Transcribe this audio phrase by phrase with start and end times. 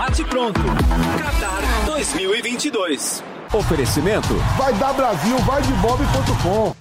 [0.00, 0.58] Bate pronto.
[1.18, 3.22] Qatar 2022.
[3.52, 4.32] Oferecimento.
[4.56, 6.74] Vai dar Brasil, vai de bob.com.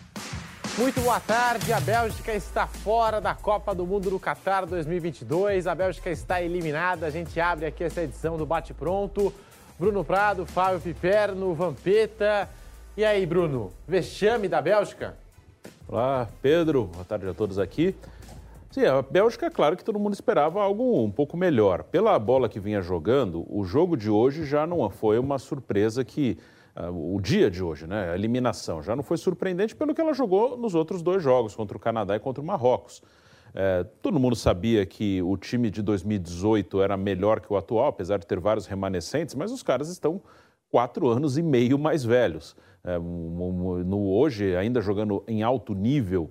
[0.81, 1.73] Muito boa tarde.
[1.73, 5.67] A Bélgica está fora da Copa do Mundo no Qatar 2022.
[5.67, 7.07] A Bélgica está eliminada.
[7.07, 9.33] A gente abre aqui essa edição do Bate Pronto.
[9.77, 12.49] Bruno Prado, Fábio Piperno, Vampeta.
[12.95, 13.73] E aí, Bruno?
[13.85, 15.17] Vexame da Bélgica?
[15.89, 16.85] Olá, Pedro.
[16.85, 17.93] Boa tarde a todos aqui.
[18.71, 21.83] Sim, a Bélgica, é claro que todo mundo esperava algo um pouco melhor.
[21.83, 26.37] Pela bola que vinha jogando, o jogo de hoje já não foi uma surpresa que
[26.77, 28.11] uh, o dia de hoje, né?
[28.11, 31.75] A eliminação já não foi surpreendente pelo que ela jogou nos outros dois jogos, contra
[31.75, 33.01] o Canadá e contra o Marrocos.
[33.55, 38.19] É, todo mundo sabia que o time de 2018 era melhor que o atual, apesar
[38.19, 40.21] de ter vários remanescentes, mas os caras estão
[40.69, 42.55] quatro anos e meio mais velhos.
[42.83, 46.29] É, no, hoje, ainda jogando em alto nível,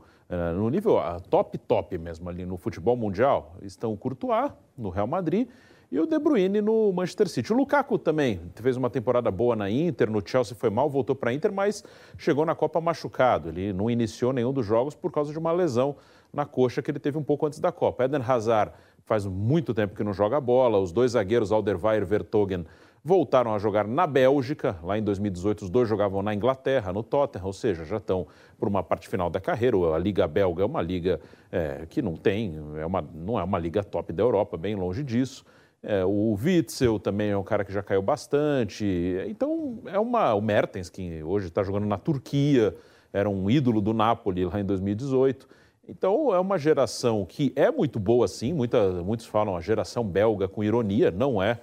[0.55, 0.99] no nível
[1.31, 5.49] top, top mesmo ali no futebol mundial, estão o Courtois, no Real Madrid,
[5.91, 7.51] e o De Bruyne no Manchester City.
[7.51, 11.31] O Lukaku também fez uma temporada boa na Inter, no Chelsea foi mal, voltou para
[11.31, 11.83] a Inter, mas
[12.19, 13.49] chegou na Copa machucado.
[13.49, 15.97] Ele não iniciou nenhum dos jogos por causa de uma lesão
[16.31, 18.05] na coxa que ele teve um pouco antes da Copa.
[18.05, 18.73] Eden Hazard
[19.07, 20.79] faz muito tempo que não joga bola.
[20.79, 22.67] Os dois zagueiros, Alderweireld e Vertogen,
[23.09, 24.77] voltaram a jogar na Bélgica.
[24.83, 28.27] Lá em 2018, os dois jogavam na Inglaterra, no Tottenham, ou seja, já estão
[28.59, 29.79] por uma parte final da carreira.
[29.95, 31.19] A Liga Belga é uma liga
[31.51, 35.03] é, que não tem, é uma, não é uma liga top da Europa, bem longe
[35.03, 35.43] disso.
[35.83, 38.85] É, o Witzel também é um cara que já caiu bastante.
[39.27, 40.35] Então, é uma.
[40.35, 42.77] O Mertens, que hoje está jogando na Turquia,
[43.11, 45.49] era um ídolo do Napoli lá em 2018.
[45.89, 48.53] Então, é uma geração que é muito boa, sim.
[48.53, 51.59] Muita, muitos falam a geração belga com ironia, não é.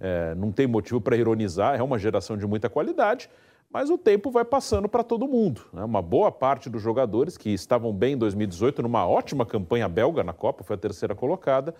[0.00, 3.28] É não tem motivo para ironizar, é uma geração de muita qualidade,
[3.70, 5.62] mas o tempo vai passando para todo mundo.
[5.72, 5.84] Né?
[5.84, 10.32] Uma boa parte dos jogadores que estavam bem em 2018, numa ótima campanha belga na
[10.32, 11.74] Copa, foi a terceira colocada,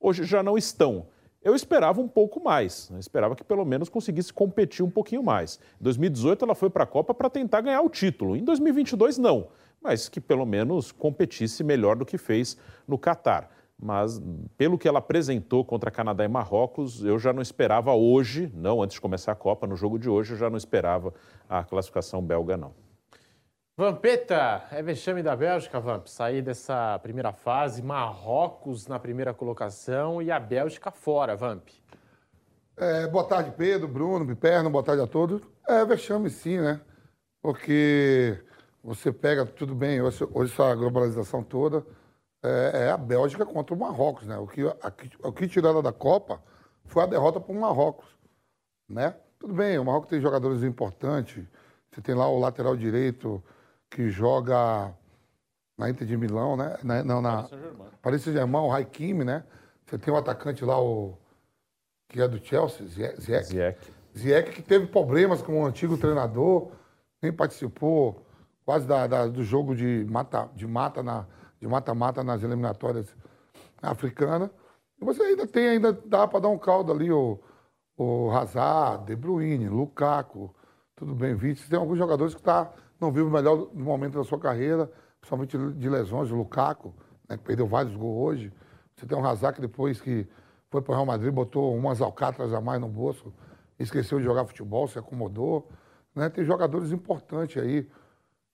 [0.00, 1.06] hoje já não estão.
[1.42, 2.98] Eu esperava um pouco mais, né?
[2.98, 5.60] esperava que pelo menos conseguisse competir um pouquinho mais.
[5.80, 9.46] Em 2018 ela foi para a Copa para tentar ganhar o título, em 2022 não,
[9.80, 12.56] mas que pelo menos competisse melhor do que fez
[12.86, 13.48] no Catar.
[13.80, 14.20] Mas
[14.56, 18.94] pelo que ela apresentou contra Canadá e Marrocos, eu já não esperava hoje, não antes
[18.94, 21.14] de começar a Copa, no jogo de hoje, eu já não esperava
[21.48, 22.74] a classificação belga, não.
[23.76, 30.32] Vampeta, é vexame da Bélgica, Vamp, sair dessa primeira fase, Marrocos na primeira colocação e
[30.32, 31.68] a Bélgica fora, Vamp.
[32.76, 35.40] É, boa tarde, Pedro, Bruno, Piperno, boa tarde a todos.
[35.68, 36.80] É vexame sim, né?
[37.40, 38.42] Porque
[38.82, 41.86] você pega, tudo bem, hoje, hoje essa globalização toda
[42.42, 44.36] é, é, a Bélgica contra o Marrocos, né?
[44.38, 46.42] O que, a, o que tiraram da Copa
[46.84, 48.06] foi a derrota para o Marrocos,
[48.88, 49.14] né?
[49.38, 51.44] Tudo bem, o Marrocos tem jogadores importantes,
[51.90, 53.42] você tem lá o lateral direito
[53.90, 54.92] que joga
[55.76, 56.76] na Inter de Milão, né?
[56.82, 57.48] Na, não, na
[58.02, 59.44] Paris Saint-Germain, o Haikimi, né?
[59.86, 61.16] Você tem um atacante lá, o
[62.08, 63.20] que é do Chelsea, Ziyech.
[63.20, 63.92] Ziyech.
[64.16, 66.70] Ziyech, que teve problemas com o antigo treinador,
[67.22, 68.26] nem participou
[68.64, 71.26] quase da, da, do jogo de mata, de mata na
[71.60, 73.14] de mata-mata nas eliminatórias
[73.82, 74.50] africanas.
[75.00, 77.38] E você ainda tem, ainda dá para dar um caldo ali, o,
[77.96, 80.54] o Hazard, De Bruyne, Lukaku,
[80.96, 81.64] tudo bem, Vitor.
[81.68, 85.88] Tem alguns jogadores que tá, não vivem o melhor momento da sua carreira, principalmente de
[85.88, 86.94] lesões, o Lukaku,
[87.28, 88.52] né, que perdeu vários gols hoje.
[88.96, 90.26] Você tem o Hazard que depois que
[90.70, 93.32] foi para o Real Madrid, botou umas alcatras a mais no bolso,
[93.78, 95.68] esqueceu de jogar futebol, se acomodou.
[96.14, 96.28] Né?
[96.28, 97.88] Tem jogadores importantes aí,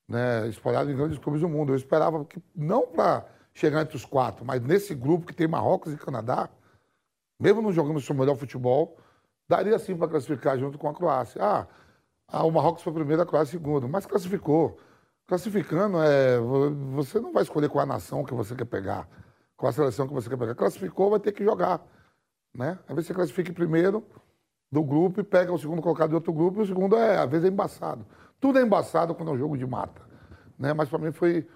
[0.08, 1.72] né, espalhados em grandes clubes do mundo.
[1.72, 5.92] Eu esperava que, não para chegar entre os quatro, mas nesse grupo que tem Marrocos
[5.92, 6.48] e Canadá,
[7.40, 8.96] mesmo não jogando o seu melhor futebol,
[9.48, 11.40] daria sim para classificar junto com a Croácia.
[11.42, 11.66] Ah,
[12.28, 14.78] ah, o Marrocos foi primeiro, a Croácia segundo, mas classificou.
[15.26, 19.08] Classificando, é, você não vai escolher qual a nação que você quer pegar,
[19.56, 20.54] qual a seleção que você quer pegar.
[20.54, 21.80] Classificou, vai ter que jogar.
[22.54, 22.78] Né?
[22.86, 24.04] Às vezes você classifica primeiro
[24.70, 27.30] do grupo e pega o segundo colocado de outro grupo, e o segundo, é, às
[27.30, 28.04] vezes, é embaçado.
[28.40, 30.02] Tudo é embaçado quando é um jogo de mata.
[30.58, 30.72] Né?
[30.72, 31.46] Mas para mim foi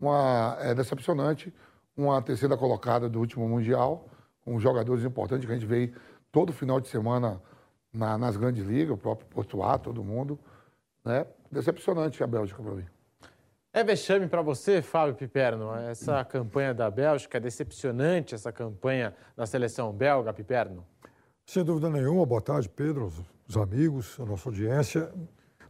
[0.00, 1.52] uma, é, decepcionante
[1.96, 4.08] uma terceira colocada do último Mundial,
[4.44, 5.92] com jogadores importantes que a gente vê
[6.30, 7.42] todo final de semana
[7.92, 10.38] na, nas grandes ligas, o próprio Portuá, todo mundo.
[11.04, 11.26] Né?
[11.50, 12.86] Decepcionante a Bélgica para mim.
[13.72, 19.44] É vexame para você, Fábio Piperno, essa campanha da Bélgica, é decepcionante essa campanha da
[19.44, 20.86] seleção belga, Piperno?
[21.44, 22.24] Sem dúvida nenhuma.
[22.24, 23.12] Boa tarde, Pedro,
[23.46, 25.12] os amigos, a nossa audiência.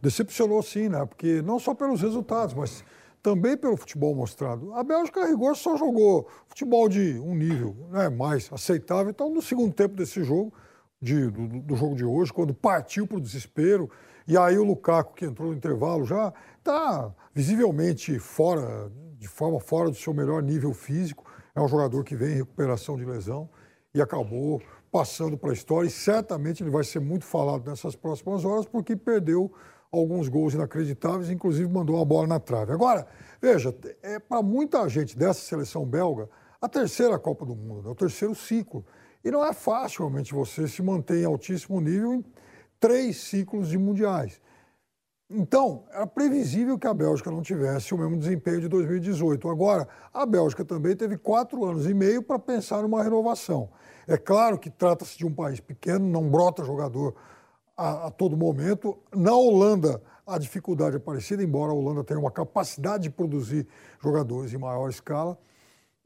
[0.00, 1.04] Decepcionou sim, né?
[1.04, 2.84] Porque não só pelos resultados, mas
[3.22, 4.72] também pelo futebol mostrado.
[4.74, 9.10] A Bélgica, a rigor, só jogou futebol de um nível né, mais aceitável.
[9.10, 10.52] Então, no segundo tempo desse jogo,
[11.00, 13.90] de, do, do, jogo de hoje, quando partiu para o desespero,
[14.26, 19.90] e aí o Lukaku, que entrou no intervalo, já está visivelmente fora, de forma fora
[19.90, 21.24] do seu melhor nível físico.
[21.54, 23.48] É um jogador que vem em recuperação de lesão
[23.94, 24.60] e acabou
[24.90, 25.86] passando para a história.
[25.88, 29.52] E certamente ele vai ser muito falado nessas próximas horas, porque perdeu
[29.90, 32.72] alguns gols inacreditáveis, inclusive mandou uma bola na trave.
[32.72, 33.06] Agora,
[33.40, 36.28] veja, é para muita gente dessa seleção belga
[36.60, 37.90] a terceira Copa do Mundo, né?
[37.90, 38.84] o terceiro ciclo.
[39.24, 42.24] E não é fácil realmente você se manter em altíssimo nível em
[42.78, 44.40] três ciclos de mundiais.
[45.30, 49.48] Então, era previsível que a Bélgica não tivesse o mesmo desempenho de 2018.
[49.50, 53.68] Agora, a Bélgica também teve quatro anos e meio para pensar numa renovação.
[54.06, 57.14] É claro que trata-se de um país pequeno, não brota jogador
[57.78, 58.98] a, a, todo momento.
[59.14, 63.68] Na Holanda, a dificuldade é parecida, embora a Holanda tenha uma capacidade de produzir
[64.02, 65.38] jogadores em maior escala.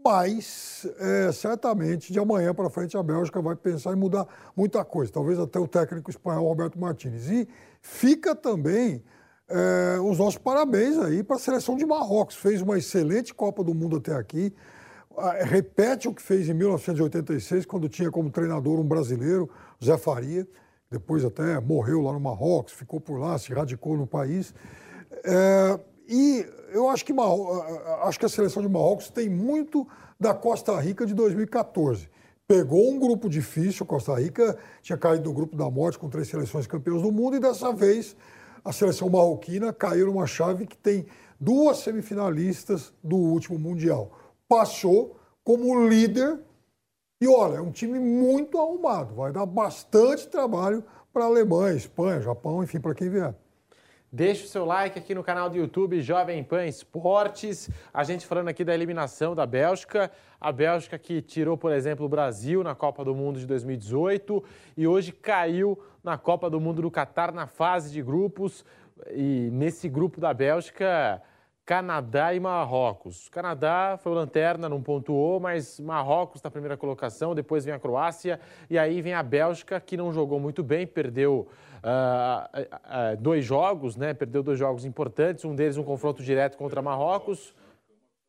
[0.05, 5.11] Mas, é, certamente, de amanhã para frente, a Bélgica vai pensar em mudar muita coisa.
[5.11, 7.31] Talvez até o técnico espanhol Roberto Martínez.
[7.31, 7.49] E
[7.81, 9.03] fica também
[9.49, 12.37] é, os nossos parabéns aí para a seleção de Marrocos.
[12.37, 14.53] Fez uma excelente Copa do Mundo até aqui.
[15.43, 19.49] Repete o que fez em 1986, quando tinha como treinador um brasileiro,
[19.83, 20.49] Zé Faria.
[20.93, 24.55] Depois até morreu lá no Marrocos, ficou por lá, se radicou no país.
[25.25, 27.15] É, e eu acho que,
[28.03, 29.89] acho que a seleção de Marrocos tem muito
[30.21, 32.11] da Costa Rica de 2014.
[32.47, 36.67] Pegou um grupo difícil, Costa Rica tinha caído no grupo da morte com três seleções
[36.67, 38.15] campeãs do mundo, e dessa vez
[38.63, 41.07] a seleção marroquina caiu numa chave que tem
[41.41, 44.13] duas semifinalistas do último Mundial.
[44.47, 46.39] Passou como líder,
[47.23, 50.83] e olha, é um time muito arrumado, vai dar bastante trabalho
[51.13, 53.33] para Alemanha, Espanha, Japão, enfim, para quem vier.
[54.11, 57.71] Deixe o seu like aqui no canal do YouTube Jovem Pan Esportes.
[57.95, 60.11] A gente falando aqui da eliminação da Bélgica.
[60.41, 64.43] A Bélgica que tirou, por exemplo, o Brasil na Copa do Mundo de 2018
[64.77, 68.65] e hoje caiu na Copa do Mundo do Catar na fase de grupos.
[69.13, 71.23] E nesse grupo da Bélgica,
[71.65, 73.29] Canadá e Marrocos.
[73.29, 78.41] Canadá foi o lanterna, não pontuou, mas Marrocos na primeira colocação, depois vem a Croácia
[78.69, 81.47] e aí vem a Bélgica, que não jogou muito bem, perdeu
[81.83, 84.13] uh, uh, dois jogos, né?
[84.13, 87.55] Perdeu dois jogos importantes, um deles um confronto direto contra Marrocos.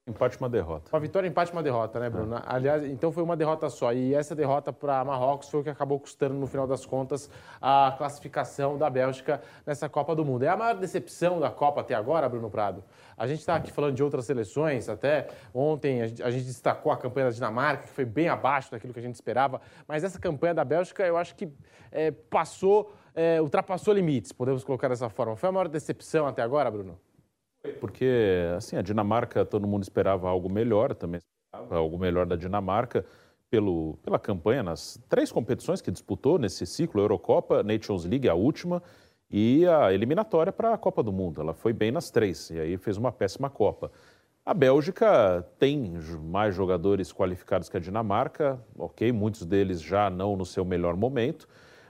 [0.06, 0.90] Empate uma derrota.
[0.92, 2.36] Uma vitória, empate uma derrota, né, Bruno?
[2.36, 2.42] É.
[2.46, 3.94] Aliás, então foi uma derrota só.
[3.94, 7.30] E essa derrota para Marrocos foi o que acabou custando, no final das contas,
[7.62, 10.44] a classificação da Bélgica nessa Copa do Mundo.
[10.44, 12.84] É a maior decepção da Copa até agora, Bruno Prado?
[13.18, 16.92] A gente está aqui falando de outras seleções, até ontem a gente, a gente, destacou
[16.92, 20.20] a campanha da Dinamarca, que foi bem abaixo daquilo que a gente esperava, mas essa
[20.20, 21.48] campanha da Bélgica eu acho que
[21.90, 25.38] é, passou, é, ultrapassou limites, podemos colocar dessa forma.
[25.38, 27.00] Foi a maior decepção até agora, Bruno?
[27.80, 28.06] Porque,
[28.58, 33.06] assim, a Dinamarca, todo mundo esperava algo melhor, também esperava algo melhor da Dinamarca
[33.50, 38.84] pelo, pela campanha nas três competições que disputou nesse ciclo, Eurocopa, Nations League, a última,
[39.30, 41.40] e a eliminatória para a Copa do Mundo.
[41.40, 43.92] Ela foi bem nas três, e aí fez uma péssima Copa.
[44.46, 50.46] A Bélgica tem mais jogadores qualificados que a Dinamarca, ok, muitos deles já não no
[50.46, 51.48] seu melhor momento,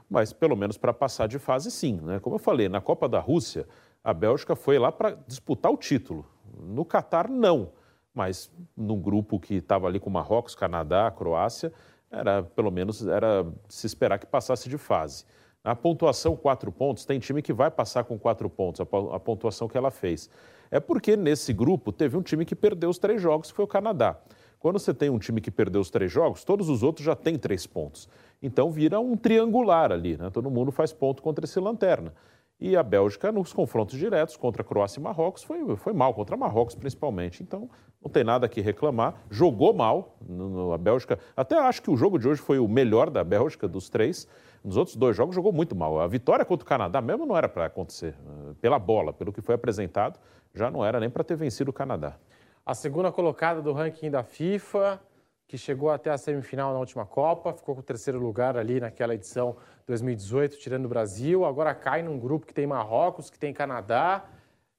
[0.08, 2.00] mas pelo menos para passar de fase sim.
[2.04, 2.20] Né?
[2.20, 3.66] Como eu falei, na Copa da Rússia,
[4.04, 6.26] a Bélgica foi lá para disputar o título.
[6.60, 7.72] No Catar, não.
[8.14, 11.72] Mas num grupo que estava ali com Marrocos, Canadá, Croácia,
[12.12, 15.26] era pelo menos era se esperar que passasse de fase.
[15.64, 19.78] A pontuação quatro pontos, tem time que vai passar com quatro pontos, a pontuação que
[19.78, 20.30] ela fez.
[20.70, 23.68] É porque nesse grupo teve um time que perdeu os três jogos, que foi o
[23.68, 24.18] Canadá.
[24.60, 27.38] Quando você tem um time que perdeu os três jogos, todos os outros já têm
[27.38, 28.10] três pontos.
[28.42, 30.30] Então vira um triangular ali, né?
[30.30, 32.14] Todo mundo faz ponto contra esse lanterna.
[32.60, 36.76] E a Bélgica, nos confrontos diretos contra Croácia e Marrocos, foi, foi mal, contra Marrocos
[36.76, 37.44] principalmente.
[37.44, 37.70] Então,
[38.02, 39.16] não tem nada que reclamar.
[39.30, 41.20] Jogou mal no, a Bélgica.
[41.36, 44.28] Até acho que o jogo de hoje foi o melhor da Bélgica, dos três.
[44.64, 46.00] Nos outros dois jogos jogou muito mal.
[46.00, 48.16] A vitória contra o Canadá mesmo não era para acontecer.
[48.26, 50.20] Eh, pela bola, pelo que foi apresentado,
[50.54, 52.18] já não era nem para ter vencido o Canadá.
[52.66, 55.02] A segunda colocada do ranking da FIFA,
[55.48, 59.14] que chegou até a semifinal na última Copa, ficou com o terceiro lugar ali naquela
[59.14, 61.46] edição 2018, tirando o Brasil.
[61.46, 64.26] Agora cai num grupo que tem Marrocos, que tem Canadá.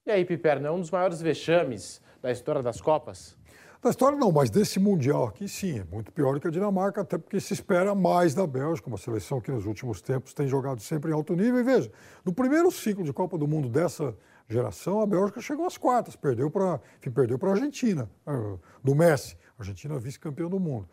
[0.05, 3.37] E aí, Piperno, é um dos maiores vexames da história das Copas?
[3.81, 7.01] Da história não, mas desse Mundial aqui sim, é muito pior do que a Dinamarca,
[7.01, 10.81] até porque se espera mais da Bélgica, uma seleção que nos últimos tempos tem jogado
[10.81, 11.59] sempre em alto nível.
[11.59, 11.91] E veja,
[12.23, 14.15] no primeiro ciclo de Copa do Mundo dessa,
[14.47, 19.35] geração, a Bélgica chegou às quartas, perdeu para a Argentina, eh, do Messi.
[19.57, 20.89] Argentina vice-campeão do mundo.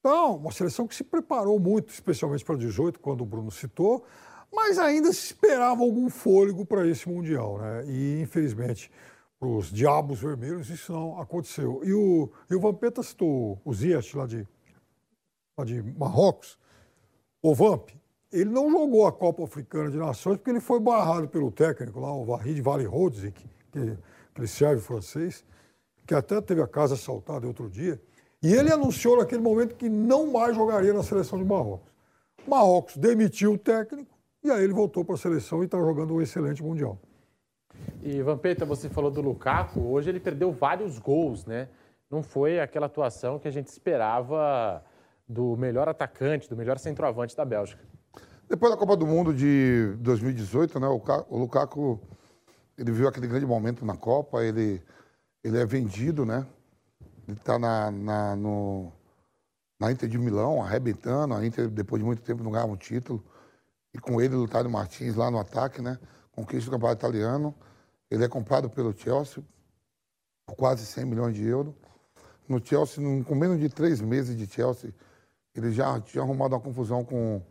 [0.00, 4.04] Então, uma seleção que se preparou muito, especialmente para 18, quando o Bruno citou,
[4.52, 7.58] mas ainda se esperava algum fôlego para esse Mundial.
[7.58, 7.84] Né?
[7.86, 8.90] E, infelizmente,
[9.38, 11.80] para os Diabos Vermelhos, isso não aconteceu.
[11.84, 14.46] E o, e o Vampeta citou o Ziyech, lá de,
[15.56, 16.58] lá de Marrocos,
[17.42, 17.90] o Vamp,
[18.32, 22.12] ele não jogou a Copa Africana de Nações porque ele foi barrado pelo técnico lá,
[22.12, 23.96] o Vahid Vale Rodzik, que,
[24.34, 25.44] que ele serve francês,
[26.08, 28.00] que até teve a casa assaltada outro dia.
[28.42, 31.92] E ele anunciou naquele momento que não mais jogaria na seleção de Marrocos.
[32.46, 34.10] Marrocos demitiu o técnico
[34.42, 36.98] e aí ele voltou para a seleção e está jogando um excelente Mundial.
[38.02, 41.68] E Vampeta, você falou do Lukaku, hoje ele perdeu vários gols, né?
[42.10, 44.82] Não foi aquela atuação que a gente esperava
[45.28, 47.84] do melhor atacante, do melhor centroavante da Bélgica.
[48.48, 52.00] Depois da Copa do Mundo de 2018, né, o Lukaku
[52.78, 54.80] ele viu aquele grande momento na Copa, ele,
[55.48, 56.46] ele é vendido, né?
[57.26, 58.36] Ele está na, na,
[59.78, 61.34] na Inter de Milão, arrebentando.
[61.34, 63.24] A Inter, depois de muito tempo, não ganhava um título.
[63.94, 65.98] E com ele, Lutário Martins lá no ataque, né?
[66.32, 67.54] Conquista o campeonato italiano.
[68.10, 69.42] Ele é comprado pelo Chelsea
[70.46, 71.74] por quase 100 milhões de euros.
[72.48, 74.94] No Chelsea, com menos de três meses de Chelsea,
[75.54, 77.42] ele já tinha arrumado uma confusão com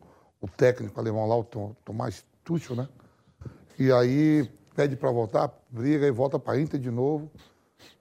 [0.42, 1.44] o técnico alemão lá, o
[1.84, 2.88] Tomás Tuchel, né?
[3.78, 7.32] E aí pede para voltar, briga e volta para a Inter de novo,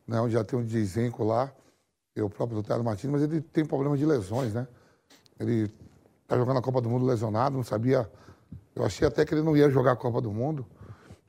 [0.06, 0.20] né?
[0.20, 1.52] onde já tem um Dizenko lá
[2.22, 4.66] o próprio Lutário Martins, mas ele tem problema de lesões, né?
[5.38, 5.70] Ele
[6.22, 8.10] está jogando a Copa do Mundo lesionado, não sabia.
[8.74, 10.66] Eu achei até que ele não ia jogar a Copa do Mundo.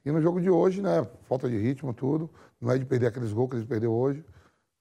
[0.06, 1.06] E no jogo de hoje, né?
[1.28, 2.30] Falta de ritmo, tudo.
[2.60, 4.24] Não é de perder aqueles gols que ele perdeu hoje.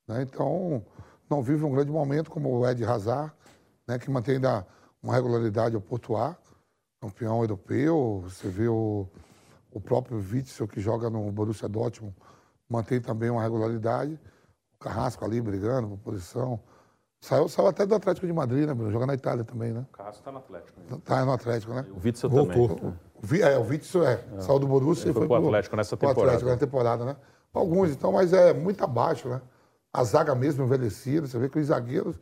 [0.07, 0.23] Né?
[0.23, 0.85] Então,
[1.29, 3.33] não vive um grande momento como o Ed Hazard,
[3.87, 3.99] né?
[3.99, 4.65] que mantém ainda
[5.03, 6.39] uma regularidade ao Portuar,
[7.01, 8.23] campeão europeu.
[8.25, 9.09] Você vê o,
[9.73, 12.15] o próprio Witzel, que joga no Borussia Dortmund,
[12.69, 14.19] mantém também uma regularidade.
[14.79, 16.61] Carrasco ali brigando por posição.
[17.21, 18.93] Saiu, saiu até do Atlético de Madrid, né, Bruno?
[18.93, 19.87] Joga na Itália também, né?
[19.93, 20.81] O Carrasco tá no Atlético.
[20.81, 20.99] Né?
[21.05, 21.87] Tá no Atlético, né?
[21.91, 22.69] O Witzel Voltou.
[22.69, 22.95] também.
[23.15, 24.25] O, é, o Witzel é.
[24.37, 24.41] é.
[24.41, 26.21] Saiu do Borussia e foi, foi pro Atlético nessa temporada.
[26.21, 27.17] Atlético na temporada, né?
[27.53, 29.41] Alguns, então, mas é muito abaixo, né?
[29.93, 32.21] A zaga mesmo envelhecida, você vê que os zagueiros,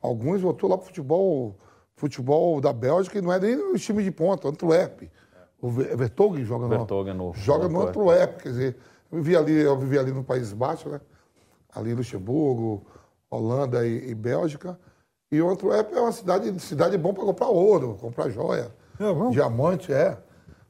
[0.00, 1.58] alguns voltou lá pro futebol,
[1.96, 5.10] futebol da Bélgica e não é nem o time de ponta, Antwerp.
[5.60, 8.76] O Vertogen joga Vertogen no, no, joga no Antwerp, quer dizer,
[9.10, 11.00] eu vivi ali, eu vivi ali no País Baixo, né?
[11.74, 12.86] ali em Luxemburgo,
[13.30, 14.78] Holanda e, e Bélgica.
[15.30, 19.92] E o Antwerp é uma cidade, cidade bom para comprar ouro, comprar joia, é, diamante,
[19.92, 20.16] é.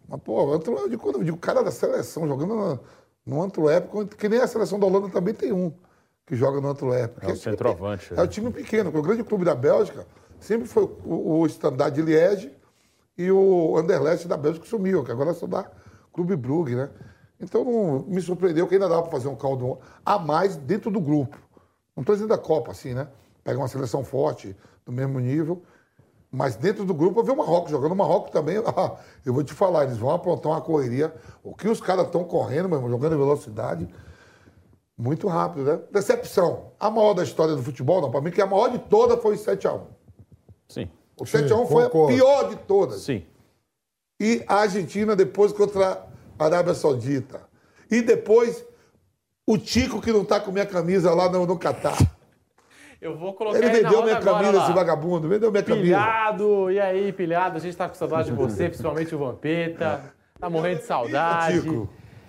[0.09, 2.81] Mas, pô, Antwerp, de quando o cara da seleção jogando no,
[3.25, 5.73] no Antwerp, que nem a seleção da Holanda também tem um
[6.27, 7.19] que joga no Antwerp.
[7.23, 8.15] É o centroavante.
[8.15, 10.07] É, é o time pequeno, porque o grande clube da Bélgica
[10.41, 12.53] sempre foi o, o Standard de Liège
[13.17, 15.71] e o Anderlecht da Bélgica que sumiu, que agora é só dá
[16.13, 16.91] Clube Brugge, né?
[17.41, 21.01] Então não me surpreendeu que ainda dava para fazer um caldo a mais dentro do
[21.01, 21.39] grupo.
[21.95, 23.09] Não estou dizendo da Copa, assim, né?
[23.45, 25.63] Pega uma seleção forte, do mesmo nível.
[26.31, 27.93] Mas dentro do grupo eu vi o Marrocos jogando.
[27.93, 31.15] O Marrocos também, ah, eu vou te falar, eles vão aprontar uma correria.
[31.43, 33.89] O que os caras estão correndo, meu irmão, jogando em velocidade,
[34.97, 35.81] muito rápido, né?
[35.91, 36.73] Decepção.
[36.79, 39.35] A maior da história do futebol, não, para mim, que a maior de todas foi
[39.35, 39.81] o 7x1.
[40.69, 40.91] Sim.
[41.19, 43.03] O 7x1 foi a pior de todas.
[43.03, 43.25] Sim.
[44.19, 46.06] E a Argentina, depois contra
[46.39, 47.43] Arábia Saudita.
[47.91, 48.65] E depois,
[49.47, 51.99] o Tico que não está com minha camisa lá no, no Catar.
[53.01, 55.85] Eu vou colocar Ele vendeu minha camisa, agora, esse vagabundo, vendeu minha camisa.
[55.85, 60.15] Pilhado, e aí, pilhado, a gente tá com saudade de você, principalmente o Vampeta.
[60.41, 61.61] Tá morrendo de saudade.
[61.61, 61.89] Tico.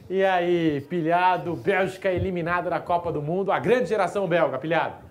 [0.09, 5.05] E aí, pilhado, Bélgica eliminada da Copa do Mundo, a grande geração belga, pilhado.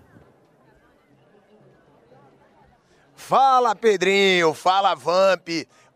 [3.15, 5.49] Fala, Pedrinho, fala, Vamp.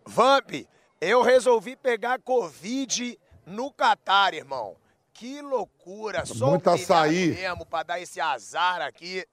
[0.07, 0.67] Vamp,
[1.01, 4.77] eu resolvi pegar Covid no Catar, irmão.
[5.13, 6.25] Que loucura.
[6.27, 7.29] Só Muito açaí.
[7.29, 9.27] mesmo pra dar esse azar aqui.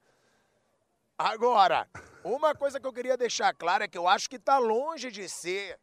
[1.16, 1.88] Agora,
[2.22, 5.28] uma coisa que eu queria deixar clara é que eu acho que tá longe de
[5.28, 5.78] ser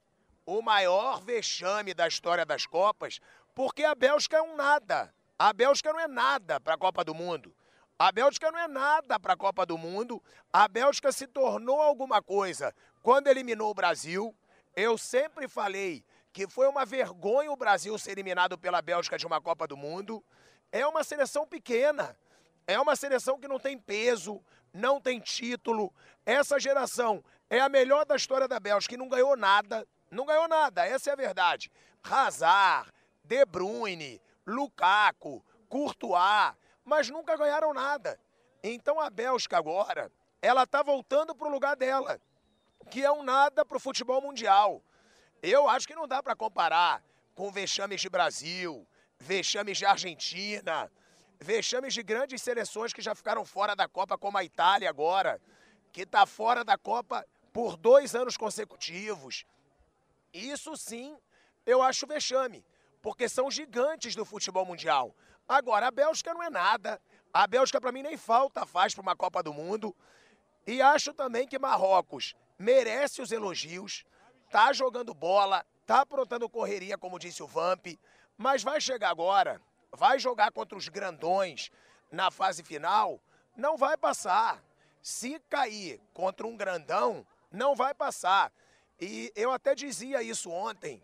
[0.45, 3.19] o maior vexame da história das Copas,
[3.53, 5.13] porque a Bélgica é um nada.
[5.37, 7.53] A Bélgica não é nada para a Copa do Mundo.
[7.97, 10.21] A Bélgica não é nada para a Copa do Mundo.
[10.51, 14.35] A Bélgica se tornou alguma coisa quando eliminou o Brasil,
[14.75, 16.03] eu sempre falei
[16.33, 20.23] que foi uma vergonha o Brasil ser eliminado pela Bélgica de uma Copa do Mundo.
[20.69, 22.17] É uma seleção pequena,
[22.67, 25.93] é uma seleção que não tem peso, não tem título.
[26.25, 29.87] Essa geração é a melhor da história da Bélgica e não ganhou nada.
[30.11, 31.71] Não ganhou nada, essa é a verdade.
[32.03, 32.91] Hazard,
[33.23, 36.53] De Bruyne, Lukaku, Courtois,
[36.83, 38.19] mas nunca ganharam nada.
[38.61, 42.19] Então a Bélgica agora, ela está voltando para o lugar dela
[42.89, 44.81] que é um nada para o futebol mundial.
[45.41, 48.87] Eu acho que não dá para comparar com vexames de Brasil,
[49.19, 50.91] vexames de Argentina,
[51.39, 55.41] vexames de grandes seleções que já ficaram fora da Copa, como a Itália agora,
[55.91, 59.45] que está fora da Copa por dois anos consecutivos.
[60.33, 61.17] Isso sim,
[61.65, 62.65] eu acho vexame,
[63.01, 65.15] porque são gigantes do futebol mundial.
[65.47, 67.01] Agora, a Bélgica não é nada.
[67.33, 69.95] A Bélgica, para mim, nem falta faz para uma Copa do Mundo.
[70.65, 74.05] E acho também que Marrocos merece os elogios,
[74.49, 77.87] tá jogando bola, tá aprontando correria, como disse o Vamp,
[78.37, 81.71] mas vai chegar agora, vai jogar contra os grandões
[82.11, 83.19] na fase final,
[83.55, 84.63] não vai passar.
[85.01, 88.51] Se cair contra um grandão, não vai passar.
[88.99, 91.03] E eu até dizia isso ontem,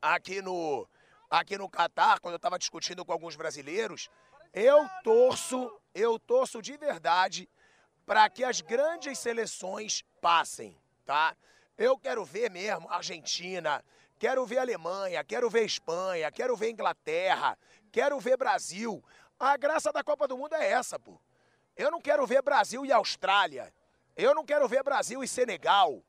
[0.00, 0.88] aqui no,
[1.28, 4.08] aqui no Catar, quando eu estava discutindo com alguns brasileiros.
[4.52, 7.48] Eu torço, eu torço de verdade
[8.06, 11.36] para que as grandes seleções passem, tá?
[11.76, 13.84] Eu quero ver mesmo Argentina,
[14.18, 17.56] quero ver Alemanha, quero ver Espanha, quero ver Inglaterra,
[17.92, 19.02] quero ver Brasil.
[19.38, 21.20] A graça da Copa do Mundo é essa, pô.
[21.76, 23.72] Eu não quero ver Brasil e Austrália.
[24.16, 26.02] Eu não quero ver Brasil e Senegal.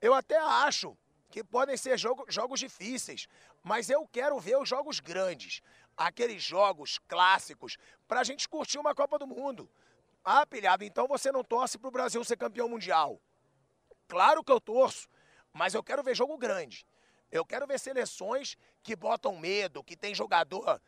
[0.00, 0.98] Eu até acho
[1.30, 3.28] que podem ser jogo, jogos difíceis,
[3.62, 5.62] mas eu quero ver os jogos grandes,
[5.96, 7.78] aqueles jogos clássicos,
[8.08, 9.70] para a gente curtir uma Copa do Mundo.
[10.24, 13.20] Ah, pilhado, então você não torce para o Brasil ser campeão mundial.
[14.12, 15.08] Claro que eu torço,
[15.54, 16.86] mas eu quero ver jogo grande.
[17.30, 20.78] Eu quero ver seleções que botam medo, que tem jogador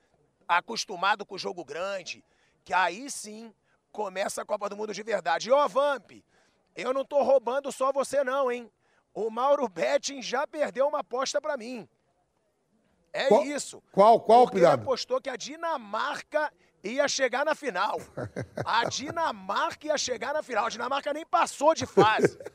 [0.47, 2.23] acostumado com o jogo grande,
[2.63, 3.55] que aí sim
[3.91, 5.49] começa a Copa do Mundo de verdade.
[5.49, 6.11] E ó, Vamp,
[6.77, 8.71] eu não tô roubando só você não, hein?
[9.15, 11.89] O Mauro Betting já perdeu uma aposta para mim.
[13.11, 13.83] É Qual- isso.
[13.91, 14.83] qual- qual, Porque ele Pirado?
[14.83, 16.53] apostou que a Dinamarca
[16.83, 17.97] ia chegar na final.
[18.67, 20.67] A Dinamarca ia chegar na final.
[20.67, 22.37] A Dinamarca nem passou de fase.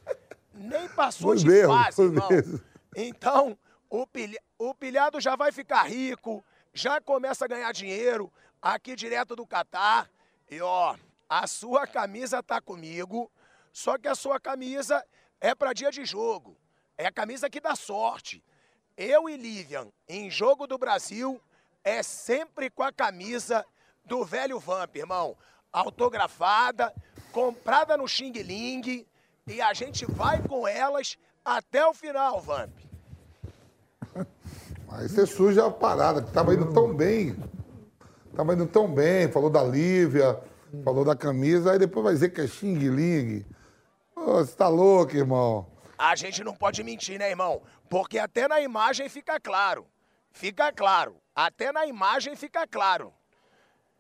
[0.61, 2.29] Nem passou Foi de mesmo, fase, irmão.
[2.29, 2.61] mesmo.
[2.95, 3.57] Então,
[3.89, 9.35] o, pilha- o pilhado já vai ficar rico, já começa a ganhar dinheiro aqui direto
[9.37, 10.09] do Catar.
[10.51, 10.95] E ó,
[11.29, 13.31] a sua camisa tá comigo,
[13.71, 15.05] só que a sua camisa
[15.39, 16.57] é para dia de jogo.
[16.97, 18.43] É a camisa que dá sorte.
[18.97, 21.39] Eu e Livian, em jogo do Brasil,
[21.85, 23.65] é sempre com a camisa
[24.03, 25.37] do velho Vamp, irmão.
[25.71, 26.93] Autografada,
[27.31, 29.05] comprada no Xing Ling,
[29.49, 32.71] e a gente vai com elas até o final, Vamp.
[34.91, 37.35] Aí você suja a parada, que tava indo tão bem.
[38.35, 40.39] Tava indo tão bem, falou da Lívia,
[40.83, 43.45] falou da camisa, aí depois vai dizer que é Xing Ling.
[44.15, 45.67] Ô, Você tá louco, irmão.
[45.97, 47.61] A gente não pode mentir, né, irmão?
[47.89, 49.85] Porque até na imagem fica claro.
[50.31, 51.17] Fica claro.
[51.35, 53.13] Até na imagem fica claro.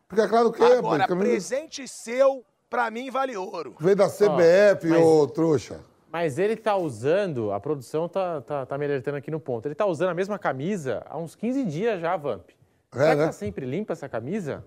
[0.09, 3.75] Fica claro que Agora, é, camisa presente seu, pra mim, vale ouro.
[3.79, 5.83] veio da CBF, mas- ô trouxa.
[6.11, 9.67] Mas ele tá usando, a produção tá, tá, tá me alertando aqui no ponto.
[9.67, 12.49] Ele tá usando a mesma camisa há uns 15 dias já, Vamp.
[12.91, 13.25] Será que né?
[13.27, 14.65] tá sempre limpa essa camisa?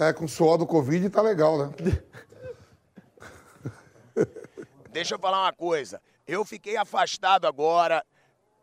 [0.00, 1.72] É, com o suor do Covid tá legal, né?
[4.90, 6.00] Deixa eu falar uma coisa.
[6.26, 8.04] Eu fiquei afastado agora,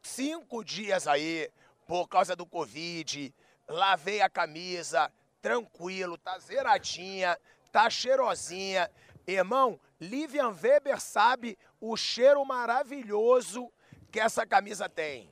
[0.02, 1.50] cinco dias aí,
[1.88, 3.34] por causa do Covid.
[3.70, 5.10] Lavei a camisa,
[5.42, 7.38] tranquilo, tá zeradinha,
[7.76, 8.90] tá cheirosinha.
[9.28, 13.70] Irmão, Livian Weber sabe o cheiro maravilhoso
[14.10, 15.30] que essa camisa tem.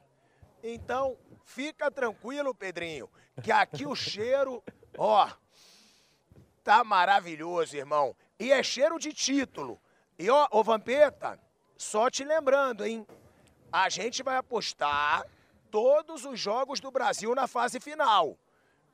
[0.62, 3.10] Então, fica tranquilo, Pedrinho,
[3.42, 4.62] que aqui o cheiro,
[4.98, 5.32] ó,
[6.66, 8.14] tá maravilhoso, irmão.
[8.38, 9.80] E é cheiro de título.
[10.20, 11.40] E ó, ô Vampeta,
[11.78, 13.08] só te lembrando, hein?
[13.72, 15.26] A gente vai apostar
[15.72, 18.38] todos os jogos do Brasil na fase final.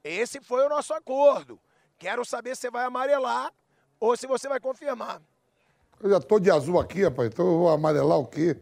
[0.04, 1.60] Esse foi o nosso acordo.
[2.00, 3.52] Quero saber se você vai amarelar
[4.00, 5.22] ou se você vai confirmar.
[6.02, 8.56] Eu já tô de azul aqui, rapaz, então eu vou amarelar o quê?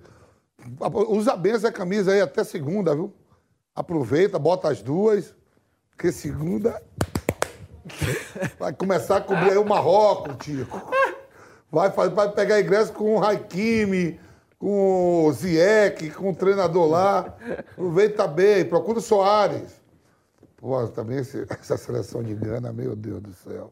[1.08, 3.14] Usa bem essa camisa aí até segunda, viu?
[3.76, 5.36] Aproveita, bota as duas,
[5.92, 6.82] porque segunda
[8.58, 10.92] vai começar a cobrir aí o Marrocos, Tico.
[11.72, 14.20] Vai, vai pegar ingresso com o Hakimi,
[14.58, 17.36] com o Zieck, com o treinador lá.
[17.72, 19.80] Aproveita bem, procura o Soares.
[20.58, 23.72] Pô, também esse- essa seleção de Gana, meu Deus do céu.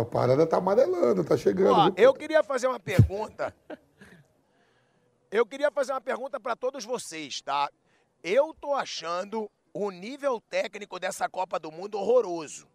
[0.00, 1.72] A parada tá amarelando, tá chegando.
[1.74, 3.54] Ó, eu queria fazer uma pergunta.
[5.30, 7.68] Eu queria fazer uma pergunta para todos vocês, tá?
[8.22, 12.68] Eu tô achando o nível técnico dessa Copa do Mundo horroroso.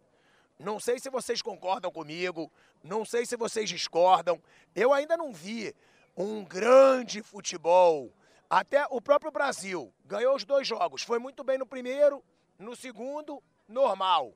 [0.60, 2.52] Não sei se vocês concordam comigo,
[2.84, 4.42] não sei se vocês discordam.
[4.76, 5.74] Eu ainda não vi
[6.18, 8.12] um grande futebol.
[8.50, 11.02] Até o próprio Brasil ganhou os dois jogos.
[11.02, 12.22] Foi muito bem no primeiro,
[12.60, 14.34] no segundo, normal.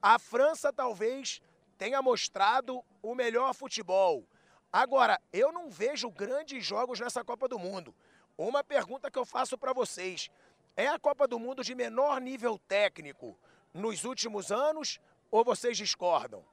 [0.00, 1.40] A França talvez
[1.78, 4.24] tenha mostrado o melhor futebol.
[4.70, 7.94] Agora, eu não vejo grandes jogos nessa Copa do Mundo.
[8.36, 10.30] Uma pergunta que eu faço para vocês:
[10.76, 13.36] é a Copa do Mundo de menor nível técnico
[13.72, 16.44] nos últimos anos ou vocês discordam?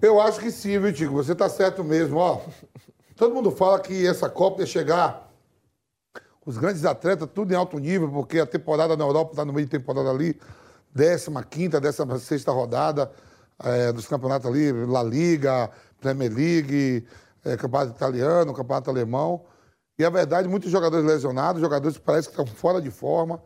[0.00, 1.12] Eu acho que sim, viu, Tico?
[1.12, 2.42] Você tá certo mesmo, ó.
[3.14, 5.31] Todo mundo fala que essa Copa ia chegar
[6.44, 9.66] os grandes atletas, tudo em alto nível, porque a temporada na Europa está no meio
[9.66, 10.38] de temporada ali,
[10.94, 13.10] 15 16 rodada
[13.62, 17.06] é, dos campeonatos ali, La Liga, Premier League,
[17.44, 19.44] é, Campeonato Italiano, Campeonato Alemão.
[19.98, 23.40] E a verdade, muitos jogadores lesionados, jogadores que parece que estão fora de forma,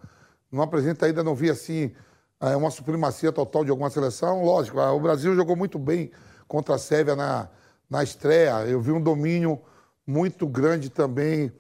[0.51, 1.93] não apresenta ainda, não vi assim,
[2.41, 4.43] é, uma supremacia total de alguma seleção.
[4.43, 6.11] Lógico, o Brasil jogou muito bem
[6.49, 7.49] contra a Sérvia na,
[7.91, 8.65] na estreia.
[8.67, 9.61] Eu vi um domínio
[10.07, 11.53] muito grande também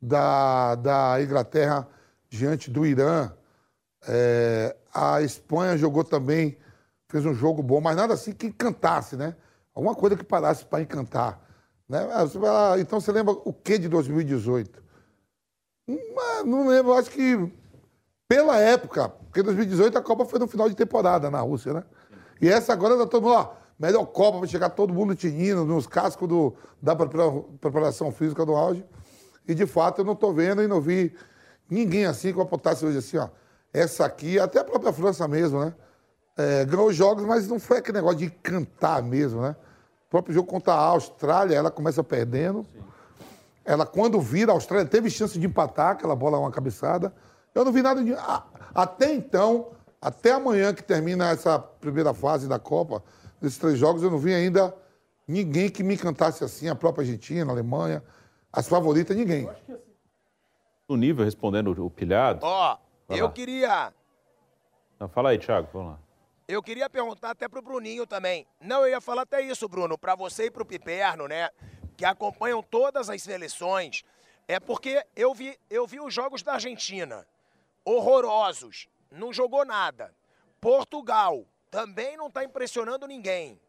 [0.00, 1.86] da, da Inglaterra
[2.28, 3.32] diante do Irã.
[4.08, 6.56] É, a Espanha jogou também,
[7.08, 9.36] fez um jogo bom, mas nada assim que encantasse, né?
[9.74, 11.40] Alguma coisa que parasse para encantar.
[11.88, 12.08] Né?
[12.12, 14.82] Ah, então você lembra o que de 2018?
[16.44, 17.52] Não lembro, acho que
[18.28, 21.84] pela época, porque 2018 a Copa foi no final de temporada na Rússia, né?
[22.40, 25.86] E essa agora tá todo mundo, ó, melhor Copa, vai chegar todo mundo tinindo nos
[25.86, 28.84] cascos do, da preparação física do auge.
[29.50, 31.12] E de fato eu não estou vendo e não vi
[31.68, 33.28] ninguém assim que apontasse hoje assim, ó.
[33.72, 35.74] Essa aqui, até a própria França mesmo, né?
[36.36, 39.56] É, ganhou jogos, mas não foi aquele negócio de cantar mesmo, né?
[40.06, 42.64] O próprio jogo contra a Austrália, ela começa perdendo.
[42.72, 42.80] Sim.
[43.64, 47.12] Ela, quando vira, a Austrália teve chance de empatar, aquela bola uma cabeçada.
[47.52, 48.14] Eu não vi nada de.
[48.72, 53.02] Até então, até amanhã que termina essa primeira fase da Copa,
[53.40, 54.72] desses três jogos, eu não vi ainda
[55.26, 58.00] ninguém que me encantasse assim, a própria Argentina, a Alemanha.
[58.52, 59.44] As favoritas, ninguém.
[59.44, 59.90] Eu acho que assim.
[60.88, 62.40] No nível, respondendo o pilhado.
[62.42, 62.76] Ó,
[63.08, 63.32] oh, eu lá.
[63.32, 63.94] queria.
[64.98, 65.98] Não, fala aí, Thiago, vamos lá.
[66.48, 68.44] Eu queria perguntar até pro Bruninho também.
[68.60, 71.48] Não, eu ia falar até isso, Bruno, para você e pro Piperno, né?
[71.96, 74.02] Que acompanham todas as seleções.
[74.48, 77.24] É porque eu vi, eu vi os jogos da Argentina.
[77.84, 78.88] Horrorosos.
[79.12, 80.12] Não jogou nada.
[80.60, 83.60] Portugal também não está impressionando ninguém.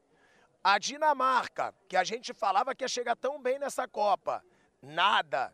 [0.63, 4.44] A Dinamarca, que a gente falava que ia chegar tão bem nessa Copa,
[4.82, 5.54] nada.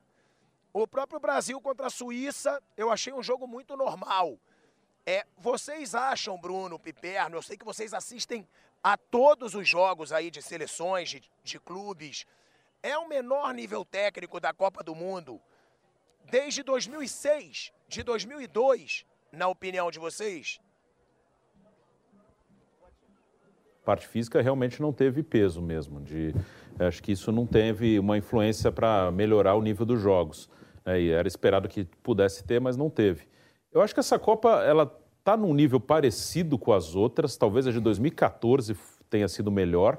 [0.73, 4.37] O próprio Brasil contra a Suíça, eu achei um jogo muito normal.
[5.05, 8.47] É, vocês acham, Bruno, Piperno, eu sei que vocês assistem
[8.83, 12.25] a todos os jogos aí de seleções, de, de clubes.
[12.83, 15.41] É o menor nível técnico da Copa do Mundo
[16.29, 20.59] desde 2006, de 2002, na opinião de vocês?
[23.88, 26.02] Parte física realmente não teve peso mesmo.
[26.02, 26.36] De,
[26.78, 30.50] acho que isso não teve uma influência para melhorar o nível dos jogos.
[30.86, 33.21] É, era esperado que pudesse ter, mas não teve.
[33.71, 37.38] Eu acho que essa Copa ela está num nível parecido com as outras.
[37.38, 38.76] Talvez a de 2014
[39.10, 39.97] tenha sido melhor.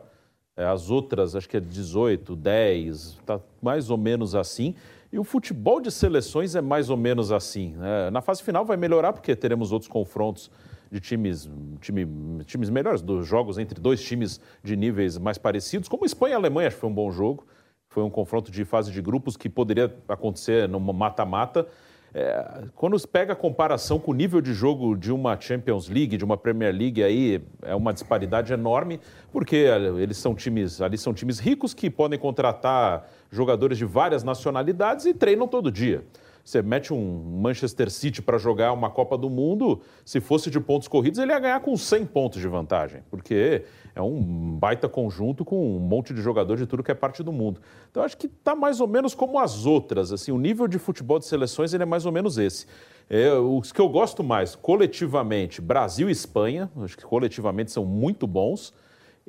[0.54, 4.74] É, as outras, acho que é 18, 10, está mais ou menos assim.
[5.10, 7.74] E o futebol de seleções é mais ou menos assim.
[7.74, 8.10] Né?
[8.10, 10.50] Na fase final vai melhorar porque teremos outros confrontos
[10.90, 16.04] de times, time, times melhores, dos jogos entre dois times de níveis mais parecidos, como
[16.04, 17.46] Espanha e Alemanha, acho que foi um bom jogo.
[17.90, 21.66] Foi um confronto de fase de grupos que poderia acontecer no mata-mata.
[22.14, 26.24] É, quando pega a comparação com o nível de jogo de uma Champions League, de
[26.24, 29.56] uma Premier League, aí é uma disparidade enorme, porque
[30.00, 35.12] eles são times, ali são times ricos que podem contratar jogadores de várias nacionalidades e
[35.12, 36.04] treinam todo dia.
[36.48, 40.88] Você mete um Manchester City para jogar uma Copa do Mundo, se fosse de pontos
[40.88, 45.76] corridos, ele ia ganhar com 100 pontos de vantagem, porque é um baita conjunto com
[45.76, 47.60] um monte de jogador de tudo que é parte do mundo.
[47.90, 50.10] Então, acho que está mais ou menos como as outras.
[50.10, 52.64] Assim, o nível de futebol de seleções ele é mais ou menos esse.
[53.10, 58.26] É, os que eu gosto mais, coletivamente, Brasil e Espanha, acho que coletivamente são muito
[58.26, 58.72] bons.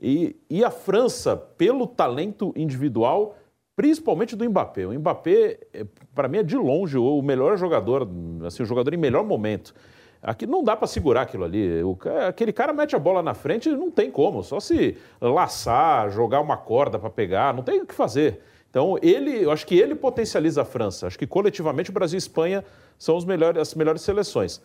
[0.02, 3.36] E, e a França, pelo talento individual,
[3.80, 4.86] principalmente do Mbappé.
[4.86, 8.06] O Mbappé, é, para mim, é de longe o melhor jogador,
[8.46, 9.74] assim, o jogador em melhor momento.
[10.22, 11.82] Aqui não dá para segurar aquilo ali.
[11.82, 14.44] O, aquele cara mete a bola na frente, não tem como.
[14.44, 18.42] Só se laçar, jogar uma corda para pegar, não tem o que fazer.
[18.70, 21.08] Então, ele, eu acho que ele potencializa a França.
[21.08, 22.66] Acho que coletivamente o Brasil e Espanha
[22.98, 24.62] são os melhores, as melhores seleções.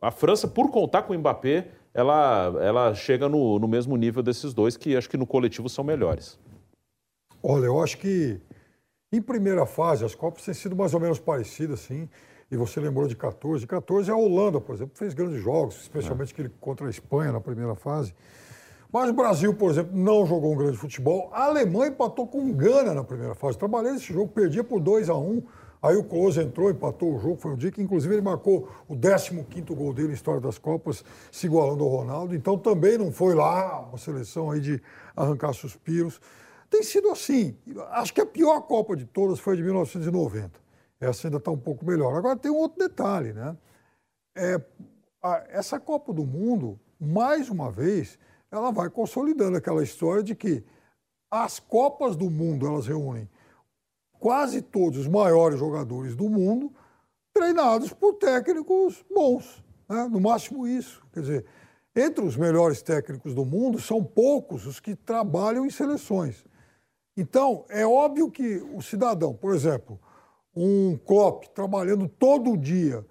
[0.00, 4.54] A França, por contar com o Mbappé, ela, ela chega no, no mesmo nível desses
[4.54, 6.38] dois, que acho que no coletivo são melhores.
[7.42, 8.40] Olha, eu acho que
[9.12, 12.08] em primeira fase, as Copas têm sido mais ou menos parecidas, sim.
[12.50, 13.66] E você lembrou de 14.
[13.66, 17.74] 14 a Holanda, por exemplo, fez grandes jogos, especialmente aquele contra a Espanha na primeira
[17.74, 18.14] fase.
[18.92, 21.30] Mas o Brasil, por exemplo, não jogou um grande futebol.
[21.32, 23.58] A Alemanha empatou com Gana na primeira fase.
[23.58, 25.42] Trabalhei nesse jogo, perdia por 2 a 1
[25.82, 27.36] Aí o Close entrou, empatou o jogo.
[27.36, 31.04] Foi um dia que, inclusive, ele marcou o 15 gol dele na história das Copas,
[31.30, 32.36] se igualando ao Ronaldo.
[32.36, 34.80] Então também não foi lá uma seleção aí de
[35.16, 36.20] arrancar suspiros.
[36.72, 37.54] Tem sido assim.
[37.90, 40.58] Acho que a pior Copa de todas foi de 1990.
[40.98, 42.16] Essa ainda está um pouco melhor.
[42.16, 43.54] Agora tem um outro detalhe, né?
[44.34, 44.58] É,
[45.22, 48.18] a- essa Copa do Mundo, mais uma vez,
[48.50, 50.64] ela vai consolidando aquela história de que
[51.30, 53.28] as Copas do Mundo elas reúnem
[54.18, 56.72] quase todos os maiores jogadores do mundo,
[57.34, 59.62] treinados por técnicos bons.
[59.86, 60.08] né?
[60.10, 61.04] No máximo isso.
[61.12, 61.44] Quer dizer,
[61.94, 66.44] entre os melhores técnicos do mundo, são poucos os que trabalham em seleções.
[67.16, 70.00] Então, é óbvio que o cidadão, por exemplo,
[70.56, 73.04] um Klopp trabalhando todo dia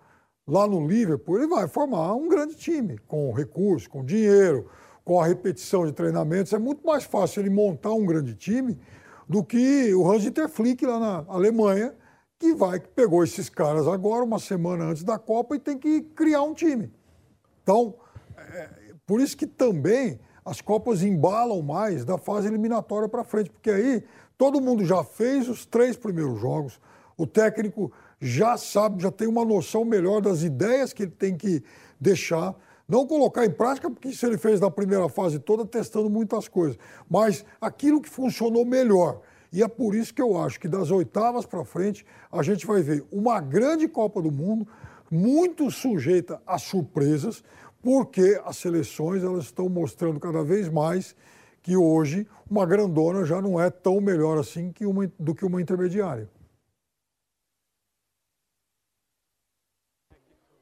[0.48, 4.70] lá no Liverpool, ele vai formar um grande time, com recursos, com dinheiro,
[5.04, 6.52] com a repetição de treinamentos.
[6.54, 8.80] É muito mais fácil ele montar um grande time
[9.28, 11.96] do que o Hans-Dieter Flick lá na Alemanha,
[12.40, 16.02] que vai que pegou esses caras agora, uma semana antes da Copa, e tem que
[16.02, 16.92] criar um time.
[17.62, 17.96] Então,
[18.36, 18.70] é,
[19.06, 24.04] por isso que também as Copas embalam mais da fase eliminatória para frente, porque aí
[24.38, 26.80] todo mundo já fez os três primeiros jogos,
[27.18, 31.64] o técnico já sabe, já tem uma noção melhor das ideias que ele tem que
[32.00, 32.56] deixar.
[32.88, 36.78] Não colocar em prática, porque isso ele fez na primeira fase toda, testando muitas coisas.
[37.10, 39.22] Mas aquilo que funcionou melhor.
[39.52, 42.82] E é por isso que eu acho que das oitavas para frente, a gente vai
[42.82, 44.68] ver uma grande Copa do Mundo,
[45.10, 47.44] muito sujeita a surpresas,
[47.82, 51.16] porque as seleções elas estão mostrando cada vez mais
[51.62, 55.62] que hoje uma grandona já não é tão melhor assim que uma, do que uma
[55.62, 56.30] intermediária.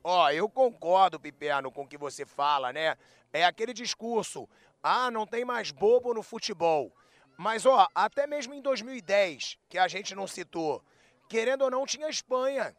[0.04, 2.98] Ó, eu concordo, Piperno, com o que você fala, né?
[3.32, 4.48] É aquele discurso,
[4.82, 6.92] ah, não tem mais bobo no futebol.
[7.38, 10.84] Mas, ó, até mesmo em 2010, que a gente não citou,
[11.28, 12.76] querendo ou não, tinha a Espanha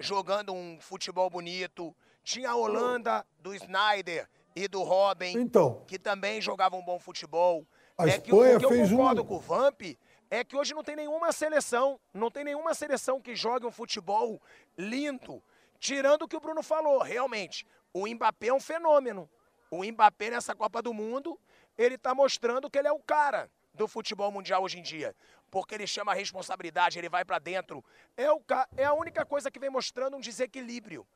[0.00, 5.82] jogando um futebol bonito, tinha a Holanda do Snyder e do Robin, Então.
[5.86, 7.66] que também jogavam um bom futebol.
[7.98, 9.82] A é que o que eu fez um- concordo com o Vamp
[10.30, 14.40] é que hoje não tem nenhuma seleção, não tem nenhuma seleção que jogue um futebol
[14.76, 15.42] lindo,
[15.78, 17.66] tirando o que o Bruno falou, realmente.
[17.92, 19.28] O Mbappé é um fenômeno.
[19.70, 21.38] O Mbappé nessa Copa do Mundo,
[21.76, 25.14] ele tá mostrando que ele é o cara do futebol mundial hoje em dia,
[25.50, 27.82] porque ele chama a responsabilidade, ele vai para dentro.
[28.16, 28.42] É, o,
[28.76, 31.06] é a única coisa que vem mostrando um desequilíbrio,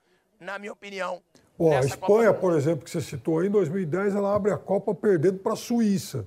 [0.40, 1.20] na minha opinião.
[1.58, 2.40] Ó, a Copa Espanha, Mundo.
[2.40, 5.56] por exemplo, que você citou aí, em 2010, ela abre a Copa perdendo para a
[5.56, 6.26] Suíça.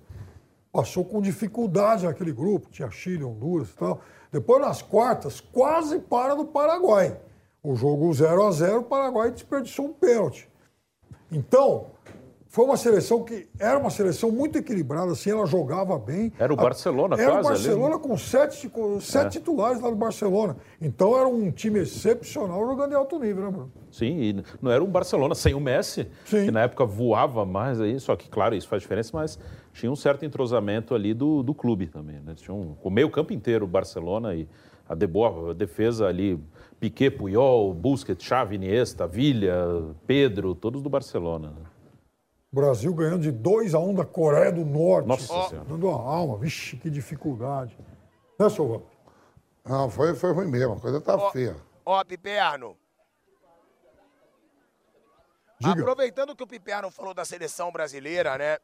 [0.71, 4.01] Passou com dificuldade naquele grupo, tinha Chile, Honduras e tal.
[4.31, 7.19] Depois, nas quartas, quase para do Paraguai.
[7.61, 10.49] O jogo 0 a 0 o Paraguai desperdiçou um pênalti.
[11.31, 11.87] Então,
[12.51, 16.33] foi uma seleção que era uma seleção muito equilibrada, assim, ela jogava bem.
[16.39, 18.01] Era o A- Barcelona Era o quase ali, Barcelona né?
[18.01, 19.29] com sete, com sete É.
[19.39, 20.57] titulares lá do Barcelona.
[20.81, 23.71] Então era um time excepcional jogando em alto nível, né, Bruno?
[23.91, 26.45] Sim, e não era um Barcelona sem o Messi, Sim.
[26.45, 29.37] que na época voava mais aí, só que, claro, isso faz diferença, mas
[29.71, 32.19] tinha um certo entrosamento ali do, do clube também.
[32.19, 32.33] Né?
[32.35, 34.47] Tinha um, o meio campo inteiro, o Barcelona e
[34.87, 36.39] a, de boa, a defesa ali,
[36.79, 41.49] Piquet, Puyol, Busquets, Xavi, Iniesta, Villa, Pedro, todos do Barcelona.
[41.49, 41.65] né?
[42.51, 45.07] O Brasil ganhando de 2 a 1 da Coreia do Norte.
[45.07, 45.67] Nossa Ó, Senhora.
[45.67, 46.37] Dando a alma.
[46.37, 47.77] Vixe, que dificuldade.
[48.39, 48.83] Né, Vamp?
[49.65, 51.55] Não, foi, foi ruim mesmo, a coisa tá Ó, feia.
[51.85, 52.75] Ó, Piperno,
[55.59, 55.81] Diga.
[55.81, 58.57] Aproveitando que o Piperno falou da seleção brasileira, né?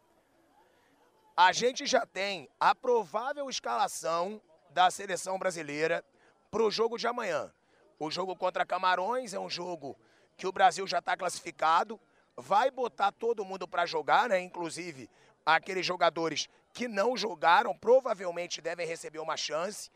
[1.35, 6.05] A gente já tem a provável escalação da seleção brasileira
[6.49, 7.51] para o jogo de amanhã.
[7.99, 9.97] O jogo contra Camarões é um jogo
[10.37, 11.99] que o Brasil já está classificado,
[12.37, 14.39] vai botar todo mundo para jogar, né?
[14.39, 15.09] Inclusive
[15.45, 19.89] aqueles jogadores que não jogaram provavelmente devem receber uma chance.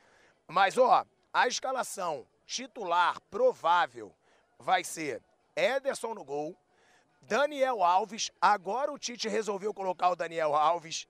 [0.47, 4.13] Mas ó, a escalação titular provável
[4.57, 5.21] vai ser
[5.55, 6.55] Ederson no gol,
[7.21, 8.31] Daniel Alves.
[8.41, 11.07] Agora o Tite resolveu colocar o Daniel Alves.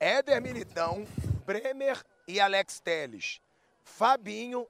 [0.00, 1.06] Éder Militão,
[1.46, 3.40] Bremer e Alex Teles.
[3.82, 4.66] Fabinho,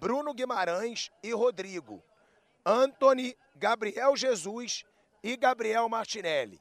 [0.00, 2.02] Bruno Guimarães e Rodrigo.
[2.68, 4.84] Anthony, Gabriel Jesus
[5.22, 6.60] e Gabriel Martinelli.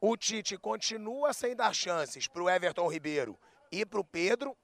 [0.00, 3.38] O Tite continua sem dar chances para o Everton Ribeiro
[3.70, 4.56] e para o Pedro,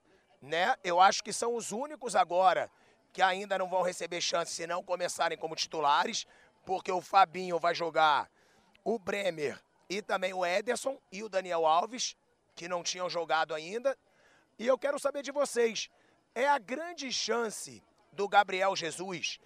[0.43, 0.75] né?
[0.83, 2.69] Eu acho que são os únicos agora
[3.13, 6.27] que ainda não vão receber chance se não começarem como titulares,
[6.67, 8.29] porque o Fabinho vai jogar
[8.83, 12.17] o Bremer e também o Ederson e o Daniel Alves,
[12.57, 13.97] que não tinham jogado ainda.
[14.59, 15.89] E eu quero saber de vocês,
[16.35, 17.81] é a grande chance
[18.13, 19.39] do Gabriel Jesus?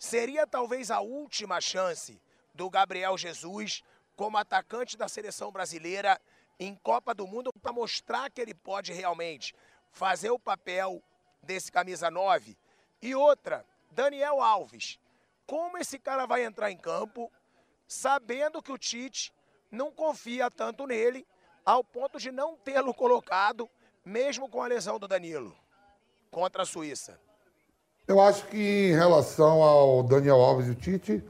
[0.00, 2.18] Seria talvez a última chance
[2.54, 3.84] do Gabriel Jesus
[4.16, 6.18] como atacante da seleção brasileira
[6.58, 9.54] em Copa do Mundo para mostrar que ele pode realmente
[9.92, 11.02] fazer o papel
[11.42, 12.56] desse camisa 9?
[13.02, 14.98] E outra, Daniel Alves.
[15.46, 17.30] Como esse cara vai entrar em campo
[17.86, 19.34] sabendo que o Tite
[19.70, 21.26] não confia tanto nele
[21.62, 23.68] ao ponto de não tê-lo colocado
[24.02, 25.54] mesmo com a lesão do Danilo
[26.30, 27.20] contra a Suíça?
[28.06, 31.22] Eu acho que em relação ao Daniel Alves e o Tite,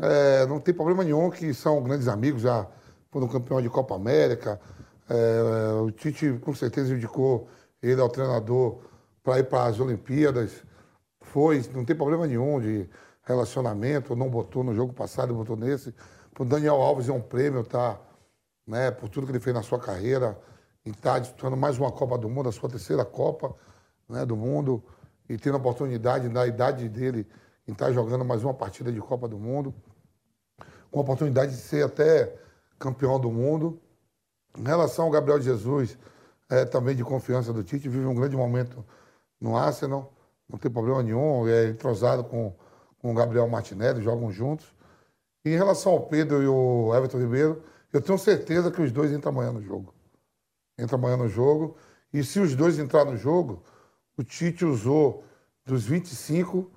[0.00, 2.66] É, não tem problema nenhum, que são grandes amigos, já
[3.12, 4.60] foram campeão de Copa América.
[5.08, 7.46] É, o Tite, com certeza, indicou
[7.80, 8.80] ele ao treinador
[9.22, 10.64] para ir para as Olimpíadas.
[11.20, 12.88] Foi, não tem problema nenhum de
[13.22, 15.94] relacionamento, não botou no jogo passado, botou nesse.
[16.38, 17.96] O Daniel Alves é um prêmio, tá?
[18.66, 20.36] Né, por tudo que ele fez na sua carreira,
[20.84, 23.54] e está disputando mais uma Copa do Mundo, a sua terceira Copa
[24.08, 24.82] né, do Mundo,
[25.28, 27.26] e tendo a oportunidade, na idade dele,
[27.66, 29.74] em estar tá jogando mais uma partida de Copa do Mundo,
[30.90, 32.34] com a oportunidade de ser até
[32.78, 33.80] campeão do mundo.
[34.56, 35.98] Em relação ao Gabriel Jesus,
[36.48, 38.84] é, também de confiança do Tite, vive um grande momento
[39.40, 40.12] no Arsenal,
[40.48, 42.54] não tem problema nenhum, é entrosado com,
[42.98, 44.66] com o Gabriel Martinelli, jogam juntos.
[45.44, 49.12] E em relação ao Pedro e o Everton Ribeiro, eu tenho certeza que os dois
[49.12, 49.94] entram amanhã no jogo.
[50.78, 51.76] Entra amanhã no jogo.
[52.12, 53.62] E se os dois entrar no jogo,
[54.16, 55.24] o Tite usou
[55.64, 56.70] dos 25,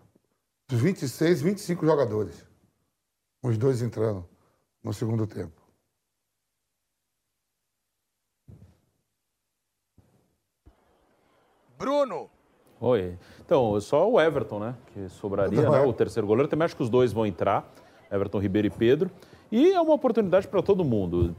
[0.67, 2.45] dos 26, 25 jogadores.
[3.43, 4.27] Os dois entrando
[4.83, 5.61] no segundo tempo.
[11.77, 12.29] Bruno.
[12.79, 13.17] Oi.
[13.39, 14.75] Então, só o Everton, né?
[14.93, 15.81] Que sobraria, né?
[15.81, 16.49] O terceiro goleiro.
[16.49, 17.71] Também acho que os dois vão entrar.
[18.11, 19.11] Everton Ribeiro e Pedro.
[19.51, 21.35] E é uma oportunidade para todo mundo.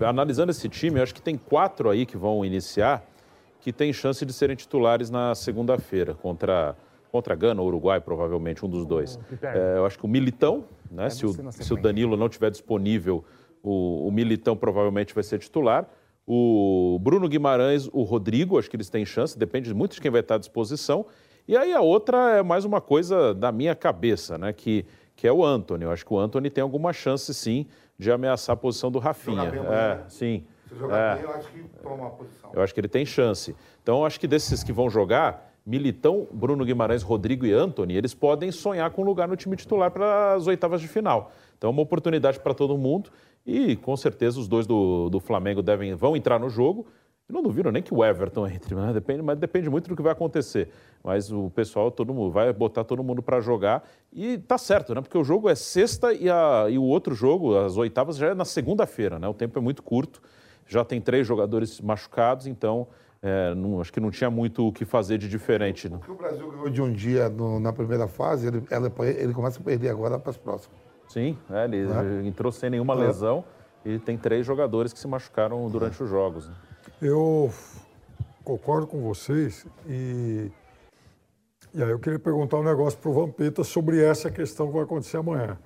[0.00, 3.04] Analisando esse time, eu acho que tem quatro aí que vão iniciar
[3.62, 6.76] que tem chance de serem titulares na segunda-feira contra
[7.10, 9.20] contra Gana ou Uruguai, provavelmente, um dos dois.
[9.42, 13.22] É, eu acho que o Militão, né, se, o, se o Danilo não tiver disponível,
[13.62, 15.86] o, o Militão provavelmente vai ser titular.
[16.26, 20.22] O Bruno Guimarães, o Rodrigo, acho que eles têm chance, depende muito de quem vai
[20.22, 21.04] estar à disposição.
[21.46, 24.50] E aí a outra é mais uma coisa da minha cabeça, né?
[24.54, 25.84] Que, que é o Anthony.
[25.84, 27.66] Eu acho que o Anthony tem alguma chance, sim,
[27.98, 29.52] de ameaçar a posição do Rafinha.
[29.70, 30.46] É, sim.
[30.72, 31.14] Se jogar é.
[31.16, 32.50] bem, eu acho que toma a posição.
[32.54, 33.54] Eu acho que ele tem chance.
[33.82, 38.14] Então, eu acho que desses que vão jogar, Militão, Bruno Guimarães, Rodrigo e Anthony, eles
[38.14, 41.30] podem sonhar com lugar no time titular para as oitavas de final.
[41.58, 43.10] Então, é uma oportunidade para todo mundo.
[43.44, 46.86] E com certeza os dois do, do Flamengo devem, vão entrar no jogo.
[47.28, 48.92] Eu não duvido nem que o Everton entre, né?
[48.92, 50.70] depende, mas depende muito do que vai acontecer.
[51.04, 53.86] Mas o pessoal todo mundo, vai botar todo mundo para jogar.
[54.12, 55.00] E tá certo, né?
[55.00, 58.34] Porque o jogo é sexta e, a, e o outro jogo, as oitavas, já é
[58.34, 59.28] na segunda-feira, né?
[59.28, 60.22] O tempo é muito curto.
[60.66, 62.86] Já tem três jogadores machucados, então
[63.22, 65.86] é, não, acho que não tinha muito o que fazer de diferente.
[65.86, 68.62] O que o Brasil ganhou de um dia no, na primeira fase, ele,
[69.16, 70.76] ele começa a perder agora para as próximas.
[71.08, 72.26] Sim, é, ele é.
[72.26, 72.96] entrou sem nenhuma é.
[72.96, 73.44] lesão
[73.84, 76.48] e tem três jogadores que se machucaram durante os jogos.
[76.48, 76.54] Né?
[77.00, 77.52] Eu
[78.42, 80.50] concordo com vocês e,
[81.72, 84.82] e aí eu queria perguntar um negócio para o Vampeta sobre essa questão que vai
[84.82, 85.58] acontecer amanhã.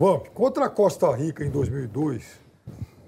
[0.00, 2.40] Vamp, contra a Costa Rica em 2002,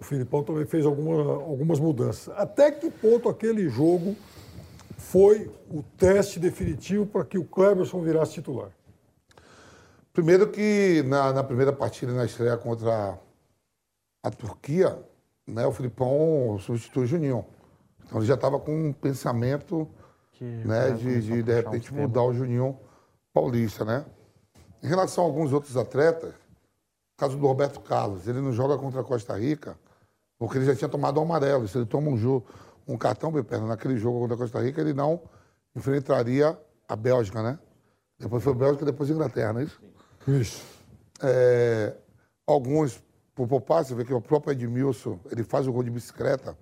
[0.01, 2.33] o Filipão também fez alguma, algumas mudanças.
[2.37, 4.17] Até que ponto aquele jogo
[4.97, 8.71] foi o teste definitivo para que o Cleberson virasse titular?
[10.13, 13.19] Primeiro que na, na, primeira partida, na estreia contra
[14.23, 14.99] a Turquia,
[15.47, 17.45] né, o Filipão substitui o Juninho.
[18.07, 19.87] Então ele já estava com um pensamento
[20.33, 22.77] que, né, de, de, de repente, mudar o Juninho
[23.33, 24.05] Paulista, né?
[24.83, 26.35] Em relação a alguns outros atletas,
[27.17, 29.77] caso do Roberto Carlos, ele não joga contra a Costa Rica
[30.41, 31.69] porque ele já tinha tomado o amarelo.
[31.69, 32.47] Se ele toma um, jogo,
[32.89, 35.21] um cartão, perna, naquele jogo contra a Costa Rica, ele não
[35.77, 37.59] enfrentaria a Bélgica, né?
[38.19, 39.83] Depois foi a Bélgica, depois a Inglaterra, não é isso?
[40.27, 40.65] Isso.
[41.23, 41.95] É,
[42.47, 43.03] alguns,
[43.35, 46.57] por poupar, você vê que o próprio Edmilson, ele faz o gol de bicicleta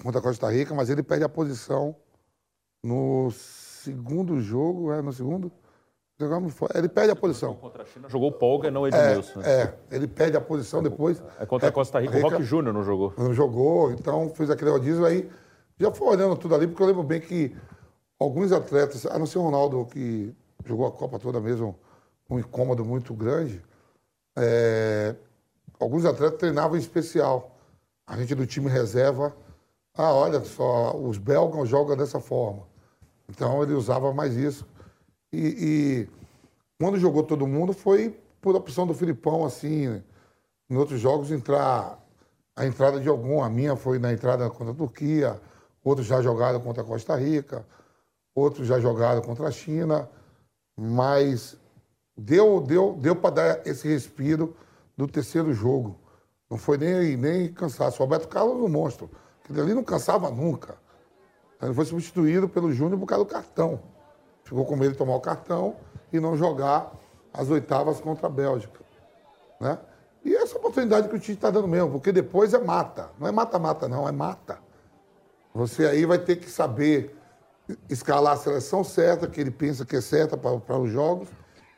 [0.00, 1.96] contra a Costa Rica, mas ele perde a posição
[2.84, 5.50] no segundo jogo, é no segundo?
[6.74, 7.54] Ele perde a posição.
[7.54, 9.40] Contra a China jogou Polga e não Edmilson.
[9.42, 11.22] É, é, ele perde a posição depois.
[11.40, 13.12] É contra a Costa Rica, o Roque Júnior não jogou.
[13.18, 15.28] Não jogou, então fez aquele rodízio aí.
[15.78, 17.56] Já foi olhando tudo ali, porque eu lembro bem que
[18.18, 20.32] alguns atletas, a não ser o Ronaldo, que
[20.64, 21.76] jogou a Copa toda mesmo,
[22.30, 23.60] um incômodo muito grande,
[24.36, 25.16] é,
[25.80, 27.56] alguns atletas treinavam em especial.
[28.06, 29.34] A gente do time reserva,
[29.96, 32.62] ah, olha só, os belgas jogam dessa forma.
[33.28, 34.66] Então ele usava mais isso.
[35.34, 36.08] E, e,
[36.78, 40.02] quando jogou todo mundo foi por opção do Filipão, assim,
[40.68, 41.98] em outros jogos entrar
[42.54, 43.42] a entrada de algum.
[43.42, 45.40] A minha foi na entrada contra a Turquia,
[45.82, 47.66] outros já jogaram contra a Costa Rica,
[48.34, 50.08] outros já jogaram contra a China,
[50.76, 51.56] mas
[52.16, 54.56] deu, deu, deu para dar esse respiro
[54.96, 55.98] do terceiro jogo.
[56.50, 58.02] Não foi nem, nem cansaço.
[58.02, 59.10] O Roberto Carlos é um monstro.
[59.48, 60.76] Ele ali não cansava nunca.
[61.60, 63.93] Ele foi substituído pelo Júnior por causa do cartão.
[64.44, 65.76] Ficou com medo de tomar o cartão
[66.12, 66.92] e não jogar
[67.32, 68.80] as oitavas contra a Bélgica.
[69.60, 69.78] Né?
[70.24, 73.10] E essa oportunidade que o Tite está dando mesmo, porque depois é mata.
[73.18, 74.58] Não é mata-mata, não, é mata.
[75.52, 77.16] Você aí vai ter que saber
[77.88, 81.28] escalar a seleção certa, que ele pensa que é certa para, os jogos,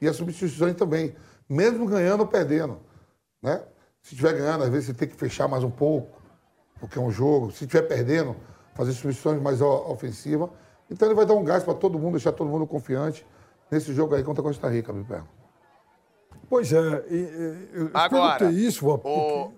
[0.00, 1.14] e as substituições também.
[1.48, 2.80] mesmo ganhando ou perdendo.
[3.42, 3.62] Né?
[4.02, 6.20] Se estiver ganhando, às vezes você tem que fechar mais um pouco,
[6.80, 7.50] porque é um jogo.
[7.50, 8.36] Se estiver perdendo,
[8.74, 10.50] fazer substituições mais ofensivas.
[10.90, 13.26] Então ele vai dar um gás para todo mundo, deixar todo mundo confiante
[13.70, 15.22] nesse jogo aí contra a Costa Rica, meu pé.
[16.48, 17.04] Pois é,
[17.72, 19.54] eu Agora, perguntei isso, o- porque-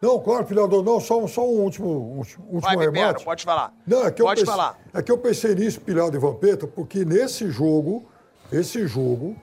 [0.00, 3.24] Não, claro, Pilhador, não, só, um- só um último, um último Vai, remate.
[3.24, 3.72] pode falar.
[3.86, 4.78] Não, é que eu pode pensei, falar.
[4.92, 8.04] É que eu pensei nisso, Pilhado e Vampeta, porque nesse jogo,
[8.50, 9.36] esse jogo,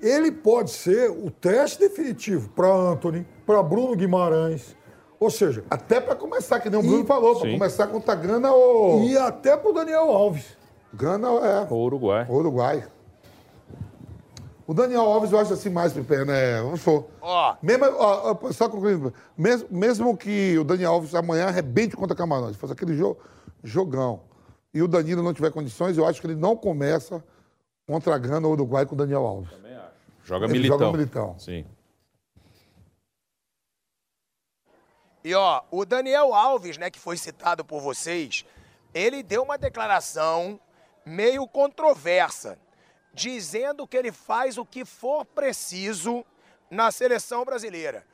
[0.00, 4.74] ele pode ser o teste definitivo para Anthony, para Bruno Guimarães,
[5.20, 8.52] ou seja, Até para começar, que nem o Bruno E- falou, para começar contra Gana
[8.52, 9.04] ou.
[9.04, 10.56] e até para o Daniel Alves.
[10.92, 11.66] Gana é.
[11.70, 12.26] O Uruguai.
[12.28, 12.84] O Uruguai.
[14.66, 16.62] O Daniel Alves eu acho assim mais, né?
[16.62, 17.04] Vamos for.
[17.20, 17.54] Ó.
[17.62, 22.72] Mesmo, ó, só concluindo, mesmo, mesmo que o Daniel Alves amanhã arrebente contra Camarões, faça
[22.72, 23.18] aquele jogo,
[23.62, 24.20] jogão,
[24.72, 27.22] e o Danilo não tiver condições, eu acho que ele não começa
[27.86, 29.50] contra a Gana ou Uruguai com o Daniel Alves.
[30.24, 30.78] Joga Ele militão.
[30.78, 31.34] joga militão.
[31.38, 31.66] Sim.
[35.24, 38.44] E ó, o Daniel Alves, né, que foi citado por vocês,
[38.92, 40.60] ele deu uma declaração
[41.04, 42.58] meio controversa,
[43.14, 46.22] dizendo que ele faz o que for preciso
[46.70, 48.06] na seleção brasileira.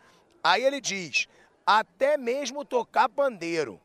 [0.42, 1.28] Aí ele diz,
[1.66, 3.80] até mesmo tocar pandeiro.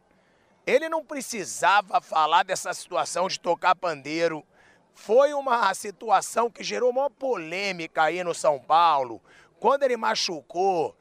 [0.65, 4.45] Ele não precisava falar dessa situação de tocar pandeiro.
[4.93, 9.19] Foi uma situação que gerou uma polêmica aí no São Paulo.
[9.59, 10.95] Quando ele machucou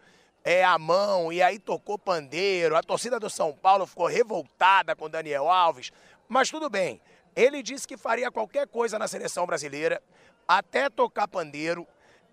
[0.45, 5.09] é, a mão e aí tocou pandeiro, a torcida do São Paulo ficou revoltada com
[5.09, 5.91] Daniel Alves.
[6.29, 7.01] Mas tudo bem.
[7.35, 10.03] Ele disse que faria qualquer coisa na seleção brasileira,
[10.47, 11.87] até tocar pandeiro.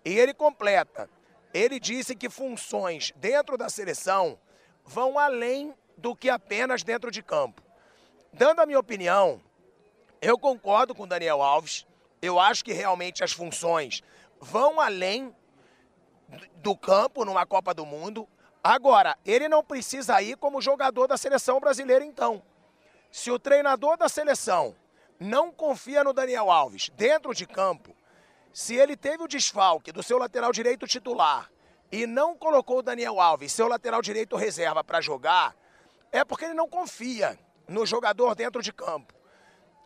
[0.04, 1.08] E ele completa.
[1.54, 4.38] Ele disse que funções dentro da seleção
[4.84, 7.62] vão além do que apenas dentro de campo.
[8.32, 9.40] Dando a minha opinião,
[10.20, 11.86] eu concordo com Daniel Alves.
[12.20, 14.02] Eu acho que realmente as funções
[14.40, 15.34] vão além
[16.56, 18.28] do campo numa Copa do Mundo.
[18.62, 22.42] Agora, ele não precisa ir como jogador da seleção brasileira, então.
[23.10, 24.74] Se o treinador da seleção
[25.18, 27.94] não confia no Daniel Alves dentro de campo,
[28.52, 31.50] se ele teve o desfalque do seu lateral direito titular
[31.90, 35.54] e não colocou o Daniel Alves, seu lateral direito reserva, para jogar,
[36.10, 39.14] é porque ele não confia no jogador dentro de campo.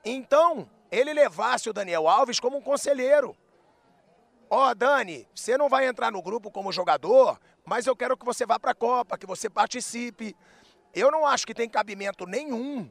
[0.04, 3.36] Então, ele levasse o Daniel Alves como um conselheiro.
[4.48, 8.46] Ó, Dani, você não vai entrar no grupo como jogador, mas eu quero que você
[8.46, 10.36] vá para a Copa, que você participe.
[10.94, 12.90] Eu não acho que tem cabimento nenhum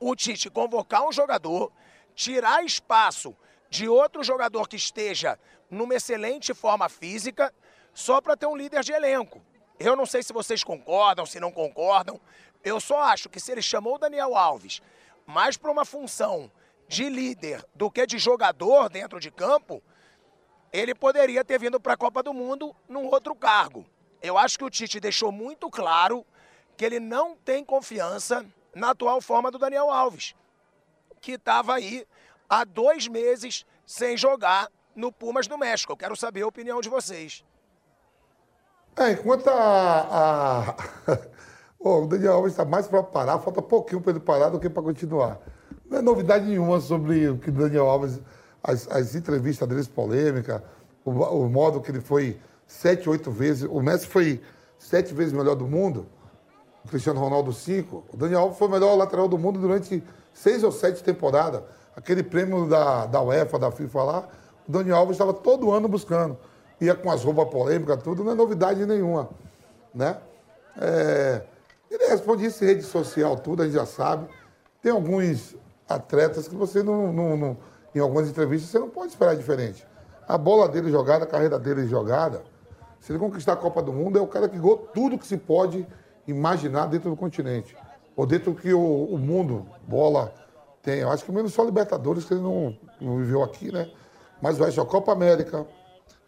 [0.00, 1.70] o Tite convocar um jogador,
[2.14, 3.36] tirar espaço
[3.68, 5.38] de outro jogador que esteja
[5.70, 7.54] numa excelente forma física,
[7.92, 9.42] só para ter um líder de elenco.
[9.78, 12.18] Eu não sei se vocês concordam, se não concordam.
[12.64, 14.80] Eu só acho que se ele chamou o Daniel Alves
[15.26, 16.50] mais para uma função
[16.88, 19.82] de líder do que de jogador dentro de campo,
[20.72, 23.84] ele poderia ter vindo para a Copa do Mundo num outro cargo.
[24.22, 26.24] Eu acho que o Tite deixou muito claro
[26.76, 28.44] que ele não tem confiança
[28.74, 30.34] na atual forma do Daniel Alves,
[31.20, 32.06] que estava aí
[32.48, 35.92] há dois meses sem jogar no Pumas do México.
[35.92, 37.44] Eu quero saber a opinião de vocês.
[38.96, 40.74] É, enquanto a.
[40.76, 40.76] a-
[41.78, 44.68] Ô, o Daniel Alves está mais para parar, falta pouquinho para ele parar do que
[44.68, 45.38] para continuar.
[45.86, 48.20] Não é novidade nenhuma sobre o que o Daniel Alves,
[48.62, 50.62] as, as entrevistas dele polêmica,
[51.04, 53.68] o, o modo que ele foi sete, oito vezes.
[53.70, 54.40] O Messi foi
[54.78, 56.06] sete vezes melhor do mundo,
[56.84, 58.04] o Cristiano Ronaldo cinco.
[58.12, 60.02] O Daniel Alves foi o melhor lateral do mundo durante
[60.32, 61.62] seis ou sete temporadas.
[61.96, 64.28] Aquele prêmio da, da UEFA, da FIFA lá,
[64.68, 66.36] o Daniel Alves estava todo ano buscando.
[66.80, 69.28] Ia com as roupas polêmicas, tudo, não é novidade nenhuma.
[69.94, 70.16] Né?
[70.80, 71.42] É,
[71.90, 74.26] ele responde isso em rede social, tudo, a gente já sabe.
[74.80, 75.56] Tem alguns
[75.88, 77.56] atletas que você não, não- não-
[77.94, 79.86] em algumas entrevistas, você não pode esperar diferente.
[80.26, 82.42] A bola dele jogada, a carreira dele jogada,
[83.00, 85.36] se ele conquistar a Copa do Mundo, é o cara que ganhou tudo que se
[85.36, 85.86] pode
[86.26, 87.76] imaginar dentro do continente.
[88.14, 90.32] Ou dentro que o, o mundo, bola,
[90.82, 91.00] tem.
[91.00, 93.90] Eu acho que menos só Libertadores, que ele não, não viveu aqui, né?
[94.40, 95.66] Mas vai a Copa América.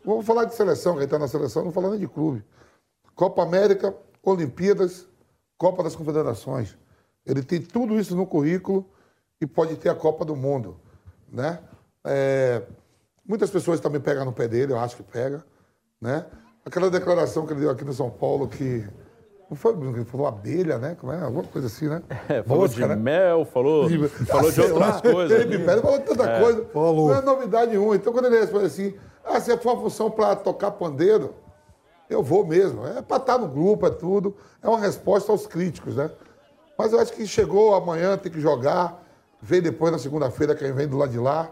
[0.05, 2.45] Vamos falar de seleção, quem está na seleção, não falando de clube.
[3.15, 5.07] Copa América, Olimpíadas,
[5.57, 6.77] Copa das Confederações.
[7.25, 8.85] Ele tem tudo isso no currículo
[9.41, 10.81] e pode ter a Copa do Mundo,
[11.33, 11.59] né?
[12.05, 12.63] É,
[13.27, 15.45] muitas pessoas também pegam no pé dele, eu acho que pega,
[16.01, 16.27] né?
[16.65, 18.87] Aquela declaração que ele deu aqui no São Paulo que
[19.53, 20.97] não foi, ele falou abelha, né?
[20.99, 21.21] Como é?
[21.21, 22.03] Alguma coisa assim, né?
[22.29, 22.97] É, falou Mosca, de né?
[22.97, 23.89] mel, falou,
[24.27, 25.41] falou de sei outras lá, coisas.
[25.41, 26.65] Ele me pede, falou de tanta coisa.
[26.73, 27.09] falou.
[27.09, 27.95] Não é novidade nenhuma.
[27.95, 31.35] Então, quando ele responde assim, ah, se for uma função para tocar pandeiro,
[32.09, 32.87] eu vou mesmo.
[32.87, 34.35] É para estar no grupo, é tudo.
[34.63, 36.11] É uma resposta aos críticos, né?
[36.79, 39.03] Mas eu acho que chegou amanhã, tem que jogar.
[39.43, 41.51] Vem depois na segunda-feira, quem vem do lado de lá.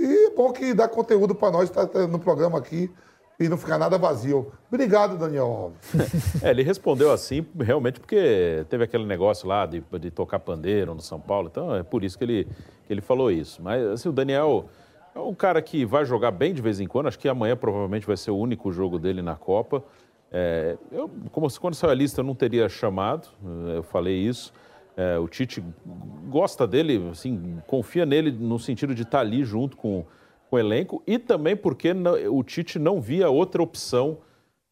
[0.00, 2.90] E é bom que dá conteúdo para nós, estar no programa aqui,
[3.38, 4.50] e não ficar nada vazio.
[4.68, 5.82] Obrigado, Daniel Alves.
[6.42, 11.02] é, ele respondeu assim, realmente, porque teve aquele negócio lá de, de tocar pandeiro no
[11.02, 12.48] São Paulo, então é por isso que ele,
[12.86, 13.62] que ele falou isso.
[13.62, 14.66] Mas, assim, o Daniel
[15.14, 18.06] é um cara que vai jogar bem de vez em quando, acho que amanhã provavelmente
[18.06, 19.84] vai ser o único jogo dele na Copa.
[20.32, 23.28] É, eu, como quando saiu a lista, eu não teria chamado,
[23.74, 24.52] eu falei isso.
[24.96, 25.62] É, o Tite
[26.28, 30.06] gosta dele, assim, confia nele no sentido de estar ali junto com,
[30.48, 31.92] com o elenco e também porque
[32.30, 34.18] o Tite não via outra opção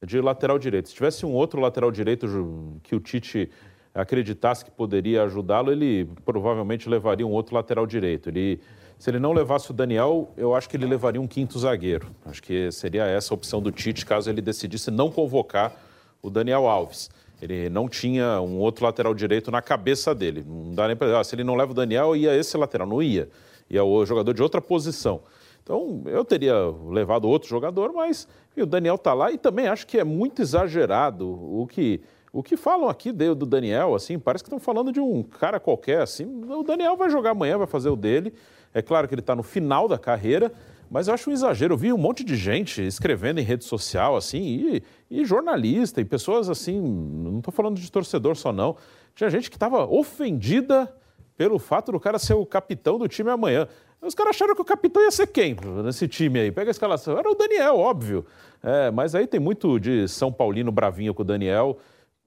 [0.04, 0.88] de lateral direito.
[0.88, 3.50] Se tivesse um outro lateral direito que o Tite
[3.94, 8.28] acreditasse que poderia ajudá-lo, ele provavelmente levaria um outro lateral direito.
[8.28, 8.60] Ele,
[8.98, 12.08] se ele não levasse o Daniel, eu acho que ele levaria um quinto zagueiro.
[12.24, 15.76] Acho que seria essa a opção do Tite caso ele decidisse não convocar
[16.20, 17.08] o Daniel Alves.
[17.44, 20.42] Ele não tinha um outro lateral direito na cabeça dele.
[20.46, 21.20] Não dá nem para.
[21.20, 22.86] Ah, se ele não leva o Daniel, ia esse lateral.
[22.86, 23.28] Não ia.
[23.68, 25.20] Ia o jogador de outra posição.
[25.62, 26.54] Então, eu teria
[26.88, 28.26] levado outro jogador, mas
[28.56, 32.00] o Daniel está lá e também acho que é muito exagerado o que,
[32.32, 36.00] o que falam aqui do Daniel, assim, parece que estão falando de um cara qualquer,
[36.00, 36.24] assim.
[36.50, 38.32] O Daniel vai jogar amanhã, vai fazer o dele.
[38.74, 40.50] É claro que ele está no final da carreira,
[40.94, 41.74] mas eu acho um exagero.
[41.74, 46.04] Eu vi um monte de gente escrevendo em rede social, assim, e, e jornalista, e
[46.04, 48.76] pessoas assim, não estou falando de torcedor só, não.
[49.12, 50.94] Tinha gente que estava ofendida
[51.36, 53.66] pelo fato do cara ser o capitão do time amanhã.
[54.00, 56.52] Os caras acharam que o capitão ia ser quem nesse time aí?
[56.52, 57.18] Pega a escalação.
[57.18, 58.24] Era o Daniel, óbvio.
[58.62, 61.76] É, mas aí tem muito de São Paulino bravinho com o Daniel.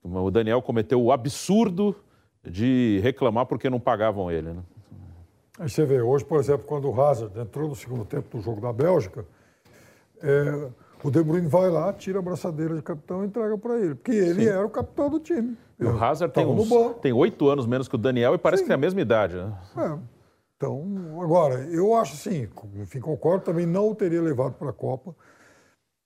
[0.03, 1.95] O Daniel cometeu o absurdo
[2.45, 4.49] de reclamar porque não pagavam ele.
[4.49, 4.61] Né?
[5.59, 8.61] Aí você vê, hoje, por exemplo, quando o Hazard entrou no segundo tempo do jogo
[8.61, 9.25] da Bélgica,
[10.21, 10.69] é,
[11.03, 14.11] o De Bruyne vai lá, tira a braçadeira de capitão e entrega para ele, porque
[14.11, 14.49] ele Sim.
[14.49, 15.57] era o capitão do time.
[15.79, 16.69] O Hazard tem, uns,
[17.01, 18.65] tem oito anos menos que o Daniel e parece Sim.
[18.65, 19.35] que tem a mesma idade.
[19.35, 19.53] Né?
[19.77, 19.97] É.
[20.55, 25.15] Então, agora, eu acho assim, enfim, concordo, também não o teria levado para a Copa.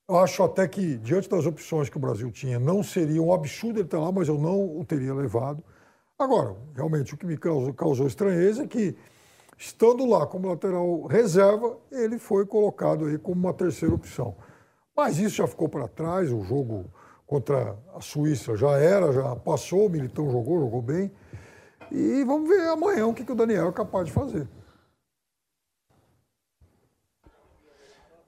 [0.08, 3.78] Eu acho até que, diante das opções que o Brasil tinha, não seria um absurdo
[3.78, 5.64] ele estar lá, mas eu não o teria levado.
[6.18, 8.94] Agora, realmente, o que me causou, causou estranheza é que
[9.62, 14.36] Estando lá como lateral reserva, ele foi colocado aí como uma terceira opção.
[14.92, 16.92] Mas isso já ficou para trás, o jogo
[17.24, 21.12] contra a Suíça já era, já passou, o Militão jogou, jogou bem.
[21.92, 24.48] E vamos ver amanhã o que, que o Daniel é capaz de fazer.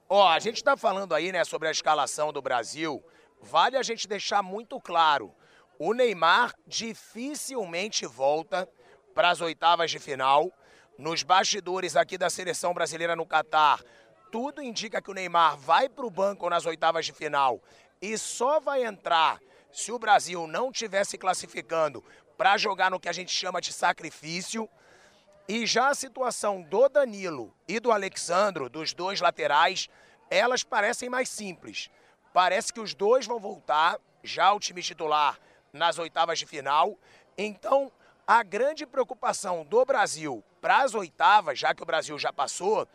[0.08, 3.02] Ó, a gente está falando aí, né, sobre a escalação do Brasil.
[3.42, 5.34] Vale a gente deixar muito claro:
[5.80, 8.68] o Neymar dificilmente volta
[9.12, 10.52] para as oitavas de final
[10.98, 13.82] nos bastidores aqui da seleção brasileira no Catar,
[14.30, 17.60] tudo indica que o Neymar vai para o banco nas oitavas de final
[18.00, 19.40] e só vai entrar
[19.72, 22.02] se o Brasil não estiver se classificando
[22.36, 24.68] para jogar no que a gente chama de sacrifício.
[25.46, 29.88] E já a situação do Danilo e do Alexandro, dos dois laterais,
[30.30, 31.90] elas parecem mais simples.
[32.32, 35.38] Parece que os dois vão voltar, já o time titular,
[35.72, 36.98] nas oitavas de final.
[37.36, 37.92] Então,
[38.26, 42.88] a grande preocupação do Brasil para as oitavas, já que o Brasil já passou,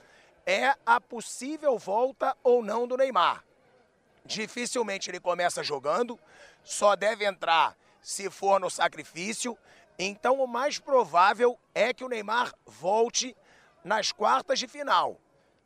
[0.45, 3.43] é a possível volta ou não do Neymar.
[4.25, 6.19] Dificilmente ele começa jogando,
[6.63, 9.57] só deve entrar se for no sacrifício.
[9.97, 13.36] Então o mais provável é que o Neymar volte
[13.84, 15.19] nas quartas de final,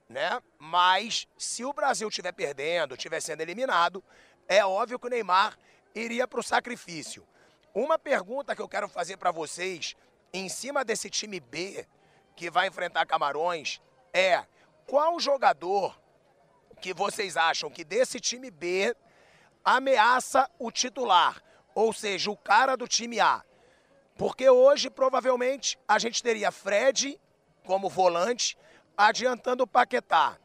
[0.09, 0.41] né?
[0.59, 4.03] Mas se o Brasil estiver perdendo, estiver sendo eliminado,
[4.47, 5.57] é óbvio que o Neymar
[5.95, 7.25] iria para o sacrifício.
[7.73, 9.95] Uma pergunta que eu quero fazer para vocês,
[10.31, 11.87] em cima desse time B
[12.35, 13.81] que vai enfrentar Camarões,
[14.13, 14.45] é
[14.85, 15.99] qual jogador
[16.79, 18.95] que vocês acham que desse time B
[19.65, 21.41] ameaça o titular,
[21.73, 23.43] ou seja, o cara do time A?
[24.15, 27.19] Porque hoje, provavelmente, a gente teria Fred
[27.65, 28.55] como volante,
[28.95, 30.37] adiantando o Paquetá.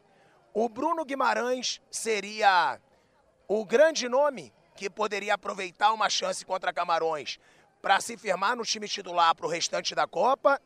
[0.54, 2.80] O Bruno Guimarães seria
[3.46, 7.40] o grande nome que poderia aproveitar uma chance contra Camarões
[7.82, 10.60] para se firmar no time titular para o restante da Copa?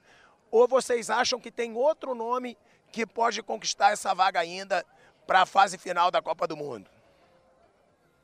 [0.51, 2.59] Ou vocês acham que tem outro nome
[2.93, 4.85] que pode conquistar essa vaga ainda
[5.27, 6.91] para a fase final da Copa do Mundo?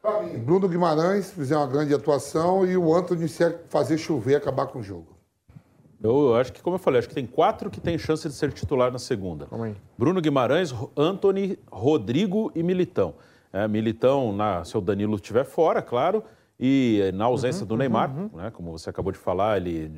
[0.02, 3.26] Para mim, Bruno Guimarães fizer uma grande atuação e o Anthony
[3.70, 5.16] fazer chover e acabar com o jogo.
[6.02, 8.52] Eu acho que, como eu falei, acho que tem quatro que têm chance de ser
[8.52, 9.48] titular na segunda.
[9.96, 13.14] Bruno Guimarães, Anthony, Rodrigo e Militão.
[13.52, 16.22] É, Militão, na, se o Danilo estiver fora, claro,
[16.60, 18.38] e na ausência uhum, do Neymar, uhum, uhum.
[18.38, 19.88] Né, como você acabou de falar, ele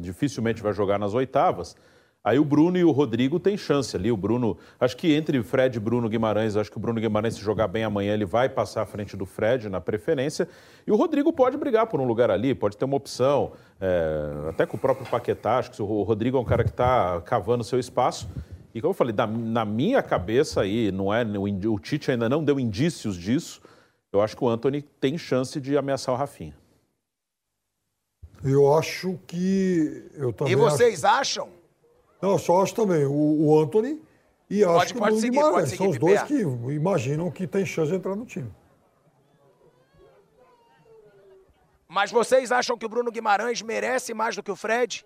[0.00, 1.76] dificilmente vai jogar nas oitavas.
[2.22, 4.10] Aí o Bruno e o Rodrigo têm chance ali.
[4.10, 7.40] O Bruno, acho que entre Fred e Bruno Guimarães, acho que o Bruno Guimarães, se
[7.40, 10.48] jogar bem amanhã, ele vai passar à frente do Fred na preferência.
[10.86, 14.66] E o Rodrigo pode brigar por um lugar ali, pode ter uma opção, é, até
[14.66, 15.58] com o próprio Paquetá.
[15.58, 18.28] Acho que o Rodrigo é um cara que está cavando seu espaço.
[18.74, 22.28] E como eu falei, na, na minha cabeça aí, não é, o, o Tite ainda
[22.28, 23.60] não deu indícios disso.
[24.12, 26.56] Eu acho que o Anthony tem chance de ameaçar o Rafinha.
[28.44, 30.10] Eu acho que.
[30.14, 31.42] Eu também E vocês acho...
[31.42, 31.48] acham?
[32.22, 33.12] Não, eu só acho também o,
[33.46, 34.00] o Anthony
[34.50, 35.70] e acho Pode- que o pode Bruno seguir, Guimarães.
[35.70, 36.40] São os dois que
[36.72, 38.50] imaginam que tem chance de entrar no time.
[41.88, 45.04] Mas vocês acham que o Bruno Guimarães merece mais do que o Fred?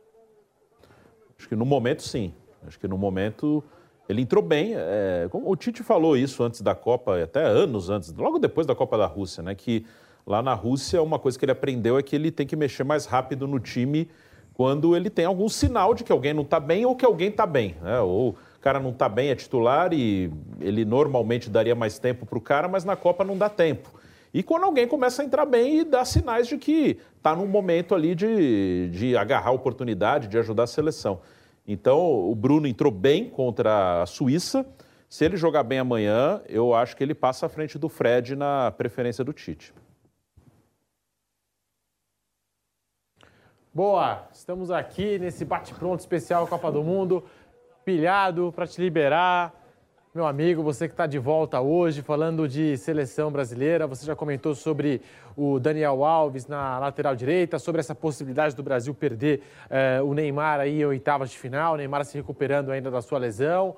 [1.38, 2.34] Acho que no momento, sim.
[2.66, 3.62] Acho que no momento
[4.08, 4.72] ele entrou bem.
[4.74, 8.98] é, o Tite falou isso antes da Copa, até anos antes, logo depois da Copa
[8.98, 9.54] da Rússia, né?
[9.54, 9.86] Que
[10.26, 13.06] lá na Rússia uma coisa que ele aprendeu é que ele tem que mexer mais
[13.06, 14.08] rápido no time
[14.54, 17.46] quando ele tem algum sinal de que alguém não está bem ou que alguém está
[17.46, 17.76] bem.
[17.80, 18.00] Né?
[18.00, 22.38] Ou o cara não está bem, é titular e ele normalmente daria mais tempo para
[22.38, 23.90] o cara, mas na Copa não dá tempo.
[24.34, 27.94] E quando alguém começa a entrar bem e dá sinais de que está num momento
[27.94, 31.20] ali de, de agarrar a oportunidade, de ajudar a seleção.
[31.66, 34.66] Então, o Bruno entrou bem contra a Suíça.
[35.08, 38.72] Se ele jogar bem amanhã, eu acho que ele passa à frente do Fred na
[38.72, 39.72] preferência do Tite.
[43.74, 47.24] Boa, estamos aqui nesse bate-pronto especial Copa do Mundo,
[47.84, 49.61] pilhado para te liberar.
[50.14, 54.54] Meu amigo, você que está de volta hoje, falando de seleção brasileira, você já comentou
[54.54, 55.00] sobre
[55.34, 60.60] o Daniel Alves na lateral direita, sobre essa possibilidade do Brasil perder eh, o Neymar
[60.60, 63.74] aí em oitavas de final, o Neymar se recuperando ainda da sua lesão.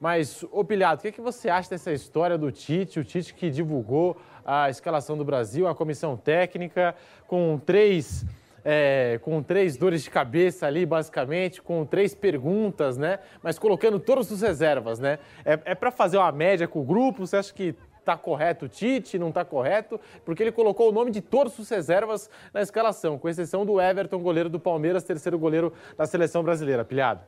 [0.00, 2.98] Mas, ô Pilhado, o que, que você acha dessa história do Tite?
[2.98, 6.92] O Tite que divulgou a escalação do Brasil, a comissão técnica,
[7.28, 8.26] com três
[8.64, 13.18] é, com três dores de cabeça ali, basicamente, com três perguntas, né?
[13.42, 15.18] Mas colocando todos os reservas, né?
[15.44, 17.26] É, é para fazer uma média com o grupo?
[17.26, 20.00] Você acha que tá correto o Tite, não tá correto?
[20.24, 24.18] Porque ele colocou o nome de todos os reservas na escalação, com exceção do Everton,
[24.18, 26.84] goleiro do Palmeiras, terceiro goleiro da seleção brasileira.
[26.84, 27.20] Pilhado.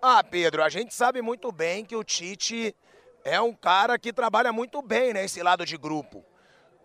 [0.00, 2.74] Ah, Pedro, a gente sabe muito bem que o Tite
[3.24, 6.24] é um cara que trabalha muito bem nesse lado de grupo.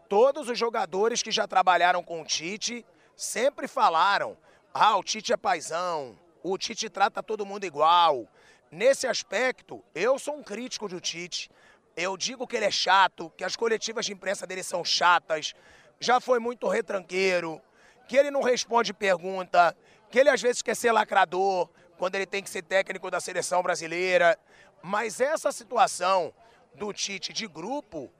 [0.10, 2.86] Todos os jogadores que já trabalharam com o Tite
[3.16, 4.38] sempre falaram:
[4.74, 8.26] ah, o Tite é paizão, o Tite trata todo mundo igual.
[8.72, 11.49] Nesse aspecto, eu sou um crítico do Tite.
[11.95, 15.53] Eu digo que ele é chato, que as coletivas de imprensa dele são chatas,
[15.99, 17.62] já foi muito retranqueiro,
[18.08, 19.76] que ele não responde pergunta,
[20.10, 23.64] que ele às vezes quer ser lacrador quando ele tem que ser técnico da seleção
[23.64, 24.38] brasileira.
[24.82, 26.34] Mas essa situação
[26.76, 28.12] do Tite de grupo,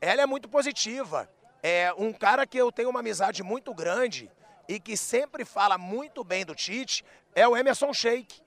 [0.00, 1.30] ela é muito positiva.
[1.62, 4.30] É um cara que eu tenho uma amizade muito grande
[4.66, 8.40] e que sempre fala muito bem do Tite é o Emerson Sheik,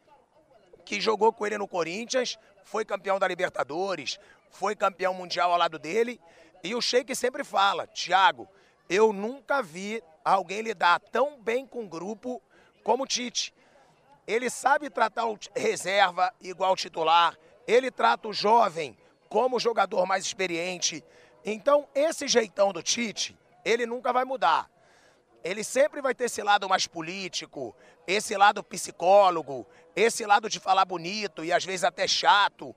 [0.83, 5.77] que jogou com ele no Corinthians, foi campeão da Libertadores, foi campeão mundial ao lado
[5.77, 6.19] dele.
[6.63, 8.47] E o Sheik sempre fala: Thiago,
[8.89, 12.41] eu nunca vi alguém lidar tão bem com o grupo
[12.83, 13.53] como o Tite.
[14.25, 17.37] Ele sabe tratar o reserva igual titular,
[17.67, 18.97] ele trata o jovem
[19.27, 21.03] como jogador mais experiente.
[21.45, 24.69] Então, esse jeitão do Tite, ele nunca vai mudar.
[25.43, 27.75] Ele sempre vai ter esse lado mais político,
[28.07, 32.73] esse lado psicólogo, esse lado de falar bonito e às vezes até chato.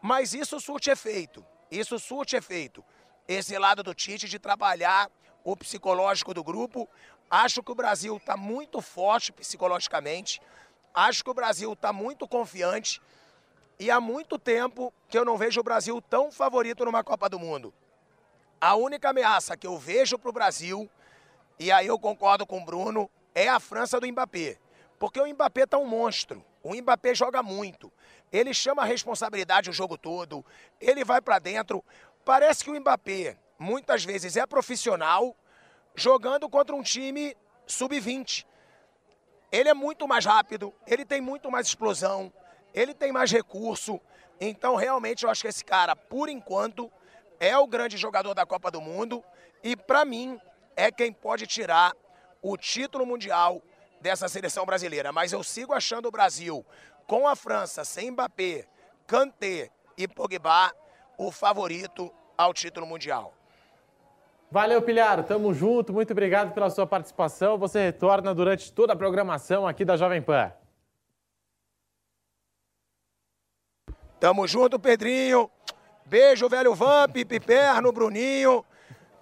[0.00, 1.44] Mas isso surte efeito.
[1.68, 2.84] Isso surte efeito.
[3.26, 5.10] Esse lado do Tite de trabalhar
[5.42, 6.88] o psicológico do grupo.
[7.28, 10.40] Acho que o Brasil está muito forte psicologicamente.
[10.94, 13.02] Acho que o Brasil está muito confiante.
[13.80, 17.38] E há muito tempo que eu não vejo o Brasil tão favorito numa Copa do
[17.38, 17.74] Mundo.
[18.60, 20.88] A única ameaça que eu vejo para o Brasil,
[21.58, 24.58] e aí eu concordo com o Bruno, é a França do Mbappé.
[24.98, 26.44] Porque o Mbappé está um monstro.
[26.62, 27.92] O Mbappé joga muito.
[28.32, 30.44] Ele chama a responsabilidade o jogo todo.
[30.80, 31.84] Ele vai para dentro.
[32.24, 35.36] Parece que o Mbappé, muitas vezes, é profissional
[35.94, 37.36] jogando contra um time
[37.66, 38.46] sub-20.
[39.52, 42.32] Ele é muito mais rápido, ele tem muito mais explosão,
[42.74, 44.00] ele tem mais recurso.
[44.40, 46.90] Então, realmente, eu acho que esse cara, por enquanto,
[47.40, 49.22] é o grande jogador da Copa do Mundo
[49.62, 50.40] e, para mim,
[50.76, 51.92] é quem pode tirar
[52.42, 53.62] o título mundial
[54.00, 55.12] dessa seleção brasileira.
[55.12, 56.64] Mas eu sigo achando o Brasil,
[57.06, 58.66] com a França, sem Mbappé,
[59.06, 60.72] Kanté e Pogba,
[61.16, 63.32] o favorito ao título mundial.
[64.50, 65.24] Valeu, Pilharo.
[65.24, 65.92] Tamo junto.
[65.92, 67.58] Muito obrigado pela sua participação.
[67.58, 70.52] Você retorna durante toda a programação aqui da Jovem Pan.
[74.20, 75.50] Tamo junto, Pedrinho.
[76.06, 78.64] Beijo, velho Vamp, Piperno, Bruninho.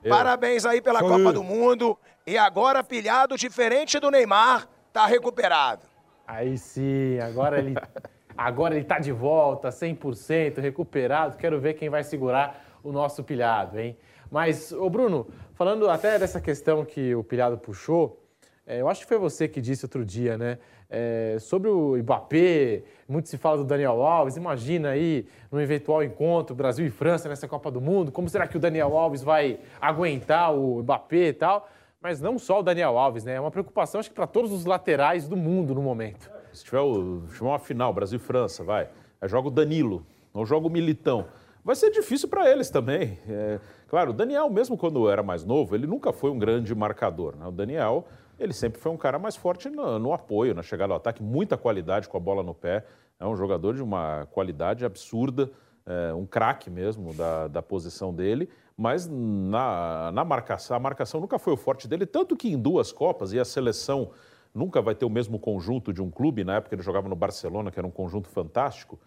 [0.07, 1.35] Parabéns aí pela Isso Copa aí.
[1.35, 1.99] do Mundo.
[2.27, 5.83] E agora, pilhado, diferente do Neymar, tá recuperado.
[6.27, 7.75] Aí sim, agora ele,
[8.37, 11.39] agora ele tá de volta, 100%, recuperado.
[11.39, 13.97] Quero ver quem vai segurar o nosso pilhado, hein?
[14.31, 18.23] Mas, ô Bruno, falando até dessa questão que o pilhado puxou,
[18.67, 20.59] é, eu acho que foi você que disse outro dia, né?
[20.97, 24.37] É, sobre o Mbappé, muito se fala do Daniel Alves.
[24.37, 28.57] Imagina aí, no eventual encontro Brasil e França nessa Copa do Mundo, como será que
[28.57, 31.69] o Daniel Alves vai aguentar o Mbappé e tal?
[32.01, 33.35] Mas não só o Daniel Alves, né?
[33.35, 36.31] É uma preocupação, acho que para todos os laterais do mundo no momento.
[36.53, 38.89] Se tiver, o, se tiver uma final, Brasil e França, vai.
[39.21, 41.27] Aí joga o Danilo, ou joga o Militão.
[41.65, 43.19] Vai ser difícil para eles também.
[43.29, 47.35] É, claro, o Daniel, mesmo quando era mais novo, ele nunca foi um grande marcador.
[47.35, 47.47] Né?
[47.47, 48.07] O Daniel,
[48.39, 51.57] ele sempre foi um cara mais forte no, no apoio, na chegada ao ataque, muita
[51.57, 52.85] qualidade com a bola no pé.
[53.19, 55.51] É um jogador de uma qualidade absurda,
[55.87, 58.49] é, um craque mesmo da, da posição dele.
[58.77, 62.91] Mas na, na marcação, a marcação nunca foi o forte dele, tanto que em duas
[62.91, 64.11] Copas, e a seleção
[64.53, 67.71] nunca vai ter o mesmo conjunto de um clube, na época ele jogava no Barcelona,
[67.71, 68.99] que era um conjunto fantástico,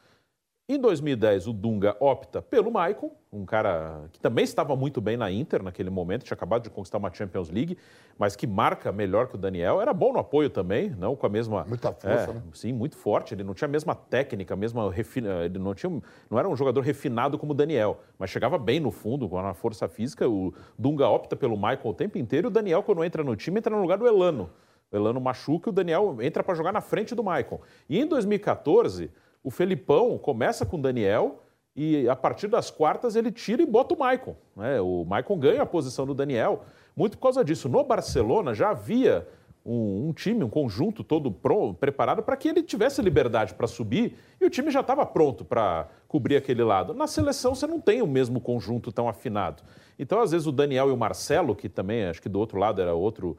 [0.69, 5.31] em 2010, o Dunga opta pelo Maicon, um cara que também estava muito bem na
[5.31, 7.77] Inter naquele momento, tinha acabado de conquistar uma Champions League,
[8.19, 9.79] mas que marca melhor que o Daniel.
[9.79, 11.63] Era bom no apoio também, não com a mesma.
[11.65, 12.41] Muita força, é, né?
[12.53, 13.33] Sim, muito forte.
[13.33, 16.55] Ele não tinha a mesma técnica, a mesma refina, ele não tinha, não era um
[16.55, 20.27] jogador refinado como o Daniel, mas chegava bem no fundo, com a força física.
[20.27, 23.59] O Dunga opta pelo Maicon o tempo inteiro e o Daniel, quando entra no time,
[23.59, 24.49] entra no lugar do Elano.
[24.91, 27.61] O Elano machuca e o Daniel entra para jogar na frente do Maicon.
[27.87, 29.11] E em 2014
[29.47, 31.41] o Felipão começa com o Daniel
[31.73, 34.35] e a partir das quartas ele tira e bota o Maicon.
[34.53, 34.81] Né?
[34.81, 37.69] O Maicon ganha a posição do Daniel, muito por causa disso.
[37.69, 39.25] No Barcelona já havia
[39.65, 44.17] um, um time, um conjunto todo pronto, preparado para que ele tivesse liberdade para subir
[44.41, 46.93] e o time já estava pronto para cobrir aquele lado.
[46.93, 49.63] Na seleção você não tem o mesmo conjunto tão afinado.
[49.97, 52.81] Então, às vezes, o Daniel e o Marcelo, que também acho que do outro lado
[52.81, 53.37] era outro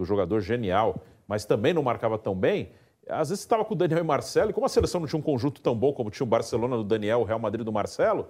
[0.00, 2.70] jogador genial, mas também não marcava tão bem,
[3.08, 5.22] às vezes estava com o Daniel e Marcelo, e como a seleção não tinha um
[5.22, 8.28] conjunto tão bom como tinha o Barcelona do Daniel, o Real Madrid do Marcelo,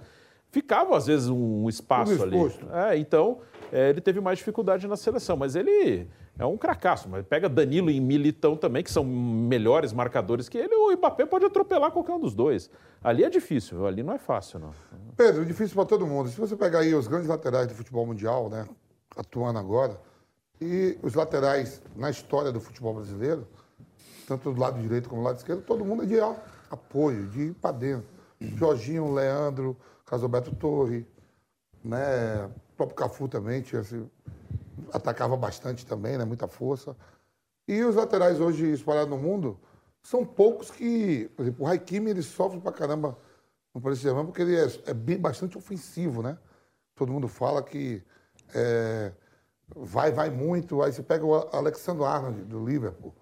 [0.50, 2.36] ficava às vezes um espaço ali.
[2.72, 3.38] É, então,
[3.72, 6.08] é, ele teve mais dificuldade na seleção, mas ele
[6.38, 7.08] é um cracaço.
[7.08, 11.44] Mas pega Danilo e Militão também, que são melhores marcadores que ele, o Mbappé pode
[11.44, 12.70] atropelar qualquer um dos dois.
[13.02, 14.72] Ali é difícil, ali não é fácil, não.
[15.16, 16.28] Pedro, difícil para todo mundo.
[16.28, 18.66] Se você pegar aí os grandes laterais do futebol mundial, né,
[19.16, 20.00] atuando agora,
[20.60, 23.46] e os laterais na história do futebol brasileiro,
[24.30, 26.14] tanto do lado direito como do lado esquerdo, todo mundo é de
[26.70, 28.06] apoio, de ir para dentro.
[28.40, 29.76] Jorginho, Leandro,
[30.06, 31.04] Casalberto Torre,
[31.82, 32.46] né?
[32.46, 34.08] O próprio Cafu também tinha, assim,
[34.92, 36.24] atacava bastante também, né?
[36.24, 36.96] Muita força.
[37.66, 39.58] E os laterais hoje espalhados no mundo
[40.00, 43.18] são poucos que, por exemplo, o Raikimi ele sofre pra caramba
[43.74, 46.38] no Paris Saint-Germain porque ele é, é, bem bastante ofensivo, né?
[46.94, 48.00] Todo mundo fala que
[48.54, 49.10] é,
[49.74, 50.82] vai, vai muito.
[50.82, 53.12] Aí você pega o Alexandre Arnold do Liverpool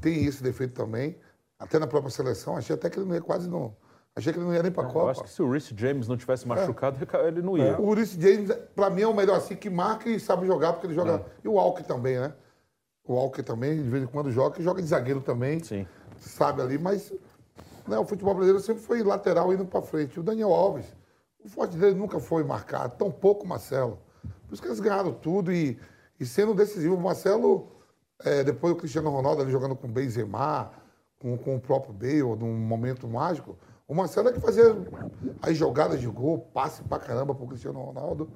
[0.00, 1.16] tem esse defeito também.
[1.58, 3.74] Até na própria seleção, achei até que ele não ia quase não.
[4.14, 4.98] Achei que ele não ia nem para a Copa.
[4.98, 6.48] Eu acho que se o Rhys James não tivesse é.
[6.48, 7.28] machucado, é.
[7.28, 7.64] ele não ia.
[7.64, 7.78] É.
[7.78, 10.88] O Rhys James, para mim, é o melhor assim, que marca e sabe jogar, porque
[10.88, 11.16] ele joga.
[11.16, 11.24] É.
[11.44, 12.32] E o Alckmin também, né?
[13.06, 15.62] O Alckmin também, de vez em quando joga, e joga de zagueiro também.
[15.62, 15.86] Sim.
[16.16, 17.12] Sabe ali, mas
[17.86, 20.18] né, o futebol brasileiro sempre foi lateral indo para frente.
[20.18, 20.86] O Daniel Alves,
[21.44, 23.98] o forte dele nunca foi marcado, tão pouco o Marcelo.
[24.46, 25.78] Por isso que eles ganharam tudo e,
[26.18, 26.96] e sendo decisivo.
[26.96, 27.68] O Marcelo
[28.24, 30.72] é, depois o Cristiano Ronaldo ali jogando com o Benzema,
[31.20, 33.56] com, com o próprio Bale, num momento mágico.
[33.86, 34.64] O Marcelo é que fazia
[35.40, 38.30] as jogadas de gol, passe pra caramba pro Cristiano Ronaldo.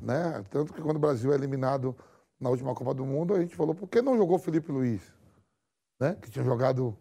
[0.00, 0.44] Né?
[0.50, 1.96] Tanto que quando o Brasil é eliminado
[2.38, 5.02] na última Copa do Mundo, a gente falou, por que não jogou o Felipe Luiz?
[5.98, 6.16] Né?
[6.20, 6.96] Que tinha jogado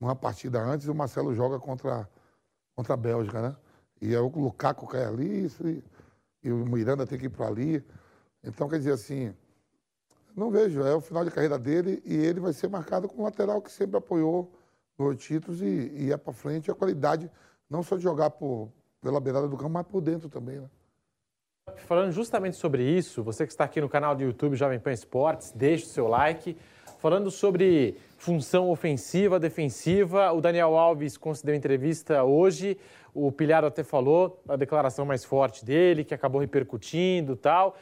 [0.00, 2.08] uma partida antes e o Marcelo joga contra,
[2.74, 3.56] contra a Bélgica, né?
[4.00, 5.84] E aí o Lukaku cai ali e,
[6.42, 7.84] e o Miranda tem que ir para ali.
[8.42, 9.34] Então, quer dizer assim,
[10.36, 13.60] não vejo, é o final de carreira dele e ele vai ser marcado como lateral
[13.60, 14.52] que sempre apoiou
[14.98, 17.30] os títulos e, e é para frente a qualidade,
[17.68, 18.68] não só de jogar por,
[19.00, 20.68] pela beirada do campo, mas por dentro também, né?
[21.86, 25.52] Falando justamente sobre isso, você que está aqui no canal do YouTube Jovem Pan Esportes,
[25.52, 26.56] deixe o seu like.
[26.98, 32.76] Falando sobre função ofensiva, defensiva, o Daniel Alves concedeu entrevista hoje.
[33.14, 37.76] O Pilharo até falou a declaração mais forte dele, que acabou repercutindo tal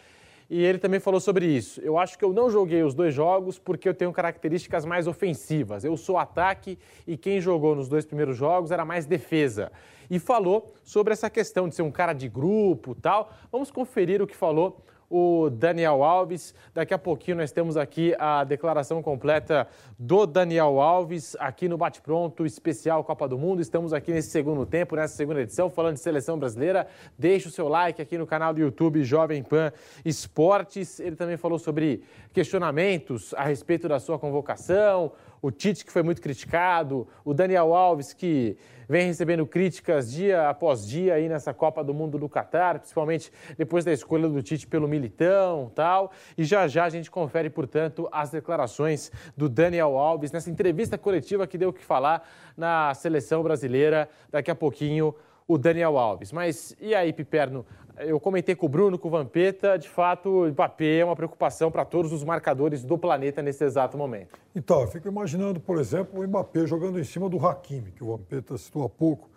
[0.51, 1.79] e ele também falou sobre isso.
[1.83, 5.85] Eu acho que eu não joguei os dois jogos porque eu tenho características mais ofensivas.
[5.85, 9.71] Eu sou ataque e quem jogou nos dois primeiros jogos era mais defesa.
[10.11, 13.31] E falou sobre essa questão de ser um cara de grupo tal.
[13.53, 16.55] Vamos conferir o que falou o Daniel Alves.
[16.75, 19.67] Daqui a pouquinho nós temos aqui a declaração completa
[19.99, 23.63] do Daniel Alves aqui no Bate Pronto especial Copa do Mundo.
[23.63, 26.87] Estamos aqui nesse segundo tempo, nessa segunda edição, falando de seleção brasileira.
[27.19, 29.73] Deixe o seu like aqui no canal do YouTube Jovem Pan
[30.05, 31.01] Esportes.
[31.01, 32.03] Ele também falou sobre
[32.33, 38.13] questionamentos a respeito da sua convocação, o Tite, que foi muito criticado, o Daniel Alves,
[38.13, 38.57] que
[38.89, 43.85] vem recebendo críticas dia após dia aí nessa Copa do Mundo do Catar, principalmente depois
[43.85, 46.11] da escolha do Tite pelo Militão tal.
[46.37, 51.47] E já já a gente confere, portanto, as declarações do Daniel Alves nessa entrevista coletiva
[51.47, 52.27] que deu o que falar
[52.57, 54.09] na seleção brasileira.
[54.31, 55.15] Daqui a pouquinho
[55.47, 56.33] o Daniel Alves.
[56.33, 57.65] Mas e aí, Piperno?
[58.01, 61.71] Eu comentei com o Bruno, com o Vampeta, de fato, o Mbappé é uma preocupação
[61.71, 64.39] para todos os marcadores do planeta nesse exato momento.
[64.55, 68.17] Então, eu fico imaginando, por exemplo, o Mbappé jogando em cima do Hakimi, que o
[68.17, 69.29] Vampeta citou há pouco,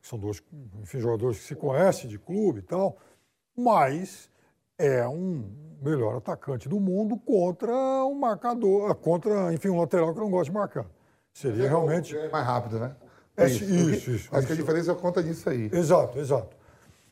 [0.00, 0.42] que são dois
[0.80, 2.96] enfim, jogadores que se conhecem de clube e tal,
[3.56, 4.30] mas
[4.78, 5.44] é um
[5.82, 10.52] melhor atacante do mundo contra um marcador, contra, enfim, um lateral que não gosta de
[10.52, 10.86] marcar.
[11.32, 12.16] Seria é, realmente.
[12.16, 12.94] É mais rápido, né?
[13.36, 15.70] É, isso, isso, isso, Acho que a diferença é conta disso aí.
[15.72, 16.59] Exato, exato.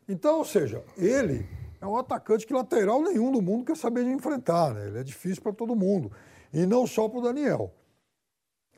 [0.08, 1.46] Então, ou seja, ele
[1.80, 4.86] é um atacante que lateral nenhum do mundo quer saber de enfrentar, né?
[4.86, 6.10] Ele é difícil para todo mundo.
[6.52, 7.74] E não só para o Daniel.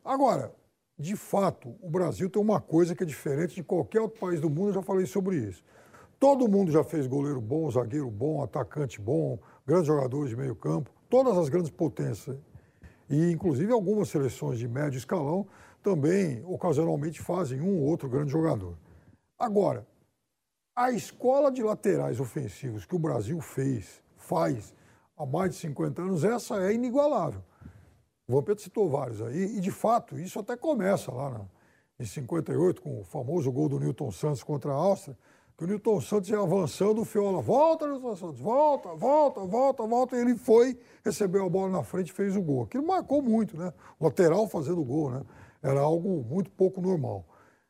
[0.05, 0.53] Agora,
[0.99, 4.51] de fato, o Brasil tem uma coisa que é diferente de qualquer outro país do
[4.51, 5.62] mundo, eu já falei sobre isso.
[6.18, 10.91] Todo mundo já fez goleiro bom, zagueiro bom, atacante bom, grandes jogadores de meio campo,
[11.09, 12.37] todas as grandes potências.
[13.09, 15.47] E, inclusive, algumas seleções de médio escalão
[15.83, 18.76] também, ocasionalmente, fazem um ou outro grande jogador.
[19.39, 19.87] Agora,
[20.75, 24.75] a escola de laterais ofensivos que o Brasil fez, faz
[25.16, 27.43] há mais de 50 anos, essa é inigualável.
[28.27, 31.41] O Vampeta citou vários aí, e de fato, isso até começa lá na,
[31.99, 35.18] em 58, com o famoso gol do Newton Santos contra a Áustria,
[35.59, 40.16] que o Newton Santos ia avançando, o Fiola, volta, Newton Santos, volta, volta, volta, volta,
[40.16, 42.62] e ele foi, recebeu a bola na frente e fez o gol.
[42.62, 43.71] Aquilo marcou muito, né?
[43.99, 45.23] O lateral fazendo gol, né?
[45.62, 47.27] Era algo muito pouco normal.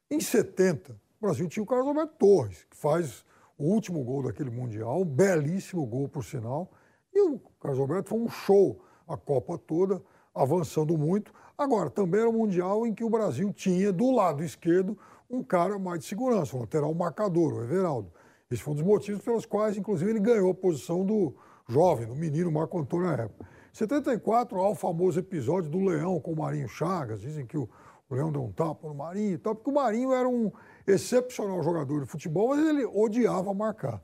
[0.09, 3.25] Em 70, o Brasil tinha o Carlos Alberto Torres, que faz
[3.59, 6.71] o último gol daquele Mundial, um belíssimo gol, por sinal.
[7.13, 10.01] E o Carlos Alberto foi um show a Copa toda,
[10.35, 11.31] avançando muito.
[11.59, 14.97] Agora, também era um Mundial em que o Brasil tinha, do lado esquerdo,
[15.29, 18.11] um cara mais de segurança, um lateral marcador, o Everaldo.
[18.51, 21.37] Esse foi um dos motivos pelos quais, inclusive, ele ganhou a posição do
[21.69, 23.45] jovem, do menino Marco Antônio na época.
[23.73, 27.21] Em 74, há o famoso episódio do Leão com o Marinho Chagas.
[27.21, 27.69] Dizem que o,
[28.09, 30.51] o Leão deu um tapa no Marinho e tal, porque o Marinho era um
[30.87, 34.01] excepcional jogador de futebol, mas ele odiava marcar.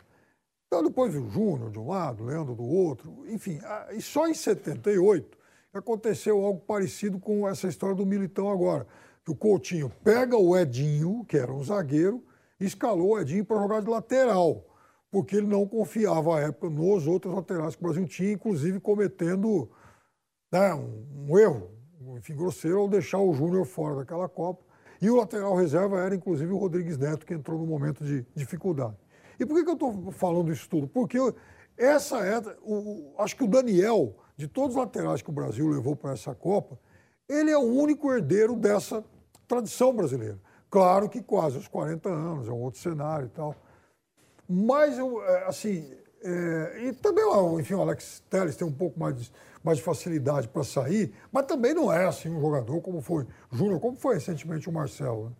[0.67, 3.61] Então depois o Júnior de um lado, o Leandro do outro, enfim.
[3.93, 5.39] E só em 78
[5.73, 8.87] aconteceu algo parecido com essa história do Militão agora.
[9.25, 12.25] Que o Coutinho pega o Edinho, que era um zagueiro,
[12.59, 14.65] e escalou o Edinho para jogar de lateral
[15.17, 19.71] porque ele não confiava à época nos outros laterais que o Brasil tinha, inclusive cometendo
[20.53, 21.71] né, um, um, erro,
[22.19, 24.63] enfim, grosseiro, ao deixar o Júnior fora daquela Copa.
[25.01, 28.97] E o lateral reserva era, inclusive, o Rodrigues Neto, que entrou no momento de dificuldade.
[29.39, 30.89] E por que, que eu estou falando isso tudo?
[30.89, 31.19] Porque
[31.77, 35.95] essa é, o, acho que o Daniel, de todos os laterais que o Brasil levou
[35.95, 36.79] para essa Copa,
[37.29, 39.05] ele é o único herdeiro dessa
[39.47, 40.39] tradição brasileira.
[40.71, 43.55] Claro que quase aos 40 anos, é um outro cenário e tal.
[44.49, 45.91] Mas, é, assim,
[46.23, 47.25] é, e também,
[47.61, 49.33] enfim, o Alex Telles tem um pouco mais de,
[49.67, 53.81] mais de facilidade para sair, mas também não é assim um jogador como foi Júnior,
[53.81, 55.25] como foi recentemente o Marcelo.
[55.25, 55.33] Né?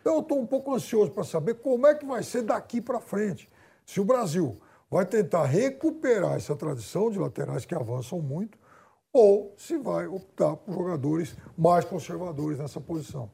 [0.00, 2.98] Então, eu estou um pouco ansioso para saber como é que vai ser daqui para
[2.98, 3.48] frente.
[3.86, 4.60] Se o Brasil
[4.90, 8.58] vai tentar recuperar essa tradição de laterais que avançam muito,
[9.12, 13.30] ou se vai optar por jogadores mais conservadores nessa posição.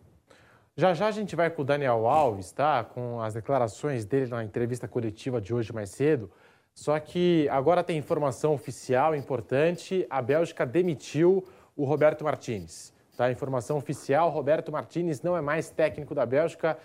[0.76, 2.84] Já já a gente vai com o Daniel Alves, tá?
[2.84, 6.30] Com as declarações dele na entrevista coletiva de hoje mais cedo.
[6.76, 11.42] Só que agora tem informação oficial importante: a Bélgica demitiu
[11.74, 12.92] o Roberto Martinez.
[13.16, 13.32] Tá?
[13.32, 16.76] Informação oficial: Roberto Martinez não é mais técnico da Bélgica.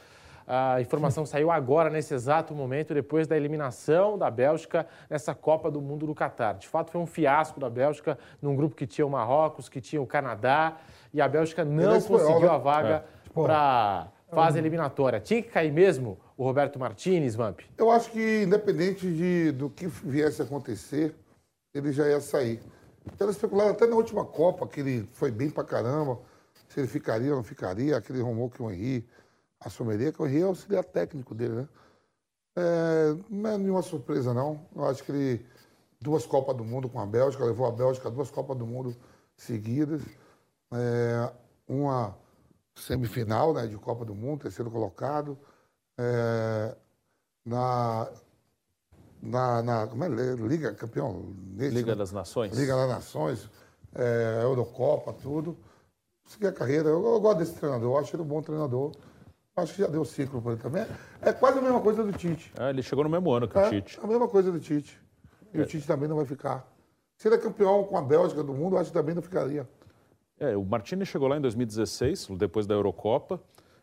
[0.48, 5.82] A informação saiu agora, nesse exato momento, depois da eliminação da Bélgica nessa Copa do
[5.82, 6.54] Mundo do Catar.
[6.54, 10.02] De fato, foi um fiasco da Bélgica, num grupo que tinha o Marrocos, que tinha
[10.02, 10.78] o Canadá,
[11.14, 13.06] e a Bélgica não conseguiu a vaga.
[13.28, 15.20] É para fase eliminatória.
[15.20, 17.60] Tinha que cair mesmo o Roberto Martinez, Vamp?
[17.78, 21.14] Eu acho que, independente de, do que viesse a acontecer,
[21.72, 22.60] ele já ia sair.
[23.06, 26.20] Então, especulado até na última Copa, que ele foi bem pra caramba,
[26.68, 29.08] se ele ficaria ou não ficaria, aquele rumor que o Henri
[29.60, 31.70] assumiria, que o Henri é auxiliar técnico dele, né?
[32.56, 34.66] É, não é nenhuma surpresa, não.
[34.76, 35.46] Eu acho que ele,
[36.02, 38.96] duas Copas do Mundo com a Bélgica, levou a Bélgica duas Copas do Mundo
[39.38, 40.02] seguidas.
[40.74, 41.32] É,
[41.68, 42.18] uma
[42.76, 45.38] semifinal né, de Copa do Mundo, terceiro colocado.
[46.02, 46.76] É,
[47.46, 48.08] na,
[49.22, 51.36] na, na, como é, Liga Campeão?
[51.54, 52.58] Nesse, Liga das Nações.
[52.58, 53.50] Liga das Nações,
[53.94, 55.56] é, Eurocopa, tudo.
[56.26, 56.90] Segui a carreira.
[56.90, 58.92] Eu, eu, gosto desse treinador, eu acho ele um bom treinador.
[59.56, 60.88] Acho que já deu ciclo para ele também.
[61.22, 62.52] É quase a mesma coisa do Tite.
[62.58, 64.00] É, ele chegou no mesmo ano que é, o Tite.
[64.02, 65.00] A mesma coisa do Tite.
[65.54, 65.66] E o é.
[65.66, 66.66] Tite também não vai ficar.
[67.18, 69.70] Se ele é campeão com a Bélgica do mundo, acho que também não ficaria.
[70.40, 73.40] É, o Martini chegou lá em 2016, depois da Eurocopa.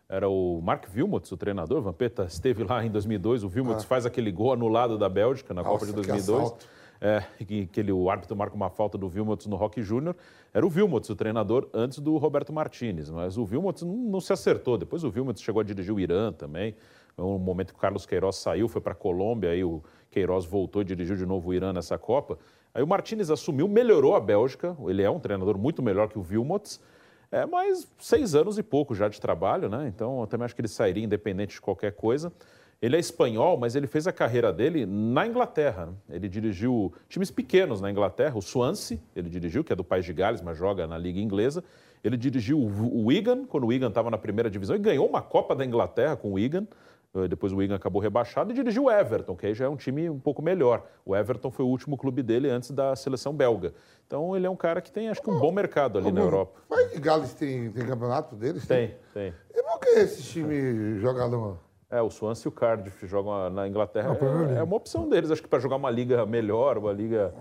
[0.09, 1.83] Era o Mark Wilmots, o treinador.
[1.83, 3.45] Vampeta esteve lá em 2002.
[3.45, 5.97] O Wilmots faz aquele gol anulado da Bélgica na Copa de Ah.
[5.97, 6.43] Nossa, que 2002.
[6.45, 6.67] assalto.
[7.01, 10.17] É, que, que ele, o árbitro marca uma falta do Wilmots no Rock Júnior.
[10.53, 13.11] Era o Wilmots, o treinador, antes do Roberto Martinez.
[13.11, 14.79] Mas o Wilmots não, não se acertou.
[14.79, 16.75] Depois o Wilmots chegou a dirigir o Irã também.
[17.17, 20.83] Um momento que o Carlos Queiroz saiu, foi para a Colômbia, aí o Queiroz voltou
[20.83, 22.39] e dirigiu de novo o Irã nessa Copa.
[22.73, 24.77] Aí o Martinez assumiu, melhorou a Bélgica.
[24.87, 26.81] Ele é um treinador muito melhor que o Wilmots.
[27.31, 29.87] É, mas seis anos e pouco já de trabalho, né?
[29.89, 32.33] Então eu também acho que ele sairia independente de qualquer coisa.
[32.81, 35.93] Ele é espanhol, mas ele fez a carreira dele na Inglaterra.
[36.09, 40.13] Ele dirigiu times pequenos na Inglaterra, o Swansea, ele dirigiu, que é do País de
[40.13, 41.65] Gales, mas joga na Liga Inglesa.
[42.05, 45.21] Ele dirigiu o o Wigan, quando o Wigan estava na primeira divisão, e ganhou uma
[45.21, 46.67] Copa da Inglaterra com o Wigan.
[47.15, 49.77] Eh, Depois o Wigan acabou rebaixado e dirigiu o Everton, que aí já é um
[49.77, 50.85] time um pouco melhor.
[51.05, 53.75] O Everton foi o último clube dele antes da seleção belga.
[54.07, 56.61] Então ele é um cara que tem, acho que, um bom mercado ali na Europa.
[56.69, 58.67] Mas Gales tem, tem campeonato deles?
[58.67, 59.33] Tem, tem.
[59.55, 61.59] E por que esse time joga.
[61.91, 64.15] É, o Swansea e o Cardiff jogam na Inglaterra.
[64.15, 67.33] Premier É, é uma opção deles, acho que para jogar uma liga melhor, uma liga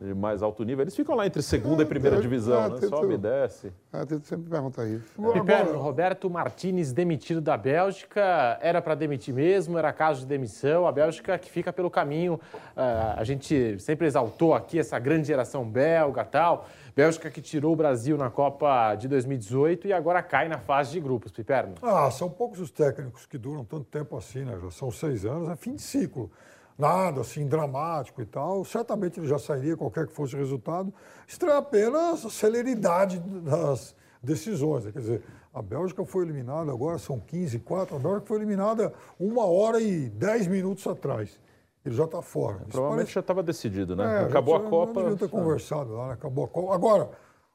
[0.00, 0.82] de mais alto nível.
[0.82, 2.76] Eles ficam lá entre segunda e primeira eu- divisão, ah, né?
[2.80, 3.72] tento- Sobe e desce.
[3.92, 5.04] Ah, tem que sempre perguntar isso.
[5.32, 10.90] Piperno, Roberto Martinez demitido da Bélgica, era para demitir mesmo, era caso de demissão, a
[10.92, 12.40] Bélgica que fica pelo caminho,
[12.76, 17.76] ah, a gente sempre exaltou aqui essa grande geração belga tal, Bélgica que tirou o
[17.76, 21.74] Brasil na Copa de 2018 e agora cai na fase de grupos, Piperno.
[21.82, 24.56] Ah, são poucos os técnicos que duram tanto tempo assim, né?
[24.62, 26.30] Já são seis anos, é fim de ciclo.
[26.78, 28.64] Nada assim dramático e tal.
[28.64, 30.94] Certamente ele já sairia, qualquer que fosse o resultado.
[31.26, 34.84] Estranha apenas a celeridade das decisões.
[34.84, 34.92] né?
[34.92, 35.22] Quer dizer,
[35.52, 37.96] a Bélgica foi eliminada, agora são 15 4.
[37.96, 41.40] A Bélgica foi eliminada uma hora e 10 minutos atrás.
[41.84, 42.56] Ele já está fora.
[42.62, 44.22] Isso Provavelmente parece- já estava decidido, né?
[44.22, 45.02] é, Acabou já a Copa.
[45.02, 46.12] Não devia ter conversado lá, né?
[46.14, 46.74] Acabou a Copa.
[46.74, 47.10] Agora,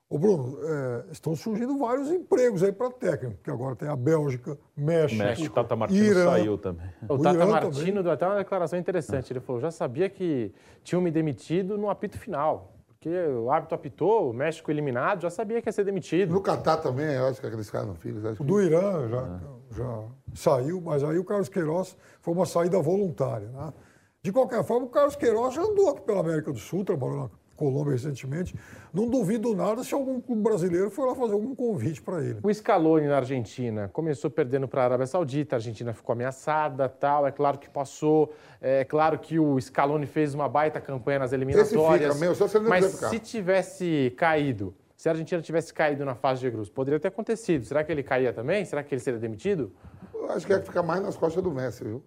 [0.08, 4.56] ô Bruno, é, estão surgindo vários empregos aí para técnico, porque agora tem a Bélgica,
[4.78, 6.26] México, México, Tata Martino Irã.
[6.26, 6.86] saiu também.
[7.10, 8.04] O O Tata Irã Martino também.
[8.04, 9.34] deu até uma declaração interessante.
[9.34, 10.54] Ele falou: já sabia que
[10.84, 12.76] tinham me demitido no apito final.
[12.90, 16.34] Porque o árbitro apitou, o México eliminado, já sabia que ia ser demitido.
[16.34, 18.32] No Catar também, eu acho que aqueles caras não ficam.
[18.34, 19.40] O que- do Irã já,
[19.72, 20.04] já
[20.36, 23.48] saiu, mas aí o Carlos Queiroz foi uma saída voluntária.
[23.48, 23.74] Né?
[24.22, 27.30] De qualquer forma, o Carlos Queiroz já andou aqui pela América do Sul, trabalhou na
[27.56, 28.54] Colômbia recentemente.
[28.94, 32.38] Não duvido nada se algum clube brasileiro for lá fazer algum convite para ele.
[32.44, 37.26] O Scaloni na Argentina começou perdendo para a Arábia Saudita, a Argentina ficou ameaçada, tal.
[37.26, 41.74] É claro que passou, é claro que o Scaloni fez uma baita campanha nas eliminatórias.
[42.04, 43.10] fica não mas ficar.
[43.12, 47.64] se tivesse caído, se a Argentina tivesse caído na fase de grupos, poderia ter acontecido.
[47.64, 48.66] Será que ele caía também?
[48.66, 49.72] Será que ele seria demitido?
[50.14, 52.04] Eu acho que é que fica mais nas costas do Messi, viu?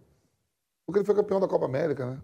[0.87, 2.19] Porque ele foi campeão da Copa América, né?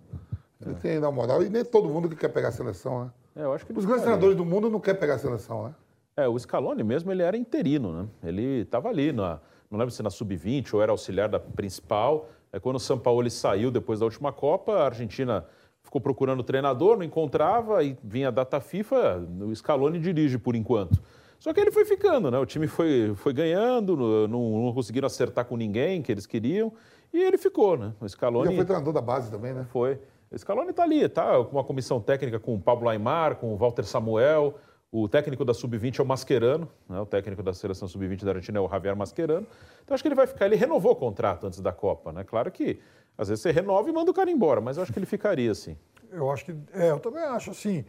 [0.64, 1.42] Ele tem ainda moral.
[1.42, 3.10] E nem todo mundo que quer pegar a seleção, né?
[3.36, 5.74] É, eu acho que Os grandes treinadores do mundo não querem pegar a seleção, né?
[6.16, 8.08] É, o Scaloni mesmo, ele era interino, né?
[8.24, 9.40] Ele estava ali, na,
[9.70, 12.28] não lembro se na sub-20 ou era auxiliar da principal.
[12.52, 15.46] É quando o Sampaoli saiu depois da última Copa, a Argentina
[15.80, 21.00] ficou procurando treinador, não encontrava, e vinha a data FIFA, o Scaloni dirige por enquanto.
[21.38, 22.38] Só que ele foi ficando, né?
[22.38, 23.96] O time foi, foi ganhando,
[24.26, 26.72] não, não conseguiram acertar com ninguém que eles queriam,
[27.12, 27.92] e ele ficou, né?
[28.00, 29.66] O Ele Scaloni já foi treinador da base também, né?
[29.70, 29.98] foi.
[30.30, 33.56] O Scaloni está ali, tá com uma comissão técnica com o Pablo Aymar, com o
[33.56, 34.54] Walter Samuel.
[34.90, 36.98] O técnico da Sub-20 é o Mascherano, né?
[36.98, 39.46] o técnico da seleção Sub-20 da Argentina é o Javier Mascherano.
[39.84, 40.46] Então acho que ele vai ficar.
[40.46, 42.24] Ele renovou o contrato antes da Copa, né?
[42.24, 42.80] Claro que
[43.16, 45.50] às vezes você renova e manda o cara embora, mas eu acho que ele ficaria
[45.50, 45.76] assim.
[46.10, 46.54] Eu acho que.
[46.72, 47.84] É, eu também acho assim.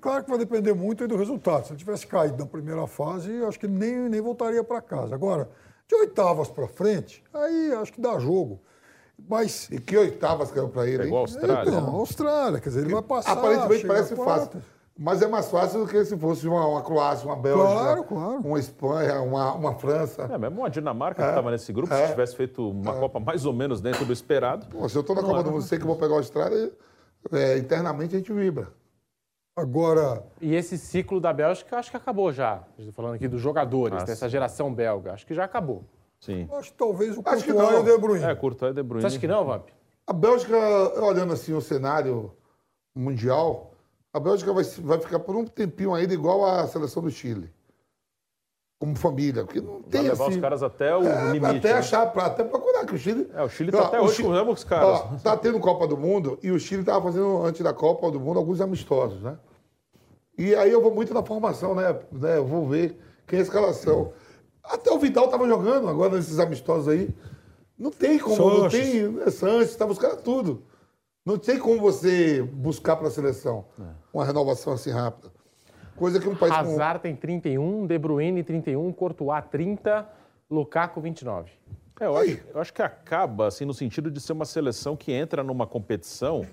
[0.00, 1.66] Claro que vai depender muito aí do resultado.
[1.66, 4.80] Se ele tivesse caído na primeira fase, eu acho que ele nem, nem voltaria para
[4.80, 5.14] casa.
[5.14, 5.48] Agora,
[5.88, 8.60] de oitavas para frente, aí acho que dá jogo.
[9.28, 9.68] Mas.
[9.70, 11.02] E que oitavas caiu pra ele, hein?
[11.04, 11.70] Pegou a Austrália.
[11.70, 11.90] Então, né?
[11.98, 13.32] Austrália, quer dizer, ele vai passar.
[13.32, 14.62] Aparentemente parece fácil.
[14.96, 18.38] Mas é mais fácil do que se fosse uma, uma Croácia, uma Bélgica, Claro, claro.
[18.44, 20.22] uma Espanha, uma, uma França.
[20.22, 22.08] É, mesmo a Dinamarca que estava nesse grupo, se É.
[22.08, 24.66] tivesse feito uma Copa mais ou menos dentro do esperado.
[24.66, 26.72] Pô, se eu tô na Copa do Mundo sei que eu vou pegar a Austrália,
[27.32, 28.68] é, internamente a gente vibra.
[29.56, 32.64] Agora, E esse ciclo da Bélgica acho que acabou já.
[32.76, 35.12] Estou falando aqui dos jogadores, Ah, dessa geração belga.
[35.12, 35.84] Acho que já acabou.
[36.18, 36.48] Sim.
[36.52, 37.80] acho que talvez o Acho que Courtois e não.
[37.82, 38.24] o De Bruyne.
[38.24, 39.02] É, Courtois e De Bruyne.
[39.02, 39.68] Você acha que não, Vamp?
[40.06, 40.56] A Bélgica,
[41.00, 42.32] olhando assim o cenário
[42.94, 43.72] mundial,
[44.12, 47.52] a Bélgica vai, vai ficar por um tempinho ainda igual a seleção do Chile.
[48.78, 49.44] Como família.
[49.44, 51.56] Porque não Vai tem levar assim, os caras até o é, limite.
[51.58, 51.78] Até né?
[51.78, 53.30] achar, pra- até procurar que o Chile.
[53.34, 55.00] É, o Chile tá até hoje Chile- com os caras.
[55.00, 58.20] Ó, tá tendo Copa do Mundo e o Chile estava fazendo, antes da Copa do
[58.20, 59.38] Mundo, alguns amistosos, né?
[60.36, 61.96] E aí eu vou muito na formação, né?
[62.12, 62.36] né?
[62.36, 64.12] Eu vou ver quem é a escalação.
[64.62, 67.08] Até o Vidal estava jogando agora nesses amistosos aí.
[67.78, 69.08] Não tem como, não tem.
[69.08, 69.30] Né?
[69.30, 70.62] Sanches, os caras tudo.
[71.24, 73.82] Não tem como você buscar para a seleção É.
[74.12, 75.32] uma renovação assim rápida.
[75.96, 76.70] Coisa que um país como...
[76.72, 80.06] Hazard tem 31, De Bruyne 31, Courtois 30,
[80.50, 81.50] Lukaku 29.
[82.00, 85.12] É, eu, acho, eu acho que acaba, assim, no sentido de ser uma seleção que
[85.12, 86.44] entra numa competição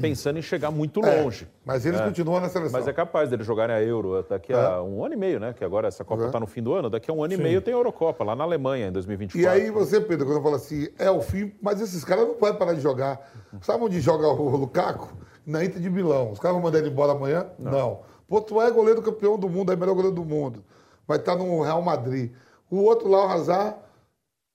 [0.00, 1.48] pensando em chegar muito É, longe.
[1.64, 2.78] mas eles continuam na seleção.
[2.78, 4.80] Mas é capaz deles jogarem a Euro daqui a É.
[4.80, 5.52] um ano e meio, né?
[5.52, 6.26] Que agora essa Copa É.
[6.26, 6.88] está no fim do ano.
[6.88, 9.40] Daqui a um ano e meio tem a Eurocopa, lá na Alemanha, em 2024.
[9.40, 12.34] E aí você, Pedro, quando eu falo assim, é o fim, mas esses caras não
[12.34, 13.18] podem parar de jogar.
[13.62, 15.08] Sabe onde joga o Lukaku?
[15.44, 16.30] Na Inter de Milão.
[16.30, 17.46] Os caras vão mandar ele embora amanhã?
[17.58, 17.96] Não.
[17.96, 18.02] Pô,
[18.38, 20.62] tu é goleiro campeão do mundo, é melhor goleiro do mundo.
[21.08, 22.32] Vai estar no Real Madrid.
[22.70, 23.76] O outro lá, o Hazard,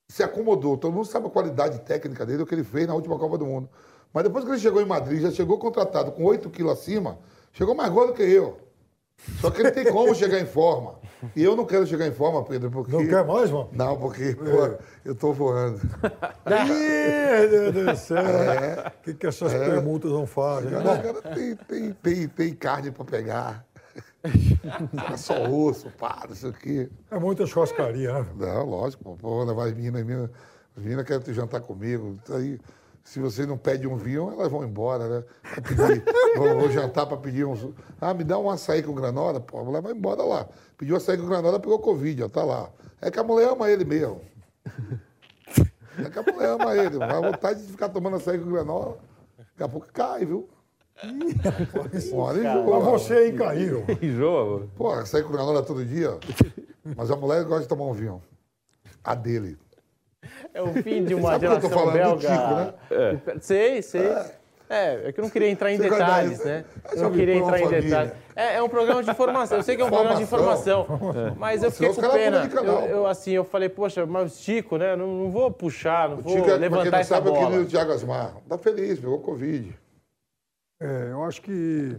[0.07, 0.77] se acomodou.
[0.77, 3.45] Todo mundo sabe a qualidade técnica dele, o que ele fez na última Copa do
[3.45, 3.69] Mundo.
[4.13, 7.19] Mas depois que ele chegou em Madrid, já chegou contratado com 8 quilos acima,
[7.51, 8.64] chegou mais gordo que eu.
[9.39, 10.95] Só que ele tem como chegar em forma.
[11.35, 12.91] E eu não quero chegar em forma, Pedro, porque...
[12.91, 13.69] Não quer mais, mano?
[13.71, 15.79] Não, porque, pô, eu tô voando.
[16.45, 18.17] Ih, meu Deus do céu.
[18.17, 18.87] É.
[18.87, 20.71] O que, que essas permutas não fazem?
[20.71, 23.65] Cara, Bom, cara tem, tem, tem, tem carne pra pegar.
[25.11, 26.89] É só osso, pá, não sei o quê.
[27.11, 28.25] é muita churrascaria, né?
[28.35, 30.29] Não, lógico, pô, levar as meninas, as meninas,
[30.75, 32.17] as meninas querem te jantar comigo.
[32.23, 32.59] Isso Aí,
[33.05, 35.23] se você não pede um vinho, elas vão embora, né?
[35.43, 36.03] Vai pedir,
[36.35, 37.69] vou, vou jantar para pedir uns.
[38.01, 40.49] Ah, me dá um açaí com granola, pô, a mulher vai embora lá.
[40.75, 42.67] Pediu açaí com granola, pegou Covid, ó, tá lá.
[42.99, 44.19] É que a mulher ama ele mesmo.
[46.03, 46.97] É que a mulher ama ele.
[46.97, 48.97] Vai vontade de ficar tomando açaí com granola,
[49.37, 50.49] daqui a pouco cai, viu?
[52.11, 52.79] Uma hora Mas enjoa.
[52.79, 53.85] você é incrível.
[54.01, 54.67] Enjoa.
[54.75, 56.17] Pô, açaí com granola todo dia.
[56.97, 58.19] Mas a mulher gosta de tomar um vinho.
[59.03, 59.59] A dele.
[60.55, 62.29] É o fim de uma Sabe o geração falando do belga.
[62.29, 63.39] Tico, né?
[63.41, 64.07] Sei, sei.
[64.69, 66.65] É, é que eu não queria entrar em Você detalhes, né?
[66.93, 68.13] Eu não me queria entrar em detalhes.
[68.35, 69.57] É, é um programa de informação.
[69.57, 70.87] Eu sei que é um programa de Informação.
[71.37, 72.49] Mas eu fiquei os com pena.
[72.51, 74.95] Eu, eu, assim, eu falei, poxa, mas o Tico, né?
[74.95, 77.33] Não, não vou puxar, não O vou Tico, é, levantar não essa sabe, é o
[77.33, 77.51] bola.
[77.51, 78.33] querido Thiago Asmar.
[78.49, 79.77] Tá feliz, pegou Covid.
[80.81, 81.97] É, eu acho que.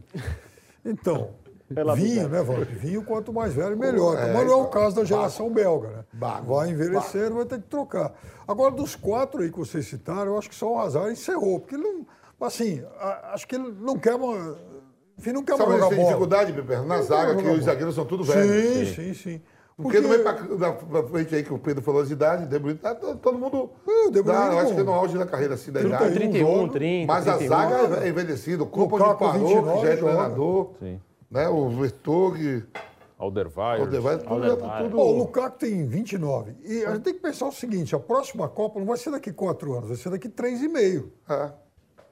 [0.84, 1.30] Então,
[1.74, 2.78] Pela vinho, né, Valdir?
[2.78, 4.16] Vinho, quanto mais velho, melhor.
[4.16, 6.04] É, Mas não é o então, caso da geração belga, né?
[6.12, 6.54] Bago.
[6.54, 8.12] Vai envelhecer, vai ter que trocar.
[8.46, 11.58] Agora, dos quatro aí que vocês citaram, eu acho que só o Hazard encerrou.
[11.60, 12.06] Porque ele não.
[12.40, 12.82] Assim,
[13.32, 14.14] acho que ele não quer.
[14.14, 14.56] uma-
[15.18, 16.08] Enfim, não quer Sabe mais jogar tem bola.
[16.08, 16.82] dificuldade, Beber?
[16.82, 18.88] Na Não zaga, que os zagueiros são tudo velhos.
[18.90, 19.40] Sim, sim, sim.
[19.76, 22.58] Porque não vem pra, da- pra frente aí que o Pedro falou as idades, De
[22.58, 23.70] Bruyne, tá todo mundo.
[23.86, 25.96] É, o De Bruyne dá, eu acho que no auge da carreira assim da 31,
[26.06, 26.14] idade.
[26.18, 27.48] 31, 30, Mas a 31.
[27.48, 28.62] zaga é envelhecida.
[28.62, 30.12] O Copa de Parou, que 29, já é joga.
[30.12, 30.70] treinador.
[30.80, 31.00] Sim.
[31.30, 31.48] Né?
[31.48, 32.64] O Vertog,
[33.18, 33.88] Alderweireld.
[33.88, 34.98] o Devais, tudo, já tá tudo.
[34.98, 36.54] O Lukaku tem 29.
[36.64, 39.32] E a gente tem que pensar o seguinte: a próxima Copa não vai ser daqui
[39.32, 41.12] quatro anos, vai ser daqui três e meio.
[41.28, 41.50] É.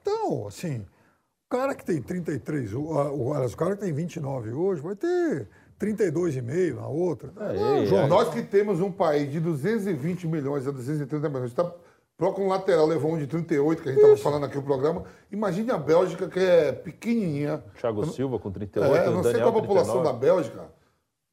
[0.01, 4.81] Então, assim, o cara que tem 33, o, o, o cara que tem 29 hoje
[4.81, 5.47] vai ter
[5.79, 7.31] 32,5 na outra.
[7.35, 11.71] Não, ei, João, Nós que temos um país de 220 milhões a 230 milhões, tá,
[12.17, 15.03] troca um lateral, levou um de 38, que a gente estava falando aqui no programa.
[15.31, 17.63] Imagine a Bélgica, que é pequenininha.
[17.79, 20.03] Thiago Silva com 38, É, eu não sei Daniel qual a população 39.
[20.13, 20.63] da Bélgica.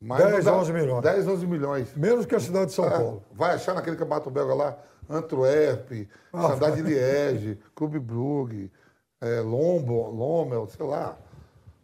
[0.01, 1.03] Mas 10, não dá- 11 milhões.
[1.03, 1.95] 10, 11 milhões.
[1.95, 3.23] menos que a cidade de São É, Paulo.
[3.33, 4.79] vai achar naquele campeonato belga lá,
[5.09, 8.71] Antwerp, Ah, Cidade de Liege, Clube Brugge,
[9.21, 11.17] é, Lombo, Lommel, sei lá.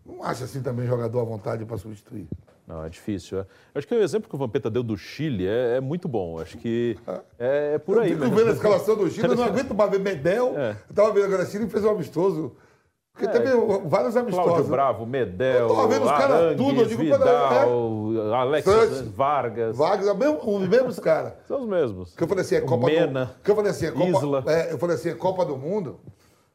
[0.05, 2.26] Não acha assim também jogador à vontade para substituir.
[2.68, 3.38] Não, é difícil.
[3.40, 3.46] é.
[3.74, 6.38] Acho que o exemplo que o Vampeta deu do Chile é, é muito bom.
[6.38, 6.98] Acho que
[7.38, 9.90] é, é por aí eu fico vendo a escalação do Chile, eu não aguento mais
[9.90, 10.52] ver Medel.
[10.54, 10.76] É.
[10.90, 12.54] Eu tava vendo agora, Chile fez um amistoso.
[13.10, 13.50] Porque teve
[13.86, 14.48] vários amistosos.
[14.52, 19.76] Cláudio Bravo, Medel, Eu tava vendo os caras tudo, eu digo, Vidal, Alex Santos, Vargas.
[19.76, 21.32] Vargas, mesmo- os mesmos caras.
[21.48, 22.14] São os mesmos.
[22.14, 24.44] Que eu falei assim, é Copa Mena, do Que eu falei assim, é Copa, Isla.
[24.46, 25.98] é, eu falei assim, é Copa do Mundo,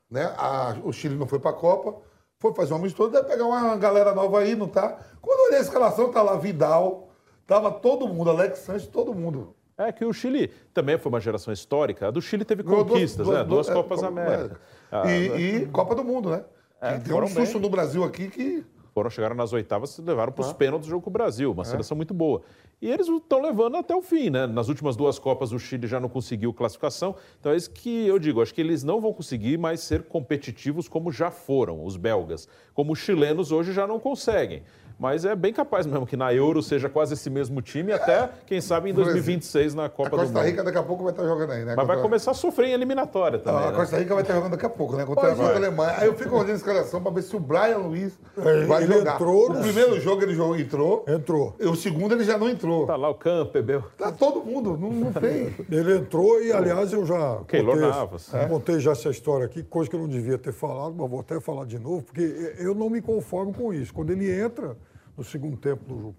[0.10, 0.32] né?
[0.38, 1.96] A- o Chile não foi pra Copa,
[2.44, 5.00] foi fazer um amistoso, deve pegar uma galera nova aí, não tá?
[5.22, 7.08] Quando eu olhei a escalação, tá lá Vidal,
[7.48, 9.56] tava todo mundo, Alex Sanches, todo mundo.
[9.78, 12.10] É que o Chile também foi uma geração histórica.
[12.10, 13.46] A do Chile teve conquistas, né?
[13.46, 14.60] Duas é, Copas Copa América.
[14.92, 16.44] Ah, e, e Copa do Mundo, né?
[16.82, 17.62] É, deu um susto bem.
[17.62, 18.66] no Brasil aqui que.
[18.94, 20.54] foram chegaram nas oitavas e levaram para os Ah.
[20.54, 21.54] pênaltis do jogo com o Brasil, É.
[21.54, 22.42] uma seleção muito boa.
[22.84, 24.46] E eles estão levando até o fim, né?
[24.46, 27.16] Nas últimas duas Copas o Chile já não conseguiu classificação.
[27.40, 30.90] Então é isso que eu digo, acho que eles não vão conseguir mais ser competitivos
[30.90, 32.46] como já foram os belgas.
[32.74, 34.64] Como os chilenos hoje já não conseguem.
[35.00, 38.62] Mas é bem capaz mesmo que na Euro seja quase esse mesmo time, até, quem
[38.62, 40.46] sabe, em 2026 na A Copa do Costa Mundo.
[40.46, 41.74] Rica daqui a pouco vai estar jogando aí, né?
[41.76, 43.62] Mas vai começar a sofrer em eliminatória também.
[43.62, 43.78] Ah, a né?
[43.78, 45.06] Costa Rica vai estar jogando daqui a pouco, né?
[45.06, 45.54] Contra, contra é.
[45.54, 45.94] a Alemanha.
[45.98, 48.94] Aí eu fico olhando a escalação para ver se o Brian Luiz É, vai ele
[48.94, 49.16] jogar.
[49.16, 51.06] entrou O no- primeiro jogo ele jogou, entrou.
[51.08, 51.56] Entrou.
[51.60, 52.86] E o segundo ele já não entrou.
[52.86, 53.84] Tá lá o Campbell.
[53.98, 55.54] Tá todo mundo, não, não tem.
[55.70, 58.30] Ele entrou e, aliás, eu já Keylor contei, Navas.
[58.48, 61.40] contei já essa história aqui, coisa que eu não devia ter falado, mas vou até
[61.40, 63.94] falar de novo, porque eu não me conformo com isso.
[63.94, 64.78] Quando ele entra
[65.18, 66.16] no segundo tempo do jogo,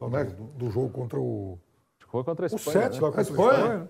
[0.00, 1.58] lá do, do jogo contra o,
[2.08, 2.82] Foi contra a o Espanha.
[2.82, 3.00] Sete, né?
[3.00, 3.78] lá contra a Espanha.
[3.78, 3.88] Né?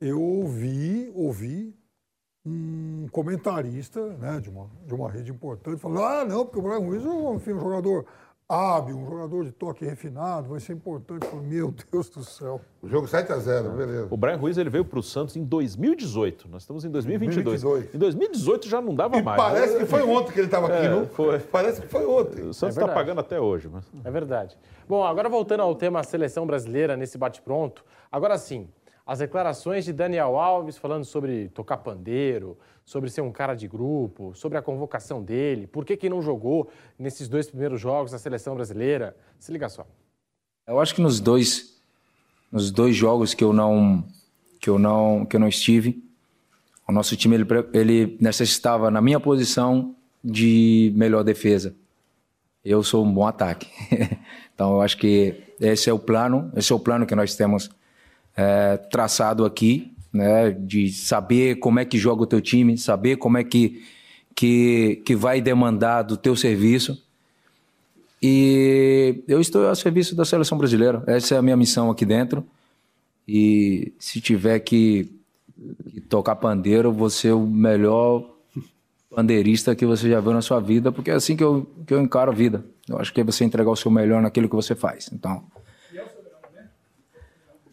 [0.00, 1.74] eu ouvi, ouvi
[2.44, 6.78] um comentarista né, de, uma, de uma rede importante falando, ah, não, porque o Brian
[6.78, 8.04] Ruiz é um jogador
[8.48, 11.26] hábil, um jogador de toque refinado, vai ser importante.
[11.26, 12.60] Falei, Meu Deus do céu.
[12.82, 14.08] O jogo 7x0, beleza.
[14.10, 16.48] O Brian Ruiz ele veio para o Santos em 2018.
[16.48, 17.62] Nós estamos em 2022.
[17.62, 17.94] 2022.
[17.94, 19.40] Em 2018 já não dava E mais.
[19.40, 21.06] parece que foi ontem que ele estava aqui, É, não?
[21.06, 21.38] foi.
[21.38, 22.42] Parece que foi ontem.
[22.42, 22.94] O Santos É está verdade.
[22.94, 23.68] pagando até hoje.
[23.72, 23.84] Mas...
[24.04, 24.58] É verdade.
[24.86, 27.82] Bom, agora voltando ao tema seleção brasileira nesse bate-pronto.
[28.12, 28.68] Agora sim,
[29.06, 34.34] as declarações de Daniel Alves falando sobre tocar pandeiro, sobre ser um cara de grupo,
[34.34, 38.54] sobre a convocação dele, por que, que não jogou nesses dois primeiros jogos da seleção
[38.54, 39.14] brasileira.
[39.38, 39.86] Se liga só.
[40.66, 41.78] Eu acho que nos dois,
[42.50, 44.04] nos dois jogos que eu não,
[44.58, 46.02] que eu não, que eu não estive,
[46.88, 51.74] o nosso time ele, ele necessitava na minha posição de melhor defesa.
[52.64, 53.68] Eu sou um bom ataque,
[54.54, 57.70] então eu acho que esse é o plano, esse é o plano que nós temos
[58.36, 63.38] é, traçado aqui, né, de saber como é que joga o teu time, saber como
[63.38, 63.82] é que
[64.34, 67.00] que, que vai demandar do teu serviço.
[68.20, 71.02] E eu estou a serviço da seleção brasileira.
[71.06, 72.44] Essa é a minha missão aqui dentro.
[73.28, 75.10] E se tiver que,
[75.92, 78.30] que tocar pandeiro, vou ser o melhor
[79.14, 82.00] pandeirista que você já viu na sua vida, porque é assim que eu, que eu
[82.00, 82.64] encaro a vida.
[82.88, 85.10] Eu acho que é você entregar o seu melhor naquilo que você faz.
[85.12, 85.44] Então.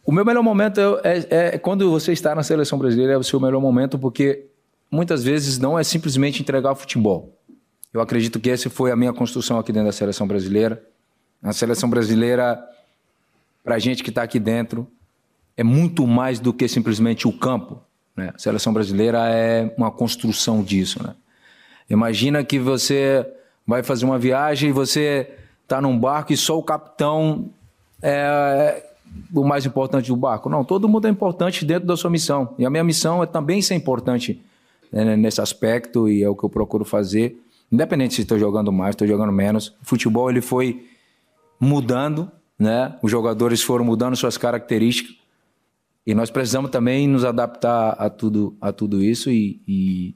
[0.04, 3.24] O meu melhor momento é, é- é quando você está na seleção brasileira, é o
[3.24, 4.46] seu melhor momento, porque
[4.90, 7.38] muitas vezes não é simplesmente entregar futebol.
[7.94, 10.82] Eu acredito que essa foi a minha construção aqui dentro da seleção brasileira.
[11.44, 12.64] A seleção brasileira,
[13.64, 14.88] para a gente que está aqui dentro,
[15.58, 17.82] é muito mais do que simplesmente o campo.
[18.16, 18.32] Né?
[18.34, 21.04] A seleção brasileira é uma construção disso.
[21.04, 21.14] Né?
[21.90, 23.26] Imagina que você
[23.68, 25.30] vai fazer uma viagem e você
[25.64, 27.50] está num barco e só o capitão
[28.02, 28.91] é
[29.34, 30.50] o mais importante do barco.
[30.50, 32.54] Não, todo mundo é importante dentro da sua missão.
[32.58, 34.42] E a minha missão é também ser importante
[34.92, 37.38] né, nesse aspecto e é o que eu procuro fazer.
[37.72, 39.70] Independente se estou jogando mais, estou jogando menos.
[39.82, 40.86] O futebol ele foi
[41.60, 42.30] mudando,
[42.60, 42.98] né?
[43.02, 45.16] Os jogadores foram mudando suas características
[46.06, 50.16] e nós precisamos também nos adaptar a tudo, a tudo isso e, e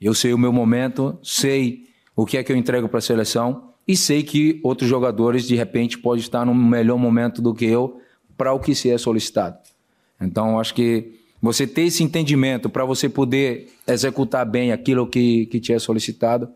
[0.00, 1.84] eu sei o meu momento, sei
[2.16, 5.56] o que é que eu entrego para a seleção e sei que outros jogadores de
[5.56, 8.00] repente podem estar num melhor momento do que eu
[8.36, 9.58] para o que se é solicitado.
[10.20, 15.60] Então, acho que você ter esse entendimento para você poder executar bem aquilo que, que
[15.60, 16.50] te é solicitado,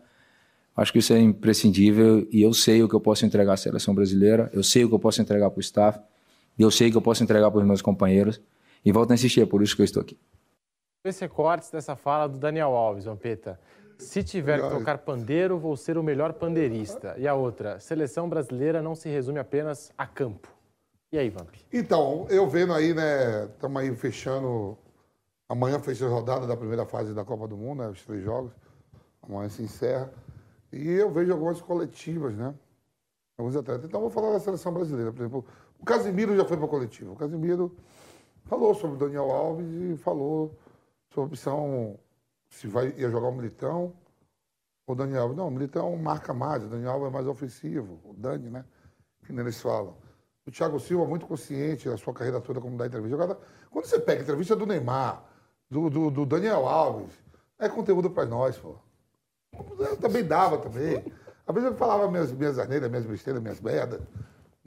[0.75, 3.93] acho que isso é imprescindível e eu sei o que eu posso entregar à seleção
[3.93, 5.99] brasileira, eu sei o que eu posso entregar para o staff,
[6.57, 8.41] e eu sei o que eu posso entregar para os meus companheiros
[8.83, 10.17] e volto a insistir, é por isso que eu estou aqui.
[11.05, 13.59] Esse recortes dessa fala do Daniel Alves, Vampeta.
[13.97, 17.15] Se tiver que tocar pandeiro, vou ser o melhor pandeirista.
[17.17, 20.58] E a outra, seleção brasileira não se resume apenas a campo.
[21.11, 21.49] E aí, Vamp?
[21.73, 23.45] Então, eu vendo aí, né?
[23.45, 24.77] Estamos aí fechando.
[25.47, 27.89] Amanhã fecha a rodada da primeira fase da Copa do Mundo, né?
[27.89, 28.51] Os três jogos.
[29.23, 30.13] Amanhã se encerra.
[30.71, 32.53] E eu vejo algumas coletivas, né?
[33.39, 33.85] Alguns atletas.
[33.85, 35.11] Então, vou falar da seleção brasileira.
[35.11, 35.45] Por exemplo,
[35.79, 37.11] o Casimiro já foi para a coletiva.
[37.11, 37.75] O Casimiro
[38.45, 40.55] falou sobre o Daniel Alves e falou
[41.09, 41.99] sobre a opção
[42.49, 43.93] se vai, ia jogar o Militão
[44.85, 45.37] ou o Daniel Alves.
[45.37, 47.99] Não, o Militão marca mais, o Daniel Alves é mais ofensivo.
[48.03, 48.63] O Dani, né?
[49.25, 49.95] Que nem eles falam.
[50.45, 53.15] O Thiago Silva, muito consciente da sua carreira toda como dá entrevista.
[53.15, 53.39] Agora,
[53.69, 55.23] quando você pega entrevista do Neymar,
[55.69, 57.13] do, do, do Daniel Alves,
[57.59, 58.75] é conteúdo para nós, pô.
[59.79, 61.03] Eu também dava também.
[61.45, 64.01] Às vezes eu falava minhas, minhas asneiras, minhas besteiras, minhas merdas.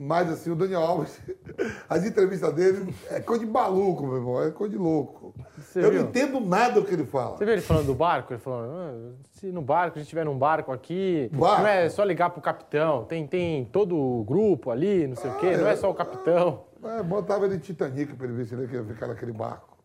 [0.05, 1.17] Mas assim, o Daniel Alves,
[1.87, 5.33] as entrevistas dele é coisa de maluco, meu irmão, é coisa de louco.
[5.57, 6.01] Você eu viu?
[6.01, 7.37] não entendo nada do que ele fala.
[7.37, 8.33] Você viu ele falando do barco?
[8.33, 11.61] Ele falando, "Ah, se no barco, a gente estiver num barco aqui, Barco?
[11.61, 15.37] não é só ligar pro capitão, tem, tem todo o grupo ali, não sei o
[15.37, 16.65] quê, não é só o capitão.
[16.83, 19.77] É, botava ele em Titanic pra ele ver se ele ia ficar naquele barco.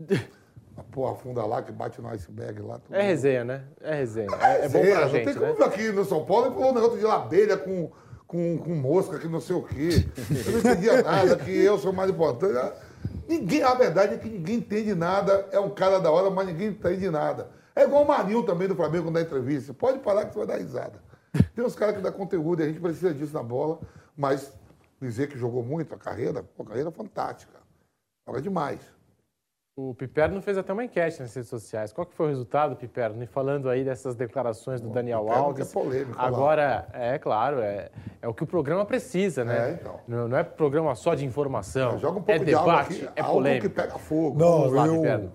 [0.76, 2.78] A porra afunda lá, que bate no iceberg lá.
[2.90, 3.64] É resenha, né?
[3.80, 4.28] É resenha.
[4.42, 5.52] É, é bom Zé, pra não gente, tem né?
[5.52, 7.90] como aqui no São Paulo ele falou um negócio de abelha com,
[8.26, 10.06] com, com mosca, que não sei o quê.
[10.46, 12.56] Eu não entendia nada, que eu sou mais importante.
[12.56, 12.72] Ah,
[13.28, 16.68] Ninguém, a verdade é que ninguém entende nada, é um cara da hora, mas ninguém
[16.68, 17.50] entende nada.
[17.74, 19.74] É igual o Marinho também do Flamengo dá entrevista.
[19.74, 21.02] Pode parar que você vai dar risada.
[21.54, 23.80] Tem uns caras que dão conteúdo e a gente precisa disso na bola,
[24.16, 24.52] mas
[25.00, 27.58] dizer que jogou muito a carreira, a carreira é fantástica.
[28.26, 28.80] Joga demais.
[29.78, 31.92] O Piperno fez até uma enquete nas redes sociais.
[31.92, 33.22] Qual que foi o resultado, Piperno?
[33.22, 35.70] E falando aí dessas declarações do Daniel Piperno Alves.
[35.70, 36.26] que é polêmico, olha lá.
[36.26, 37.90] Agora, é claro, é,
[38.22, 39.68] é o que o programa precisa, né?
[39.68, 40.00] É, então.
[40.08, 41.98] Não, não é programa só de informação.
[41.98, 43.68] Joga um pouco é de água debate, aqui, é algo polêmica.
[43.68, 44.38] que pega fogo.
[44.38, 45.32] Não, lá, eu, Piperno.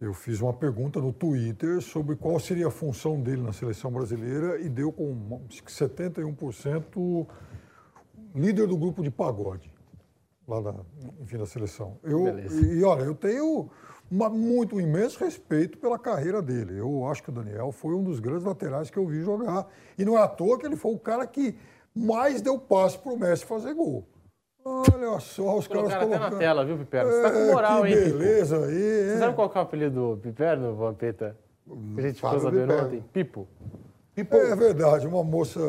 [0.00, 4.60] eu fiz uma pergunta no Twitter sobre qual seria a função dele na seleção brasileira
[4.60, 7.26] e deu com acho que 71%
[8.36, 9.68] líder do grupo de pagode
[10.50, 10.80] lá na,
[11.20, 11.98] enfim, na seleção.
[12.02, 12.66] Eu, Beleza.
[12.66, 13.70] e, olha, eu tenho
[14.10, 16.78] uma, muito um imenso respeito pela carreira dele.
[16.78, 19.66] Eu acho que o Daniel foi um dos grandes laterais que eu vi jogar.
[19.96, 21.56] E não é à toa que ele foi o cara que
[21.94, 24.06] mais deu passe para o Messi fazer gol.
[24.64, 27.10] Olha só, os caras Colocaram até na tela, viu, Piperno?
[27.10, 29.64] Você tá com É, moral, que hein, beleza aí, Você sabe qual que é o
[29.64, 31.36] apelido do Piperno, Vampeta?
[31.94, 33.04] Que a gente ficou sabendo ontem?
[33.12, 33.48] Pipo.
[34.14, 35.60] Pipo, É verdade, uma moça...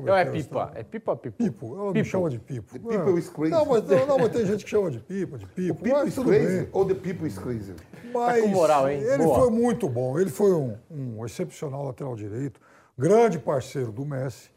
[0.00, 0.40] como Não, é que a Pipa.
[0.40, 0.78] história?
[0.80, 1.36] É Pipa ou Pipo?
[1.36, 2.04] Pipo, ela me Pipo.
[2.06, 2.78] chama de Pipo.
[2.78, 3.50] The people is crazy.
[3.50, 5.74] Não mas, não, não, mas tem gente que chama de Pipa, de Pipo.
[5.82, 6.68] People mas is tudo crazy bem.
[6.72, 7.74] ou the people is crazy?
[8.12, 9.00] Mas com moral, hein?
[9.02, 9.38] ele Boa.
[9.40, 10.18] foi muito bom.
[10.18, 12.60] Ele foi um, um excepcional lateral direito,
[12.98, 14.50] grande parceiro do Messi.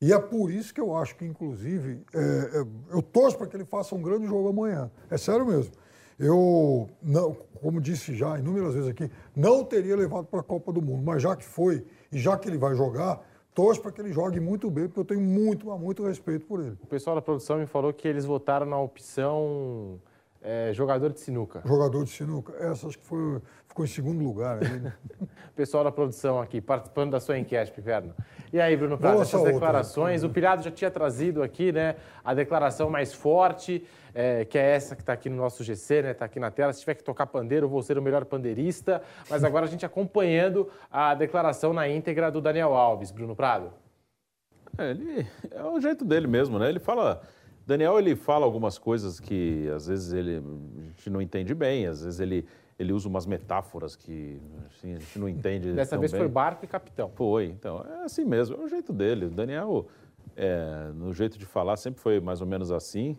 [0.00, 3.56] E é por isso que eu acho que, inclusive, é, é, eu torço para que
[3.56, 4.90] ele faça um grande jogo amanhã.
[5.10, 5.72] É sério mesmo.
[6.18, 10.80] Eu, não, como disse já inúmeras vezes aqui, não teria levado para a Copa do
[10.80, 13.20] Mundo, mas já que foi e já que ele vai jogar,
[13.54, 16.76] torço para que ele jogue muito bem, porque eu tenho muito, muito respeito por ele.
[16.82, 20.00] O pessoal da produção me falou que eles votaram na opção
[20.42, 21.62] é, jogador de sinuca.
[21.64, 24.58] Jogador de sinuca, essa acho que foi, ficou em segundo lugar.
[25.54, 28.12] O pessoal da produção aqui, participando da sua enquete, Piperno.
[28.52, 29.52] E aí, Bruno Prado, essas essa outra.
[29.52, 31.94] declarações, o Pilhado já tinha trazido aqui, né,
[32.24, 36.10] a declaração mais forte, é, que é essa que está aqui no nosso GC, né,
[36.12, 36.72] está aqui na tela.
[36.72, 39.02] Se tiver que tocar pandeiro, eu vou ser o melhor pandeirista.
[39.28, 43.72] Mas agora a gente acompanhando a declaração na íntegra do Daniel Alves, Bruno Prado.
[44.78, 46.68] É, ele, é o jeito dele mesmo, né?
[46.68, 47.22] Ele fala.
[47.66, 52.04] Daniel, ele fala algumas coisas que às vezes ele, a gente não entende bem, às
[52.04, 52.46] vezes ele,
[52.78, 55.72] ele usa umas metáforas que assim, a gente não entende.
[55.72, 56.20] Dessa vez bem.
[56.20, 57.10] foi barco e capitão.
[57.14, 59.26] Foi, então, é assim mesmo, é o jeito dele.
[59.26, 59.86] O Daniel,
[60.36, 63.16] é, no jeito de falar, sempre foi mais ou menos assim.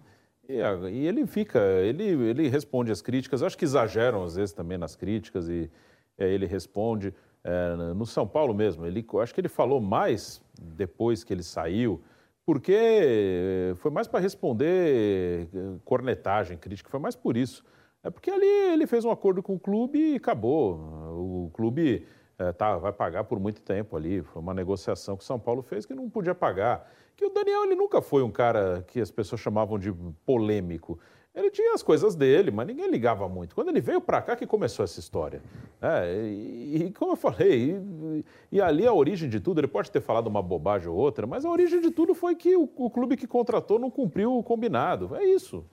[0.47, 4.35] E, a- e ele fica, ele, ele responde as críticas, eu acho que exageram às
[4.35, 5.69] vezes também nas críticas, e
[6.17, 7.13] é, ele responde.
[7.43, 12.01] é, no São Paulo mesmo, ele, acho que ele falou mais depois que ele saiu,
[12.45, 17.63] porque foi mais para responder eh, cornetagem, crítica, foi mais por isso.
[18.03, 20.75] É porque ali ele fez um acordo com o clube e acabou.
[21.47, 22.05] O clube
[22.37, 24.21] eh, tá, vai pagar por muito tempo ali.
[24.21, 26.89] Foi uma negociação que o São Paulo fez que não podia pagar.
[27.15, 29.93] Que o Daniel ele nunca foi um cara que as pessoas chamavam de
[30.25, 30.99] polêmico.
[31.33, 33.53] Ele tinha as coisas dele, mas ninguém ligava muito.
[33.53, 35.41] Quando ele veio para cá que começou essa história.
[35.81, 39.91] É, e, e como eu falei, e, e ali a origem de tudo, ele pode
[39.91, 42.89] ter falado uma bobagem ou outra, mas a origem de tudo foi que o, o
[42.89, 45.13] clube que contratou não cumpriu o combinado.
[45.15, 45.65] É isso.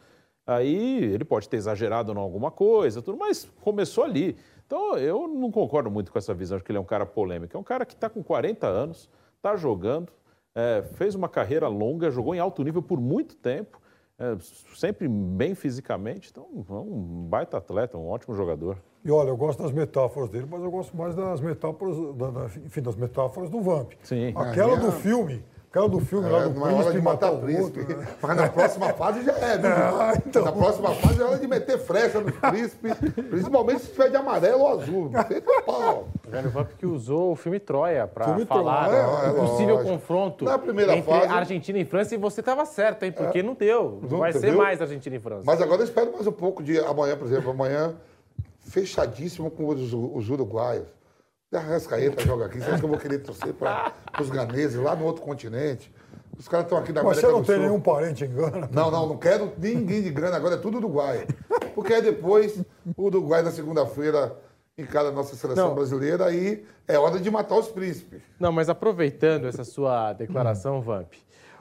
[0.44, 4.36] Aí ele pode ter exagerado em alguma coisa, tudo, mas começou ali.
[4.72, 7.54] Então eu não concordo muito com essa visão de que ele é um cara polêmico.
[7.54, 10.10] É um cara que está com 40 anos, está jogando,
[10.54, 13.78] é, fez uma carreira longa, jogou em alto nível por muito tempo,
[14.18, 14.34] é,
[14.74, 16.30] sempre bem fisicamente.
[16.30, 18.78] Então é um baita atleta, um ótimo jogador.
[19.04, 22.46] E olha, eu gosto das metáforas dele, mas eu gosto mais das metáforas, da- da-
[22.64, 23.92] enfim, das metáforas do Vamp.
[24.02, 24.32] Sim.
[24.34, 24.92] Aquela Ah, do é.
[24.92, 27.80] filme, aquela do filme lá É, é hora príncipe de matar matar o príncipe.
[27.80, 27.96] outro.
[27.96, 28.06] né?
[28.20, 29.70] Mas na próxima fase já é, viu?
[29.70, 30.44] Ah, então.
[30.44, 32.94] Na próxima fase é hora de meter frecha no príncipe,
[33.30, 35.10] principalmente se tiver de amarelo ou azul.
[35.10, 36.08] Não sei que pau.
[36.26, 39.74] O Velho Vamp que usou o filme Troia para Filme falar Troia, do é, possível
[39.76, 39.92] lógico.
[39.92, 42.14] confronto Na primeira entre fase- Argentina e França.
[42.14, 43.12] E você estava certo, hein?
[43.12, 43.98] Porque não deu.
[44.02, 45.42] Não, Vai você ser mais Argentina e França.
[45.46, 47.50] Mas agora eu espero mais um pouco de amanhã, por exemplo.
[47.50, 47.94] Amanhã,
[48.60, 50.86] fechadíssimo com os, os uruguaios.
[51.52, 52.58] A Rascaeta joga aqui.
[52.58, 55.92] Você acha que eu vou querer torcer para os ganeses lá no outro continente?
[56.38, 57.64] Os caras estão aqui na Mas América você não tem Sul.
[57.66, 58.68] nenhum parente em Gana?
[58.72, 61.26] Não, não, não quero ninguém de grana, agora é tudo Uruguai.
[61.74, 62.58] Porque aí depois
[62.96, 64.34] o Uruguai na segunda-feira
[64.78, 65.74] encara a nossa seleção Não.
[65.74, 68.22] brasileira aí é hora de matar os príncipes.
[68.40, 71.12] Não, mas aproveitando essa sua declaração, Vamp,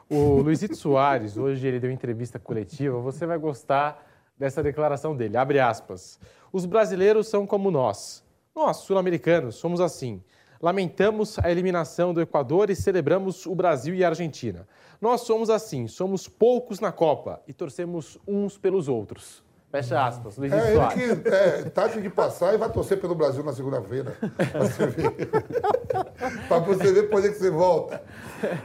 [0.09, 4.07] o Luizito Soares, hoje ele deu entrevista coletiva, você vai gostar
[4.37, 5.35] dessa declaração dele.
[5.35, 6.17] Abre aspas.
[6.51, 8.20] Os brasileiros são como nós.
[8.53, 10.21] Nós, sul-americanos, somos assim.
[10.61, 14.67] Lamentamos a eliminação do Equador e celebramos o Brasil e a Argentina.
[14.99, 19.41] Nós somos assim, somos poucos na Copa e torcemos uns pelos outros.
[19.71, 21.21] Fecha aspas, Luizito É ele Soares.
[21.21, 24.17] que é, taxa de passar e vai torcer pelo Brasil na segunda-feira.
[24.51, 25.11] Pra você ver.
[26.49, 28.03] pra você ver por que você volta.
[28.43, 28.55] É,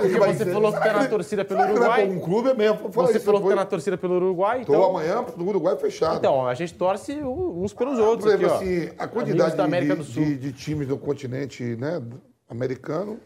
[0.00, 2.06] Porque você falou que tá na torcida pelo Uruguai.
[2.08, 2.90] Um clube é mesmo.
[2.90, 3.48] Você falou que depois.
[3.48, 4.84] tá na torcida pelo Uruguai, Tô então...
[4.90, 6.16] amanhã do Uruguai fechado.
[6.18, 8.56] Então, a gente torce uns pelos Por outros exemplo, ó.
[8.56, 12.02] assim, a quantidade de, de- de times do continente né,
[12.50, 13.18] americano,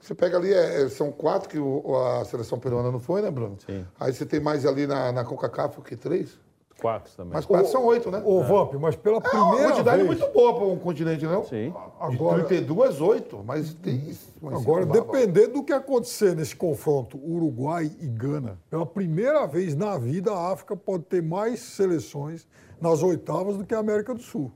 [0.00, 3.30] você pega ali, é, é, são quatro que o- a seleção peruana não foi, né,
[3.30, 3.56] Bruno?
[3.64, 3.86] Sim.
[4.00, 6.42] Aí você tem mais ali na, na CONCACAF, o que, três?
[6.84, 7.32] Quatro também.
[7.32, 8.20] Mas quatro são oito, né?
[8.26, 10.18] Ô, Vamp, mas pela É uma primeira quantidade vez...
[10.18, 11.42] muito boa para um continente, não?
[11.44, 11.70] Sim.
[11.70, 14.30] De Agora- 32, 8, mas tem isso.
[14.42, 19.74] mas Agora, é dependendo do que acontecer nesse confronto Uruguai e Gana, pela primeira vez
[19.74, 22.46] na vida a África pode ter mais seleções
[22.78, 24.52] nas oitavas do que a América do Sul.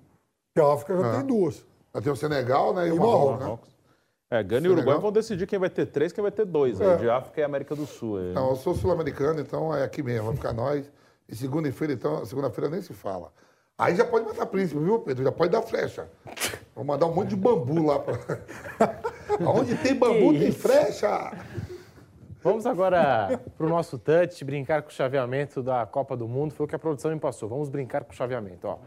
[0.52, 1.16] Porque a África já Ah.
[1.16, 1.64] tem duas.
[1.94, 3.44] Aí Tem o Senegal né, e o E Marrocos, né?
[3.44, 3.78] Marrocos.
[4.30, 4.70] É, Gana e.
[4.70, 6.78] Uruguai vão decidir quem vai ter três, quem vai ter dois.
[6.78, 8.18] aí, de África e América do Sul.
[8.18, 8.34] aí.
[8.34, 10.84] Não, eu sou sul-americano, então é aqui mesmo, vai ficar nós.
[11.28, 13.32] E segunda-feira, então, segunda-feira nem se fala.
[13.76, 15.22] Aí já pode matar príncipe, viu, Pedro?
[15.22, 16.08] Já pode dar flecha.
[16.74, 17.98] Vou mandar um monte de bambu lá.
[17.98, 18.16] Pra...
[19.46, 21.32] Onde tem bambu, tem flecha.
[22.42, 26.54] Vamos agora para o nosso touch, brincar com o chaveamento da Copa do Mundo.
[26.54, 27.48] Foi o que a produção me passou.
[27.48, 28.66] Vamos brincar com o chaveamento.
[28.66, 28.78] Ó.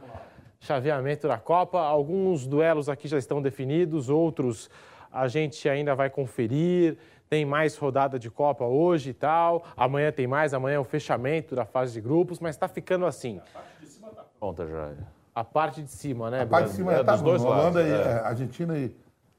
[0.59, 1.79] Chaveamento da Copa.
[1.79, 4.69] Alguns duelos aqui já estão definidos, outros
[5.11, 6.97] a gente ainda vai conferir.
[7.31, 9.63] Tem mais rodada de Copa hoje e tal.
[9.77, 13.39] Amanhã tem mais, amanhã é o fechamento da fase de grupos, mas está ficando assim.
[14.37, 14.89] Pronta já.
[15.33, 16.41] A parte de cima, né?
[16.41, 17.41] A parte de cima É, é, tá dos dois.
[17.41, 18.11] Holanda lados, e é.
[18.11, 18.93] é, Argentina e.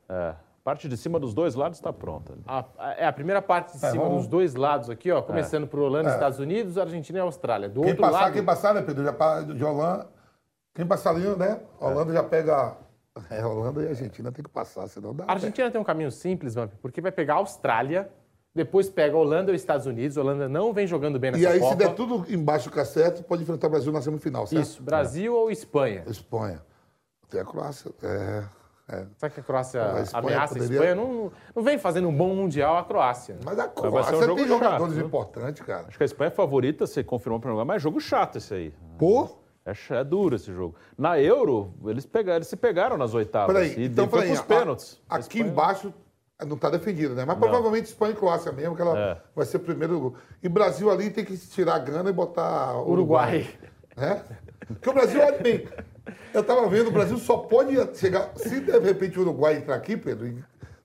[0.09, 0.35] É.
[0.65, 2.33] Parte de cima dos dois lados está pronta.
[2.47, 5.21] A, a- é a primeira parte de É, cima vamos- dos dois lados aqui, ó,
[5.21, 7.69] começando por Holanda, Estados Unidos, Argentina e Austrália.
[7.69, 9.05] Do Quem outro passar, lado, quem passar, né, Pedro?
[9.05, 10.07] Já pa- de Holanda.
[10.75, 11.61] Quem passar ali, né?
[11.79, 12.75] Holanda já pega.
[13.31, 15.25] É, Holanda e Argentina tem que passar, senão dá.
[15.27, 18.11] a Argentina tem um caminho simples, Vamp, porque vai pegar a Austrália,
[18.55, 20.17] depois pega a Holanda e os Estados Unidos.
[20.17, 21.73] A Holanda não vem jogando bem nessa E aí, Copa.
[21.73, 24.63] se der tudo embaixo do cacete, pode enfrentar o Brasil na semifinal, certo?
[24.63, 26.05] Isso, Brasil ou Espanha?
[26.07, 26.63] Espanha.
[27.31, 27.91] Tem a Croácia.
[28.03, 28.45] É,
[28.91, 29.07] é.
[29.17, 30.95] Será que a Croácia A Espanha ameaça poderia- a Espanha?
[30.95, 33.39] Não, não vem fazendo um bom Mundial a Croácia.
[33.45, 35.07] Mas a vai ser um Croácia jogo tem chato, jogadores viu?
[35.07, 35.87] importantes, cara.
[35.89, 38.53] Acho que a Espanha é favorita, você confirmou para lugar, mas é jogo chato esse
[38.55, 38.75] aí.
[38.99, 39.31] Pô,
[39.65, 40.75] É, é duro esse jogo.
[40.99, 43.55] Na Euro, eles, pegaram, eles se pegaram nas oitavas.
[43.55, 43.75] peraí.
[43.79, 44.35] E Então, foi peraí.
[44.37, 45.01] pros pênaltis.
[45.09, 45.95] a- Aqui Espanha- embaixo
[46.47, 47.25] não está defendido, né?
[47.25, 49.19] Mas provavelmente Espanha e Croácia mesmo, que ela É.
[49.35, 50.19] vai ser o primeiro grupo.
[50.43, 53.49] E Brasil ali tem que tirar a Gana e botar Uruguai.
[53.97, 54.23] Né?
[54.67, 55.69] Porque o Brasil, olha bem,
[56.35, 58.33] eu estava vendo, o Brasil só pode chegar.
[58.37, 60.27] Se de repente o Uruguai entrar aqui, Pedro,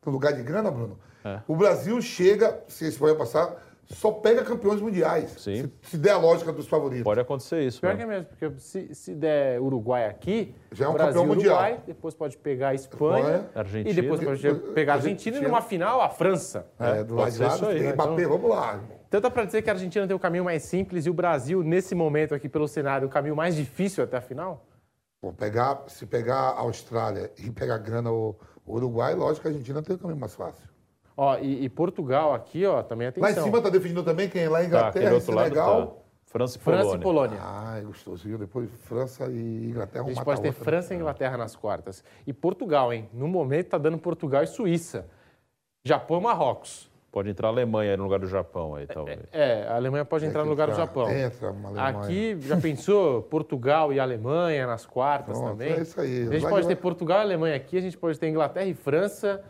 [0.05, 1.39] no lugar de Gana, Bruno, É.
[1.47, 3.55] o Brasil chega, se a Espanha passar,
[3.87, 5.31] só pega campeões mundiais.
[5.37, 5.71] Sim.
[5.81, 7.03] Se, se der a lógica dos favoritos.
[7.03, 7.81] Pode acontecer isso.
[7.81, 7.97] Pior né?
[7.97, 11.55] que é mesmo, porque se, se der Uruguai aqui, Já é um Brasil campeão mundial.
[11.55, 13.89] Uruguai, depois pode pegar a Espanha, Espanha, Argentina.
[13.89, 16.67] e depois pode pegar a Argentina e numa final a França.
[16.79, 17.93] É, do pode lado de ser lá, isso aí, tem né?
[17.93, 18.79] Mbappé, vamos lá.
[19.07, 21.63] Então dá pra dizer que a Argentina tem o caminho mais simples e o Brasil,
[21.63, 24.65] nesse momento aqui pelo cenário, o caminho mais difícil até a final?
[25.21, 29.51] Pô, pegar, se pegar a Austrália e pegar Gana ou ou Uruguai, lógico que a
[29.51, 30.67] Argentina tem o caminho mais fácil.
[31.19, 33.27] Ó, e, e Portugal aqui, ó, também atenção.
[33.29, 34.47] Lá em cima tá definindo também quem?
[34.47, 35.87] Lá em Tá, Inglaterra, outro lado Senegal.
[35.87, 35.93] tá.
[36.27, 36.99] França e França Polônia.
[36.99, 37.39] e Polônia.
[37.41, 38.37] Ai, gostosinho.
[38.37, 40.05] Depois França e Inglaterra.
[40.05, 40.63] A gente pode ter outro.
[40.63, 42.03] França e Inglaterra nas quartas.
[42.27, 43.09] E Portugal, hein?
[43.13, 45.07] No momento tá dando Portugal e Suíça.
[45.85, 46.91] Japão e Marrocos.
[47.11, 49.21] Pode entrar a Alemanha aí no lugar do Japão aí, talvez.
[49.31, 51.09] É, a Alemanha pode entrar no lugar do Japão.
[51.09, 52.03] Entra uma Alemanha.
[52.03, 55.71] Aqui, já pensou Portugal e Alemanha nas quartas Pronto, também?
[55.71, 56.27] é isso aí.
[56.27, 58.65] A gente Vai pode de- ter Portugal e Alemanha aqui, a gente pode ter Inglaterra
[58.67, 59.41] e França,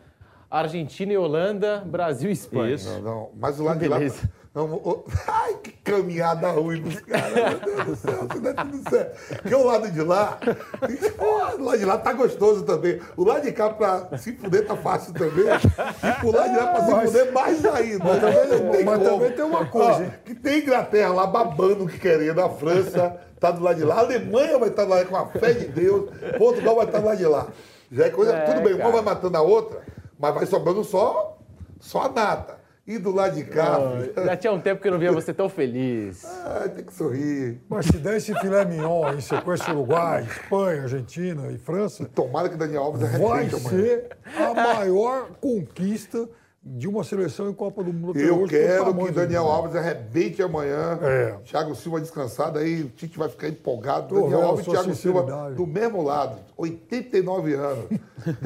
[0.50, 2.76] Argentina e Holanda, Brasil e Espanha.
[2.76, 2.90] Isso.
[2.90, 3.30] Não, não.
[3.38, 3.98] Mas o lado de lá.
[3.98, 4.30] Beleza.
[4.56, 7.32] Não, o- ai, que caminhada ruim dos caras.
[7.34, 9.36] Meu Deus do céu, isso não é tudo certo.
[9.42, 10.40] Porque o lado de lá.
[11.18, 11.26] Pô,
[11.60, 13.00] o lado de lá tá gostoso também.
[13.16, 15.46] O lado de cá pra se fuder tá fácil também.
[15.46, 18.04] E pro lado de lá pra se Mas- fuder mais ainda.
[18.04, 21.84] mas também- Não tem mas também tem uma coisa, Ó, que tem Inglaterra lá babando
[21.84, 22.40] o que querendo.
[22.42, 23.96] A França tá do lado de lá.
[23.96, 26.10] A Alemanha vai estar do lado com a fé de Deus.
[26.38, 27.48] Portugal vai estar do lado de lá.
[27.92, 28.34] Já é coisa.
[28.34, 28.92] É, tudo bem, uma cara.
[28.92, 29.80] vai matando a outra,
[30.20, 31.38] mas vai sobrando só,
[31.80, 32.58] só a nata.
[32.86, 33.78] E do lado de cá,
[34.26, 36.24] Já tinha um tempo que eu não via você tão feliz.
[36.46, 37.62] ai, tem que sorrir.
[37.68, 42.56] Mas se der esse filé mignon em sequência Uruguai, Espanha, Argentina e França, Tomara que
[42.56, 43.10] Daniel Alves vai
[43.44, 43.70] arrepende amanhã.
[43.70, 44.08] ser
[44.38, 46.30] a maior conquista
[46.76, 48.18] de uma seleção em Copa do Mundo.
[48.20, 49.48] Eu quero tamanho que Daniel.
[49.48, 51.00] Alves arrebente amanhã.
[51.02, 51.38] É.
[51.46, 54.10] Thiago Silva descansado, aí o Tite vai ficar empolgado.
[54.10, 57.86] Tô Daniel Alves e Thiago Silva do mesmo lado, 89 anos.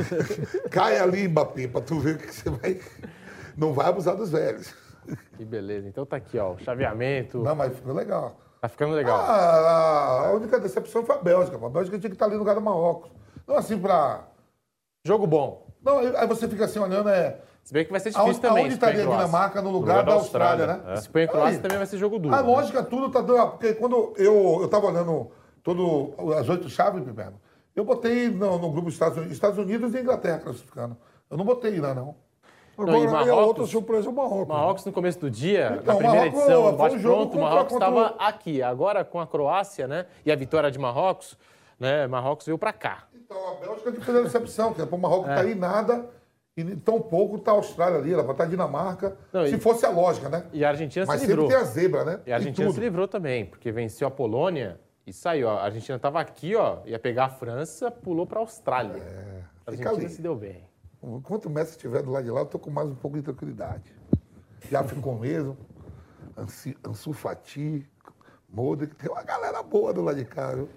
[0.70, 2.80] Cai ali, Mbappé, pra tu ver o que você vai.
[3.58, 4.74] Não vai abusar dos velhos.
[5.38, 5.88] Que beleza.
[5.88, 7.40] Então tá aqui, ó, o chaveamento.
[7.40, 8.38] Não, mas ficou legal.
[8.62, 9.20] Tá ficando legal.
[9.20, 11.58] Ah, a única decepção foi a Bélgica.
[11.58, 13.10] A Bélgica tinha que estar ali no lugar do Marrocos.
[13.48, 14.28] Não assim pra.
[15.04, 15.66] Jogo bom.
[15.84, 17.40] Não, aí aí você fica assim olhando, é.
[17.64, 18.64] Se bem que vai ser difícil Aonde, também.
[18.64, 19.18] aonde Espanha estaria e a.
[19.26, 20.96] Dinamarca no lugar, lugar da da Austrália, Austrália, né?
[20.96, 21.00] é.
[21.00, 21.62] Espanha e Croácia Aí.
[21.62, 22.34] também vai ser jogo duro.
[22.36, 22.48] A né?
[22.48, 23.52] lógica, tudo tá dando.
[23.52, 25.32] Porque quando eu, eu tava olhando
[25.64, 27.40] todo, as oito chaves, Piperno,
[27.76, 30.98] eu botei no, no grupo Estados Unidos, Estados Unidos e Inglaterra classificando.
[31.30, 32.16] Eu não botei lá, não.
[32.78, 34.48] Agora, Não, e a Marrocos- outra surpresa é o Marrocos.
[34.48, 37.32] Marrocos no começo do dia, Então, na primeira Marrocos, edição um Bate jogo Pronto, o
[37.32, 38.64] contra- Marrocos contra estava aqui.
[38.64, 40.06] Agora com a Croácia, né?
[40.26, 41.38] E a vitória de Marrocos,
[41.80, 42.08] né?
[42.08, 43.04] Marrocos veio pra cá.
[43.14, 46.10] Então, a Bélgica que fez a decepção, que é para o Marrocos tá aí nada,
[46.62, 49.18] e tão pouco tá a Austrália ali, ela vai estar a Dinamarca.
[49.34, 50.46] Não, se e- fosse a lógica, né?
[50.54, 51.48] E a Argentina Mas se sempre livrou.
[51.50, 52.20] tem a zebra, né?
[52.26, 52.76] E a Argentina tudo.
[52.76, 55.50] se livrou também, porque venceu a Polônia e saiu.
[55.50, 58.94] A Argentina estava aqui, ó, ia pegar a França, pulou Austrália.
[58.96, 58.98] a
[59.72, 60.10] É, fica Argentina ali.
[60.10, 60.64] se deu bem.
[61.04, 63.24] Enquanto o Messi estiver do lado de lá, eu tô com mais um pouco de
[63.24, 63.92] tranquilidade.
[64.70, 65.58] Já ficou mesmo.
[66.88, 67.86] Ansu Fati,
[68.50, 70.70] Modric, tem uma galera boa do lado de cá, viu?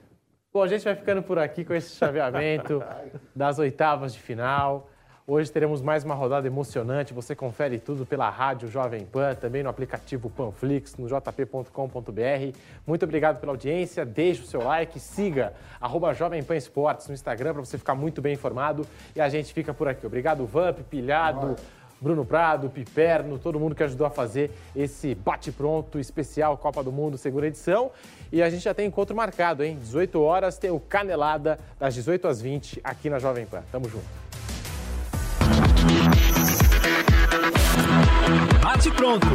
[0.53, 2.83] Bom, a gente vai ficando por aqui com esse chaveamento
[3.35, 4.89] das oitavas de final.
[5.27, 7.15] Hoje teremos mais uma rodada emocionante.
[7.15, 12.59] Você confere tudo pela rádio Jovem Pan, também no aplicativo Panflix, no jp.com.br.
[12.87, 14.05] Muito obrigado pela audiência.
[14.05, 18.21] Deixe o seu like, siga arroba Jovem Pan Esportes no Instagram para você ficar muito
[18.21, 18.87] bem informado.
[19.17, 20.07] E a gente fica por aqui.
[20.07, 21.57] Obrigado, Vamp, Pilhado,
[21.99, 27.17] Bruno Prado, Piperno, todo mundo que ajudou a fazer esse bate-pronto especial Copa do Mundo,
[27.17, 27.91] segunda edição.
[28.31, 29.79] E a gente já tem encontro marcado, hein?
[29.81, 33.63] 18 horas tem o Canelada, das 18 às 20, aqui na Jovem Pan.
[33.73, 34.24] Tamo junto.
[38.65, 39.27] Bate pronto.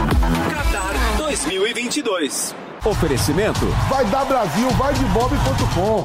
[0.49, 2.55] Qatar 2022.
[2.83, 3.67] Oferecimento.
[3.87, 6.03] Vai dar Brasil, vai de bob.com.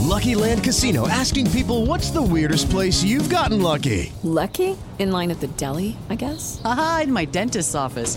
[0.00, 4.14] Lucky Land Casino asking people what's the weirdest place you've gotten lucky?
[4.22, 4.78] Lucky?
[4.98, 6.62] In line at the deli, I guess?
[6.64, 8.16] Aha, in my dentist's office.